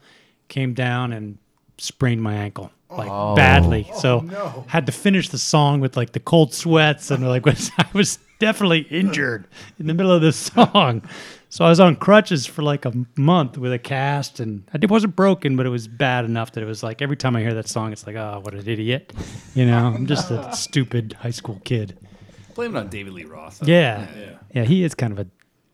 came 0.49 0.75
down 0.75 1.13
and 1.13 1.39
sprained 1.79 2.23
my 2.23 2.35
ankle 2.35 2.71
like 2.91 3.09
Oh. 3.11 3.37
badly. 3.37 3.89
Oh, 3.93 3.99
so 4.01 4.21
no. 4.21 4.65
had 4.69 4.87
to 4.87 4.93
finish 4.93 5.29
the 5.29 5.39
song 5.39 5.81
with 5.81 5.97
like 5.97 6.13
the 6.13 6.21
cold 6.21 6.55
sweats 6.55 7.11
and 7.11 7.27
like 7.29 7.45
was, 7.53 7.71
I 7.79 7.87
was 7.93 8.19
definitely 8.39 8.81
injured 8.91 9.47
in 9.79 9.87
the 9.87 9.95
middle 9.95 10.11
of 10.13 10.23
this 10.23 10.37
song. 10.37 11.03
So 11.51 11.65
I 11.65 11.69
was 11.71 11.81
on 11.81 11.97
crutches 11.97 12.45
for 12.47 12.63
like 12.63 12.85
a 12.85 12.93
month 13.17 13.57
with 13.59 13.73
a 13.73 13.79
cast 13.79 14.41
and 14.41 14.65
it 14.75 14.91
wasn't 14.91 15.17
broken, 15.17 15.57
but 15.57 15.67
it 15.67 15.71
was 15.71 15.87
bad 15.89 16.25
enough 16.25 16.53
that 16.53 16.63
it 16.63 16.67
was 16.67 16.83
like 16.83 17.01
every 17.03 17.17
time 17.17 17.37
I 17.37 17.41
hear 17.41 17.55
that 17.55 17.69
song, 17.69 17.93
it's 17.93 18.07
like, 18.07 18.17
oh, 18.17 18.41
what 18.43 18.55
an 18.55 18.67
idiot. 18.69 19.13
You 19.55 19.67
know, 19.67 19.79
I'm 19.87 20.07
just 20.07 20.31
a 20.31 20.51
stupid 20.57 21.15
high 21.21 21.31
school 21.31 21.61
kid. 21.65 21.97
Blame 22.55 22.75
it 22.75 22.79
on 22.81 22.89
David 22.89 23.13
Lee 23.13 23.25
Roth. 23.25 23.67
Yeah. 23.67 24.07
Yeah. 24.53 24.65
He 24.65 24.83
is 24.83 24.95
kind 24.95 25.13
of 25.13 25.21
a. 25.21 25.27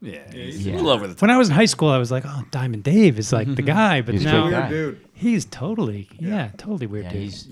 yeah, 0.05 0.31
he's 0.31 0.67
Yeah. 0.67 0.75
a 0.75 0.77
little 0.77 0.91
over 0.91 1.07
the 1.07 1.15
top. 1.15 1.23
When 1.23 1.31
I 1.31 1.39
was 1.39 1.49
in 1.49 1.55
high 1.55 1.65
school, 1.65 1.89
I 1.89 1.99
was 1.99 2.11
like, 2.11 2.25
oh, 2.27 2.45
Diamond 2.51 2.85
Dave 2.85 3.19
is 3.19 3.33
like 3.33 3.47
the 3.47 3.55
mm-hmm. 3.55 3.67
guy, 3.67 4.01
but 4.03 4.15
He's 4.15 4.25
a 4.25 4.33
now 4.33 4.45
good 4.45 4.51
guy. 4.51 4.71
Weird 4.71 4.95
dude. 5.01 5.09
he's 5.15 5.45
totally, 5.47 6.09
yeah, 6.19 6.51
totally 6.57 6.87
weird 6.87 7.05
Yeah, 7.07 7.13
dude. 7.13 7.23
he's 7.23 7.49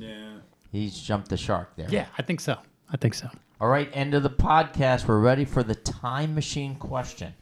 he's 0.71 1.01
jumped 1.01 1.29
the 1.29 1.37
shark 1.37 1.75
there. 1.77 1.89
yeah, 1.91 2.07
I 2.19 2.23
think 2.23 2.41
so. 2.41 2.57
I 2.91 2.97
think 2.97 3.15
so. 3.15 3.29
All 3.61 3.69
right, 3.69 3.89
end 3.93 4.13
of 4.15 4.23
the 4.23 4.31
podcast. 4.31 5.07
We're 5.07 5.21
ready 5.21 5.45
for 5.45 5.63
the 5.63 5.75
time 5.75 6.35
machine 6.35 6.75
question. 6.77 7.35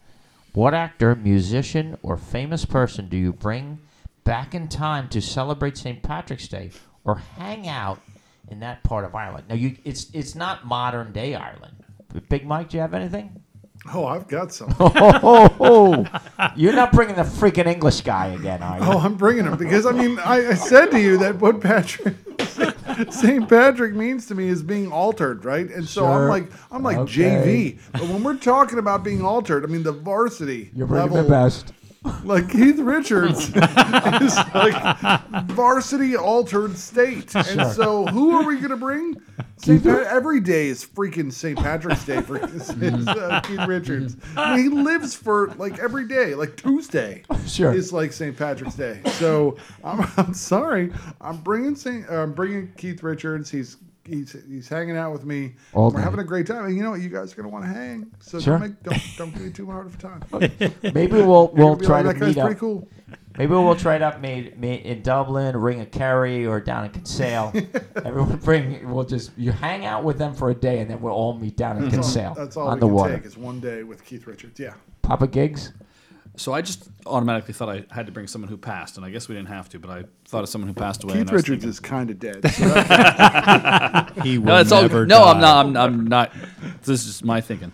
What 0.53 0.75
actor, 0.75 1.15
musician, 1.15 1.97
or 2.03 2.17
famous 2.17 2.65
person 2.65 3.09
do 3.09 3.17
you 3.17 3.33
bring 3.33 3.79
back 4.25 4.55
in 4.55 4.69
time 4.69 5.09
to 5.11 5.21
celebrate 5.21 5.77
St. 5.79 6.03
Patrick's 6.03 6.49
Day 6.49 6.71
or 7.05 7.17
hang 7.37 7.69
out 7.69 8.01
in 8.49 8.61
that 8.61 8.83
part 8.83 9.05
of 9.05 9.15
Ireland? 9.15 9.47
Now, 9.49 9.55
you 9.55 9.77
it's 9.85 10.09
it's 10.13 10.35
not 10.35 10.67
modern 10.67 11.13
day 11.13 11.35
Ireland. 11.35 11.77
Big 12.29 12.45
Mike, 12.47 12.69
do 12.71 12.77
you 12.77 12.81
have 12.81 12.95
anything? 12.95 13.43
Oh, 13.93 14.07
I've 14.07 14.29
got 14.29 14.53
some. 14.53 14.75
Oh, 14.79 14.93
oh, 15.23 15.57
oh. 16.39 16.51
You're 16.57 16.75
not 16.75 16.93
bringing 16.93 17.17
the 17.17 17.23
freaking 17.23 17.67
English 17.67 18.03
guy 18.03 18.29
again, 18.29 18.63
are 18.63 18.79
you? 18.79 18.85
Oh, 18.85 18.99
I'm 18.99 19.17
bringing 19.17 19.45
him 19.45 19.57
because 19.57 19.87
I 19.87 19.93
mean 19.93 20.19
I, 20.21 20.51
I 20.51 20.55
said 20.55 20.91
to 20.93 21.01
you 21.01 21.19
that 21.19 21.37
what 21.41 21.61
Patrick 21.61 22.15
St. 23.11 23.49
Patrick 23.49 23.95
means 23.95 24.27
to 24.27 24.35
me 24.35 24.49
is 24.49 24.63
being 24.63 24.93
altered, 24.93 25.45
right? 25.45 25.69
And 25.71 25.89
so 25.89 26.07
I'm 26.07 26.29
like 26.29 26.51
I'm 26.71 26.83
like 26.83 26.99
Okay. 26.99 27.77
JV, 27.77 27.79
but 27.93 28.03
when 28.03 28.23
we're 28.23 28.37
talking 28.37 28.79
about 28.79 29.03
being 29.03 29.25
altered, 29.25 29.65
I 29.65 29.67
mean 29.69 29.83
the 29.83 29.93
varsity 29.93 30.71
You're 30.75 30.87
bringing 30.87 31.11
level, 31.11 31.25
the 31.25 31.31
best. 31.31 31.73
Like 32.25 32.49
Keith 32.51 32.79
Richards 32.79 33.49
is 33.55 34.37
like 34.55 35.21
varsity 35.49 36.17
altered 36.17 36.77
state, 36.79 37.35
and 37.35 37.71
so 37.73 38.07
who 38.07 38.31
are 38.33 38.45
we 38.47 38.59
gonna 38.59 38.77
bring? 38.77 39.21
St. 39.59 39.83
Pat- 39.83 40.07
every 40.07 40.41
day 40.41 40.69
is 40.69 40.85
freaking 40.85 41.31
St. 41.31 41.59
Patrick's 41.59 42.05
Day 42.07 42.23
for 42.23 42.39
is, 42.39 42.71
uh, 43.09 43.41
Keith 43.45 43.61
Richards. 43.69 44.17
I 44.37 44.57
mean, 44.57 44.65
he 44.65 44.69
lives 44.83 45.15
for 45.15 45.49
like 45.59 45.79
every 45.79 46.09
day, 46.09 46.35
like 46.35 46.57
Tuesday 46.57 47.23
Sure. 47.47 47.75
is 47.75 47.93
like 47.93 48.13
St. 48.13 48.37
Patrick's 48.37 48.75
Day. 48.77 49.01
So 49.19 49.57
I'm, 49.85 50.11
I'm 50.17 50.33
sorry, 50.33 50.93
I'm 51.21 51.37
bringing 51.39 51.75
St. 51.75 52.09
Uh, 52.09 52.23
I'm 52.23 52.33
bringing 52.33 52.73
Keith 52.79 53.03
Richards. 53.03 53.51
He's 53.51 53.77
he's 54.05 54.37
he's 54.49 54.69
hanging 54.69 54.97
out 54.97 55.13
with 55.13 55.25
me. 55.25 55.55
All 55.73 55.91
We're 55.91 55.99
day. 55.99 56.03
having 56.03 56.21
a 56.21 56.25
great 56.25 56.47
time. 56.47 56.65
And 56.67 56.77
you 56.77 56.83
know 56.83 56.91
what? 56.91 57.01
You 57.01 57.09
guys 57.09 57.33
are 57.33 57.37
gonna 57.37 57.49
want 57.49 57.65
to 57.65 57.71
hang. 57.71 58.11
So 58.21 58.41
Sure. 58.41 58.59
don't, 58.59 58.69
make, 58.69 58.83
don't 58.83 59.03
don't 59.19 59.33
give 59.35 59.43
me 59.43 59.51
too 59.51 59.67
hard 59.67 59.87
of 59.87 59.95
a 59.95 59.99
time. 59.99 60.73
Maybe 60.95 61.13
we'll 61.23 61.49
we'll 61.55 61.77
try 61.77 62.01
like, 62.03 62.19
to 62.19 62.27
meet 62.27 62.39
up. 62.39 62.57
cool. 62.59 62.89
Maybe 63.39 63.53
we'll 63.53 63.77
try 63.77 63.95
it 63.95 64.03
up 64.03 64.21
meet, 64.21 64.59
meet 64.59 64.83
in 64.85 65.03
Dublin, 65.03 65.57
Ring 65.57 65.81
of 65.81 65.91
Kerry, 65.93 66.45
or 66.47 66.61
down 66.61 66.85
in 66.87 66.91
Kinsale. 66.91 67.53
Everyone 68.05 68.37
bring. 68.39 68.91
We'll 68.91 69.05
just 69.05 69.31
you 69.39 69.53
hang 69.53 69.87
out 69.87 70.03
with 70.05 70.19
them 70.19 70.35
for 70.35 70.51
a 70.51 70.55
day, 70.55 70.81
and 70.81 70.91
then 70.91 71.01
we'll 71.01 71.15
all 71.15 71.35
meet 71.39 71.57
down 71.57 71.79
in 71.79 71.89
That's 71.89 72.17
all, 72.17 72.35
that's 72.35 72.57
all 72.57 72.69
on 72.69 72.75
we 72.75 72.81
the 72.81 72.87
can 72.87 72.95
water. 72.95 73.17
take 73.17 73.25
is 73.27 73.37
one 73.39 73.61
day 73.61 73.83
with 73.85 74.05
Keith 74.05 74.27
Richards. 74.27 74.59
Yeah. 74.59 74.75
Papa 75.03 75.27
Gigs. 75.29 75.73
So 76.37 76.53
I 76.55 76.63
just 76.63 76.89
automatically 77.07 77.53
thought 77.53 77.69
I 77.69 77.85
had 77.91 78.07
to 78.07 78.13
bring 78.13 78.27
someone 78.27 78.49
who 78.49 78.57
passed, 78.57 78.97
and 78.97 79.05
I 79.05 79.11
guess 79.11 79.29
we 79.29 79.35
didn't 79.35 79.49
have 79.49 79.69
to, 79.71 79.79
but 79.79 79.91
I 79.91 80.05
thought 80.27 80.43
of 80.43 80.49
someone 80.49 80.69
who 80.69 80.75
passed 80.75 81.05
away. 81.05 81.15
and 81.15 81.23
Keith 81.25 81.31
I 81.33 81.35
was 81.35 81.43
Richards 81.49 81.65
thinking- 81.65 81.69
is 81.71 81.81
kind 81.81 82.11
of 82.11 82.19
dead. 82.19 82.43
So 82.55 82.65
that- 82.69 84.13
he 84.23 84.39
will 84.39 84.47
No, 84.47 84.57
it's 84.59 84.73
all 84.73 84.83
never 84.83 85.07
no. 85.07 85.25
I'm 85.25 85.35
die. 85.37 85.41
not. 85.41 85.67
I'm, 85.67 85.77
I'm 85.77 86.07
not. 86.07 86.33
This 86.83 87.01
is 87.01 87.07
just 87.07 87.25
my 87.25 87.41
thinking. 87.41 87.73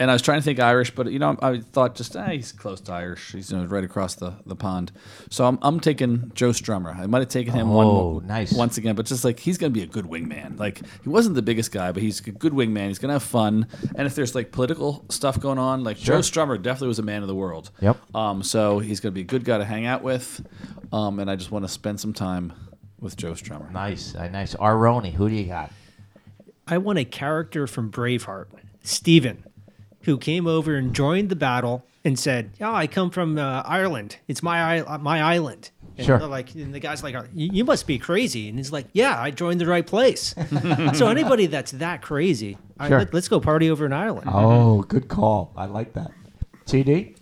And 0.00 0.10
I 0.10 0.14
was 0.14 0.22
trying 0.22 0.38
to 0.38 0.44
think 0.44 0.60
Irish, 0.60 0.94
but 0.94 1.10
you 1.10 1.18
know, 1.18 1.36
I 1.42 1.58
thought 1.58 1.96
just 1.96 2.14
ah, 2.16 2.26
he's 2.26 2.52
close 2.52 2.80
to 2.82 2.92
Irish. 2.92 3.32
He's 3.32 3.50
you 3.50 3.56
know, 3.58 3.64
right 3.64 3.82
across 3.82 4.14
the, 4.14 4.34
the 4.46 4.54
pond. 4.54 4.92
So 5.28 5.44
I'm, 5.44 5.58
I'm 5.60 5.80
taking 5.80 6.30
Joe 6.36 6.50
Strummer. 6.50 6.96
I 6.96 7.06
might 7.06 7.18
have 7.18 7.28
taken 7.28 7.52
him 7.52 7.70
one 7.70 7.86
Oh, 7.86 7.90
mo- 7.90 8.18
nice. 8.20 8.52
once 8.52 8.78
again, 8.78 8.94
but 8.94 9.06
just 9.06 9.24
like 9.24 9.40
he's 9.40 9.58
gonna 9.58 9.70
be 9.70 9.82
a 9.82 9.86
good 9.86 10.04
wingman. 10.04 10.56
Like 10.58 10.82
he 11.02 11.08
wasn't 11.08 11.34
the 11.34 11.42
biggest 11.42 11.72
guy, 11.72 11.90
but 11.90 12.00
he's 12.02 12.24
a 12.26 12.30
good 12.30 12.52
wingman. 12.52 12.86
He's 12.88 13.00
gonna 13.00 13.14
have 13.14 13.24
fun. 13.24 13.66
And 13.96 14.06
if 14.06 14.14
there's 14.14 14.36
like 14.36 14.52
political 14.52 15.04
stuff 15.08 15.40
going 15.40 15.58
on, 15.58 15.82
like 15.82 15.96
Joe 15.98 16.20
Strummer 16.20 16.62
definitely 16.62 16.88
was 16.88 17.00
a 17.00 17.02
man 17.02 17.22
of 17.22 17.28
the 17.28 17.34
world. 17.34 17.70
Yep. 17.80 17.96
Um. 18.14 18.42
So 18.44 18.78
he's 18.78 19.00
gonna 19.00 19.10
be 19.12 19.22
a 19.22 19.24
good 19.24 19.44
guy 19.44 19.58
to 19.58 19.64
hang 19.64 19.84
out 19.86 20.02
with. 20.04 20.46
Um. 20.92 21.18
And 21.18 21.28
I 21.28 21.34
just 21.34 21.50
want 21.50 21.64
to 21.64 21.68
spend 21.68 21.98
some 21.98 22.12
time 22.12 22.52
with 23.00 23.16
Joe 23.16 23.32
Strummer. 23.32 23.70
Nice, 23.72 24.14
uh, 24.14 24.28
nice. 24.28 24.54
Aroni, 24.54 25.12
who 25.12 25.28
do 25.28 25.34
you 25.34 25.46
got? 25.46 25.72
I 26.68 26.78
want 26.78 26.98
a 27.00 27.04
character 27.04 27.66
from 27.66 27.90
Braveheart, 27.90 28.46
Stephen, 28.82 29.44
who 30.08 30.16
came 30.18 30.46
over 30.46 30.74
and 30.74 30.94
joined 30.94 31.28
the 31.28 31.36
battle 31.36 31.84
and 32.02 32.18
said, 32.18 32.50
"Yeah, 32.58 32.72
I 32.72 32.86
come 32.86 33.10
from 33.10 33.36
uh, 33.38 33.62
Ireland. 33.66 34.16
It's 34.26 34.42
my 34.42 34.80
i- 34.80 34.96
my 34.96 35.20
island." 35.20 35.70
And 35.98 36.06
Sure. 36.06 36.18
Like, 36.26 36.54
and 36.54 36.72
the 36.72 36.80
guy's 36.80 37.02
like, 37.02 37.14
"You 37.34 37.50
you 37.52 37.64
must 37.64 37.86
be 37.86 37.98
crazy," 37.98 38.48
and 38.48 38.56
he's 38.58 38.72
like, 38.72 38.86
"Yeah, 38.94 39.20
I 39.20 39.30
joined 39.30 39.60
the 39.60 39.66
right 39.66 39.86
place." 39.86 40.34
so 40.94 41.08
anybody 41.08 41.44
that's 41.46 41.72
that 41.72 42.00
crazy, 42.00 42.56
I, 42.80 42.88
Sure. 42.88 42.98
let, 43.00 43.14
us 43.14 43.28
go 43.28 43.38
party 43.38 43.70
over 43.70 43.84
in 43.84 43.92
Ireland. 43.92 44.30
Oh, 44.32 44.80
good 44.82 45.08
call. 45.08 45.52
I 45.56 45.66
like 45.66 45.92
that. 45.92 46.10
TD? 46.66 47.16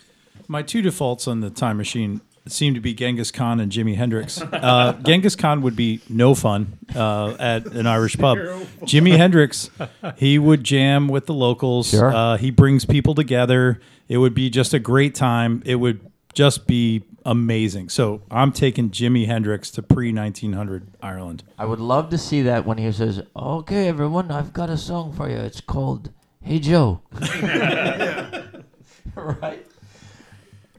My 0.48 0.62
two 0.62 0.80
defaults 0.82 1.26
on 1.26 1.40
the 1.40 1.50
time 1.50 1.76
machine 1.76 2.20
seem 2.46 2.74
to 2.74 2.80
be 2.80 2.94
Genghis 2.94 3.30
Khan 3.30 3.60
and 3.60 3.70
Jimi 3.70 3.96
Hendrix. 3.96 4.42
Uh, 4.56 4.94
Genghis 4.94 5.36
Khan 5.36 5.60
would 5.60 5.76
be 5.76 6.00
no 6.08 6.34
fun 6.34 6.78
uh, 6.94 7.36
at 7.38 7.66
an 7.66 7.86
Irish 7.86 8.16
pub. 8.16 8.38
Jimi 8.82 9.16
Hendrix, 9.16 9.70
he 10.16 10.38
would 10.38 10.64
jam 10.64 11.08
with 11.08 11.26
the 11.26 11.34
locals. 11.34 11.90
Sure. 11.90 12.12
Uh, 12.12 12.36
he 12.36 12.50
brings 12.50 12.84
people 12.84 13.14
together. 13.14 13.80
It 14.08 14.18
would 14.18 14.34
be 14.34 14.50
just 14.50 14.72
a 14.74 14.78
great 14.78 15.14
time. 15.14 15.62
It 15.66 15.76
would 15.76 16.00
just 16.32 16.66
be 16.66 17.02
amazing. 17.24 17.88
So 17.90 18.22
I'm 18.30 18.52
taking 18.52 18.90
Jimi 18.90 19.26
Hendrix 19.26 19.70
to 19.72 19.82
pre 19.82 20.12
1900 20.12 20.88
Ireland. 21.02 21.42
I 21.58 21.66
would 21.66 21.80
love 21.80 22.08
to 22.10 22.18
see 22.18 22.42
that 22.42 22.64
when 22.64 22.78
he 22.78 22.90
says, 22.92 23.22
"Okay, 23.36 23.88
everyone, 23.88 24.30
I've 24.30 24.52
got 24.52 24.70
a 24.70 24.78
song 24.78 25.12
for 25.12 25.28
you. 25.28 25.36
It's 25.36 25.60
called 25.60 26.10
Hey 26.40 26.58
Joe." 26.58 27.02
right? 29.14 29.66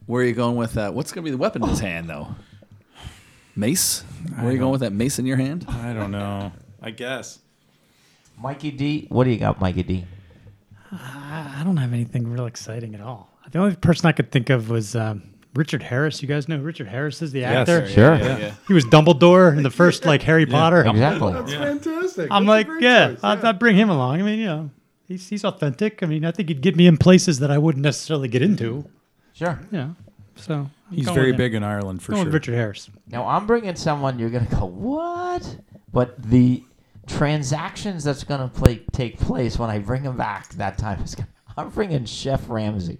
Where 0.08 0.24
are 0.24 0.26
you 0.26 0.34
going 0.34 0.56
with 0.56 0.74
that? 0.74 0.94
What's 0.94 1.12
going 1.12 1.24
to 1.24 1.26
be 1.28 1.32
the 1.32 1.38
weapon 1.38 1.62
in 1.64 1.70
his 1.70 1.80
hand, 1.80 2.10
though? 2.10 2.30
Mace? 3.56 4.04
Where 4.36 4.48
are 4.48 4.52
you 4.52 4.58
going 4.58 4.72
with 4.72 4.82
that 4.82 4.94
mace 4.94 5.20
in 5.20 5.26
your 5.26 5.38
hand? 5.38 5.66
I 5.68 5.94
don't 5.94 6.12
know. 6.12 6.52
I 6.82 6.92
guess. 6.92 7.40
Mikey 8.42 8.72
D, 8.72 9.06
what 9.10 9.24
do 9.26 9.32
you 9.32 9.38
got, 9.38 9.60
Mikey 9.60 9.84
D? 9.84 10.06
I 10.92 11.62
don't 11.64 11.78
have 11.78 11.92
anything 11.92 12.28
real 12.32 12.46
exciting 12.46 12.96
at 12.96 13.02
all. 13.02 13.30
The 13.52 13.60
only 13.60 13.76
person 13.76 14.06
I 14.08 14.12
could 14.12 14.32
think 14.32 14.50
of 14.50 14.70
was 14.70 14.96
um, 14.96 15.24
Richard 15.56 15.82
Harris. 15.84 16.22
You 16.22 16.28
guys 16.28 16.48
know 16.48 16.58
who 16.58 16.64
Richard 16.64 16.88
Harris 16.88 17.22
is 17.22 17.32
the 17.32 17.40
Yes. 17.40 17.68
actor. 17.68 17.88
Sure. 17.90 18.16
Yeah. 18.16 18.54
He 18.68 18.74
was 18.74 18.86
Dumbledore 18.86 19.56
in 19.58 19.64
the 19.64 19.70
first 19.72 20.06
like 20.06 20.22
Harry 20.24 20.46
Potter. 20.46 20.86
Exactly. 20.86 21.34
That's 21.34 21.54
fantastic. 21.54 22.28
I'm 22.32 22.46
That's 22.46 22.48
a 22.48 22.58
like, 22.58 22.68
great 22.68 22.84
yeah, 22.84 23.08
choice, 23.10 23.20
I'd, 23.24 23.44
I'd 23.44 23.60
bring 23.60 23.76
him 23.76 23.90
along. 23.90 24.20
I 24.22 24.24
mean, 24.24 24.40
you 24.40 24.46
know, 24.46 24.70
he's 25.08 25.28
he's 25.28 25.44
authentic. 25.44 26.04
I 26.04 26.06
mean, 26.06 26.24
I 26.24 26.32
think 26.32 26.48
he'd 26.50 26.62
get 26.62 26.76
me 26.76 26.86
in 26.88 26.98
places 26.98 27.40
that 27.40 27.50
I 27.52 27.58
wouldn't 27.58 27.84
necessarily 27.84 28.28
get 28.28 28.42
into. 28.42 28.88
Sure. 29.38 29.60
You 29.72 29.78
know, 29.78 29.96
so 30.36 30.54
I'm 30.56 30.72
He's 30.96 31.06
going 31.06 31.16
very 31.16 31.28
with 31.28 31.36
him. 31.36 31.38
big 31.46 31.54
in 31.54 31.64
Ireland 31.64 32.02
for 32.02 32.12
Going 32.12 32.22
sure. 32.24 32.26
with 32.26 32.34
Richard 32.34 32.56
Harris. 32.56 32.90
Now 33.08 33.28
I'm 33.28 33.46
bringing 33.46 33.76
someone 33.76 34.18
you're 34.20 34.30
gonna 34.32 34.48
go 34.50 34.66
what? 34.66 35.58
But 35.94 36.22
the 36.22 36.64
transactions 37.08 38.04
that's 38.04 38.24
gonna 38.24 38.48
play 38.48 38.82
take 38.92 39.20
place 39.20 39.58
when 39.58 39.70
I 39.70 39.80
bring 39.80 40.04
him 40.04 40.18
back 40.18 40.50
that 40.56 40.78
time 40.78 41.02
is 41.02 41.16
gonna, 41.16 41.30
I'm 41.58 41.70
bringing 41.70 42.06
Chef 42.06 42.48
Ramsay, 42.50 42.98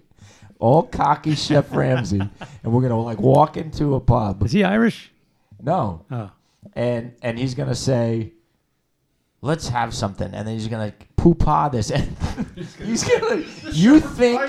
all 0.58 0.82
cocky 0.84 1.34
Chef 1.34 1.72
Ramsay, 1.74 2.20
and 2.20 2.72
we're 2.72 2.82
gonna 2.82 3.00
like 3.00 3.20
walk 3.20 3.56
into 3.56 3.94
a 3.94 4.00
pub. 4.00 4.42
Is 4.44 4.52
he 4.52 4.64
Irish? 4.64 5.10
No, 5.60 6.04
Oh, 6.10 6.30
and 6.74 7.12
and 7.22 7.38
he's 7.38 7.54
gonna 7.54 7.74
say, 7.74 8.32
"Let's 9.40 9.68
have 9.68 9.94
something," 9.94 10.32
and 10.34 10.46
then 10.46 10.54
he's 10.54 10.68
gonna 10.68 10.92
poo-pah 11.16 11.68
this, 11.68 11.90
and 11.98 12.16
he's 12.78 13.04
gonna. 13.04 13.44
You 13.72 14.00
think 14.00 14.40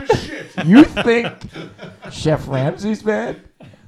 you 0.66 0.84
think 0.84 1.28
Chef 2.12 2.48
Ramsay's 2.48 3.04
bad? 3.04 3.42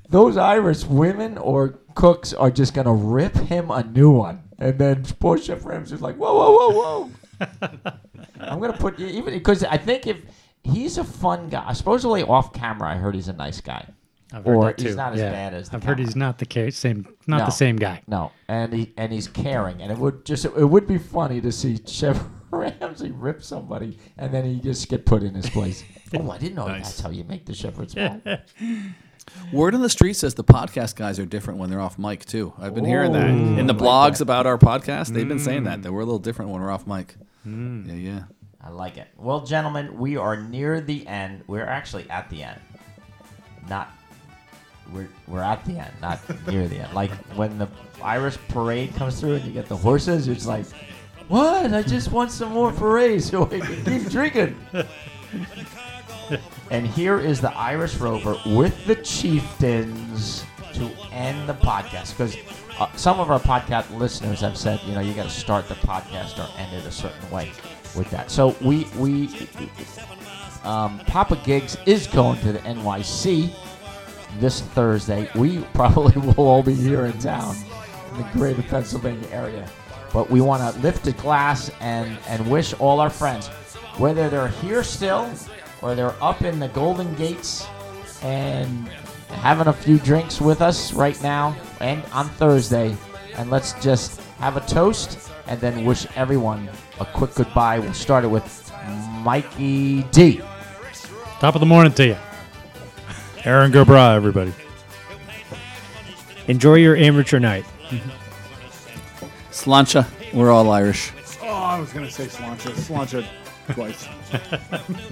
Those 0.10 0.38
Irish 0.38 0.86
women 0.86 1.38
or 1.38 1.80
cooks 1.96 2.34
are 2.34 2.52
just 2.52 2.74
gonna 2.74 2.94
rip 2.94 3.36
him 3.36 3.72
a 3.72 3.84
new 3.84 4.12
one, 4.12 4.44
and 4.60 4.78
then 4.78 5.06
poor 5.20 5.38
Chef 5.38 5.66
Ramsay's 5.66 6.02
like, 6.02 6.18
"Whoa, 6.18 6.34
whoa, 6.34 6.70
whoa, 6.70 7.10
whoa!" 7.10 7.12
I'm 8.40 8.60
gonna 8.60 8.74
put 8.78 9.00
you 9.00 9.08
even 9.08 9.34
because 9.34 9.64
I 9.64 9.78
think 9.78 10.08
if 10.08 10.18
he's 10.64 10.98
a 10.98 11.04
fun 11.04 11.50
guy, 11.50 11.74
supposedly 11.74 12.24
off 12.24 12.54
camera, 12.54 12.90
I 12.90 12.96
heard 12.96 13.16
he's 13.16 13.28
a 13.28 13.34
nice 13.34 13.62
guy. 13.62 13.88
I've 14.34 14.46
heard 14.46 14.56
Or 14.56 14.66
that 14.66 14.78
too. 14.78 14.88
he's 14.88 14.96
not 14.96 15.14
as 15.14 15.20
yeah. 15.20 15.32
bad 15.32 15.54
as 15.54 15.70
the 15.70 15.78
I've 15.78 15.84
heard 15.84 15.98
camera. 15.98 16.06
he's 16.08 16.16
not 16.16 16.38
the 16.40 16.46
case, 16.46 16.78
same, 16.78 17.06
not 17.28 17.40
No. 17.40 17.46
the 17.46 17.52
same 17.52 17.76
guy. 17.76 18.02
No, 18.08 18.32
and 18.48 18.74
he 18.74 18.94
and 18.98 19.12
he's 19.12 19.28
caring, 19.28 19.82
and 19.82 19.92
it 19.92 19.98
would 19.98 20.26
just 20.26 20.46
it 20.46 20.66
would 20.66 20.88
be 20.88 20.98
funny 20.98 21.42
to 21.42 21.52
see 21.52 21.80
Chef 21.86 22.24
Ramsay 22.52 23.12
rip 23.12 23.44
somebody, 23.44 23.98
and 24.18 24.34
then 24.34 24.46
he 24.46 24.60
just 24.60 24.90
get 24.90 25.06
put 25.06 25.24
in 25.24 25.34
his 25.34 25.50
place. 25.50 25.84
oh, 26.14 26.30
I 26.32 26.38
didn't 26.38 26.56
know 26.56 26.68
that's 26.68 27.00
how 27.00 27.10
you 27.10 27.24
make 27.24 27.46
the 27.46 27.54
shepherd's 27.54 27.96
pie. 27.96 28.42
Word 29.54 29.76
on 29.76 29.82
the 29.82 29.90
street 29.90 30.14
says 30.14 30.34
the 30.34 30.44
podcast 30.44 30.96
guys 30.96 31.20
are 31.20 31.26
different 31.26 31.60
when 31.60 31.70
they're 31.70 31.80
off 31.80 31.98
mic, 32.00 32.26
too. 32.26 32.54
I've 32.58 32.74
been 32.74 32.86
hearing 32.86 33.12
that. 33.14 33.28
In 33.28 33.68
the 33.68 33.76
blogs 33.76 34.20
about 34.20 34.46
our 34.48 34.58
podcast, 34.58 35.10
they've 35.14 35.28
been 35.28 35.40
saying 35.40 35.66
that, 35.66 35.80
mm. 35.80 35.84
that 35.84 35.94
we're 35.94 36.02
a 36.02 36.06
little 36.06 36.20
different 36.20 36.52
when 36.52 36.60
we're 36.62 36.72
off 36.72 36.88
mic. 36.88 37.16
Mm. 37.48 37.88
Yeah, 37.88 37.94
yeah. 37.94 38.24
I 38.62 38.70
like 38.70 38.98
it. 38.98 39.08
Well, 39.18 39.46
gentlemen, 39.46 39.98
we 39.98 40.18
are 40.18 40.36
near 40.36 40.82
the 40.82 41.06
end. 41.08 41.44
We're 41.48 41.66
actually 41.66 42.10
at 42.10 42.30
the 42.30 42.44
end. 42.44 42.60
Not 43.70 43.92
we're 44.92 45.10
we're 45.28 45.42
at 45.42 45.64
the 45.66 45.80
end, 45.80 45.94
not 46.02 46.20
near 46.48 46.68
the 46.68 46.80
end. 46.80 46.94
Like 46.94 47.12
when 47.36 47.58
the 47.58 47.68
Irish 48.04 48.38
parade 48.50 48.96
comes 48.96 49.20
through 49.20 49.36
and 49.36 49.46
you 49.46 49.52
get 49.52 49.68
the 49.68 49.78
horses, 49.78 50.28
it's 50.28 50.46
like, 50.46 50.66
what? 51.28 51.74
I 51.74 51.82
just 51.82 52.12
want 52.12 52.32
some 52.32 52.52
more 52.52 52.72
parades 52.72 53.26
so 53.30 53.46
I 53.46 53.60
can 53.60 53.84
keep 53.86 54.10
drinking. 54.10 54.56
and 56.72 56.88
here 56.88 57.20
is 57.20 57.42
the 57.42 57.56
Irish 57.56 57.96
Rover 57.96 58.38
with 58.46 58.86
the 58.86 58.96
Chieftains 58.96 60.46
to 60.74 60.90
end 61.12 61.48
the 61.48 61.54
podcast 61.54 62.12
because 62.18 62.38
uh, 62.80 62.92
some 62.96 63.20
of 63.20 63.30
our 63.30 63.40
podcast 63.40 63.96
listeners 63.98 64.40
have 64.42 64.58
said, 64.58 64.80
you 64.86 64.94
know, 64.94 65.02
you 65.02 65.14
got 65.14 65.24
to 65.24 65.30
start 65.30 65.68
the 65.68 65.76
podcast 65.76 66.40
or 66.40 66.50
end 66.60 66.74
it 66.74 66.86
a 66.86 66.92
certain 66.92 67.30
way 67.30 67.52
with 67.96 68.10
that. 68.12 68.32
So 68.32 68.56
we 68.62 68.88
we 68.98 69.30
um, 70.64 71.00
Papa 71.08 71.40
Gigs 71.44 71.78
is 71.86 72.08
going 72.08 72.40
to 72.42 72.54
the 72.54 72.60
NYC 72.60 73.54
this 74.40 74.62
Thursday. 74.62 75.30
We 75.36 75.60
probably 75.74 76.20
will 76.22 76.48
all 76.48 76.64
be 76.64 76.74
here 76.74 77.06
in 77.06 77.18
town 77.20 77.56
in 78.12 78.18
the 78.18 78.30
greater 78.34 78.62
Pennsylvania 78.64 79.28
area. 79.32 79.68
But 80.14 80.30
we 80.30 80.42
want 80.42 80.74
to 80.74 80.80
lift 80.82 81.08
a 81.08 81.14
glass 81.14 81.72
and, 81.80 82.18
and 82.28 82.50
wish 82.50 82.74
all 82.74 83.00
our 83.00 83.10
friends, 83.10 83.48
whether 83.98 84.30
they're 84.30 84.50
here 84.50 84.84
still 84.84 85.32
or 85.82 85.96
they're 85.96 86.22
up 86.22 86.42
in 86.42 86.60
the 86.60 86.68
Golden 86.70 87.14
Gates 87.16 87.66
and 88.22 88.88
having 89.30 89.68
a 89.68 89.74
few 89.74 89.98
drinks 90.00 90.42
with 90.42 90.62
us 90.62 90.94
right 90.94 91.22
now 91.24 91.56
and 91.80 92.04
on 92.12 92.28
Thursday. 92.30 92.96
And 93.36 93.50
let's 93.50 93.74
just 93.82 94.20
have 94.40 94.58
a 94.58 94.62
toast 94.62 95.32
and 95.48 95.60
then 95.62 95.86
wish 95.86 96.06
everyone 96.16 96.70
a 97.00 97.06
quick 97.06 97.34
goodbye. 97.36 97.80
We'll 97.80 97.94
start 97.94 98.26
it 98.26 98.28
with 98.28 98.72
Mikey 99.22 100.04
D. 100.12 100.42
Top 101.40 101.56
of 101.56 101.60
the 101.60 101.66
morning 101.66 101.94
to 101.94 102.06
you. 102.08 102.31
Erin 103.44 103.72
go 103.72 103.84
bragh, 103.84 104.16
everybody. 104.16 104.54
Enjoy 106.48 106.76
your 106.76 106.96
amateur 106.96 107.40
night. 107.40 107.66
Sláinte. 109.52 110.06
We're 110.34 110.52
all 110.52 110.70
Irish. 110.72 111.12
Oh, 111.42 111.48
I 111.48 111.80
was 111.80 111.92
gonna 111.92 112.10
say 112.10 112.26
sláinte, 112.26 112.72
sláinte 112.76 113.26
twice. 113.74 114.08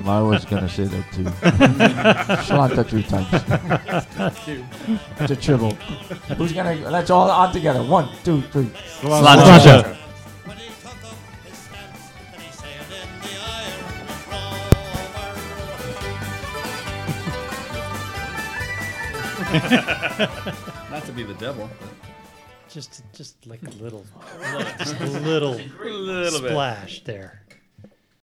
I 0.06 0.22
was 0.22 0.46
gonna 0.46 0.70
say 0.70 0.86
that 0.86 1.06
too. 1.12 1.24
Sláinte 2.48 2.86
three 2.88 3.04
times. 3.04 3.30
to 5.28 5.36
triple. 5.36 5.72
Who's 6.38 6.54
gonna? 6.54 6.76
Let's 6.90 7.10
all 7.10 7.30
on 7.30 7.52
together. 7.52 7.84
One, 7.84 8.10
two, 8.24 8.42
three. 8.44 8.70
Sláinte. 9.02 9.98
Not 20.92 21.06
to 21.06 21.12
be 21.12 21.24
the 21.24 21.34
devil. 21.40 21.68
Just, 22.70 23.02
just 23.14 23.48
like 23.48 23.64
a 23.64 23.72
little, 23.84 24.06
just 24.78 25.00
a 25.00 25.06
little, 25.06 25.60
splash 26.30 27.04
there. 27.04 27.42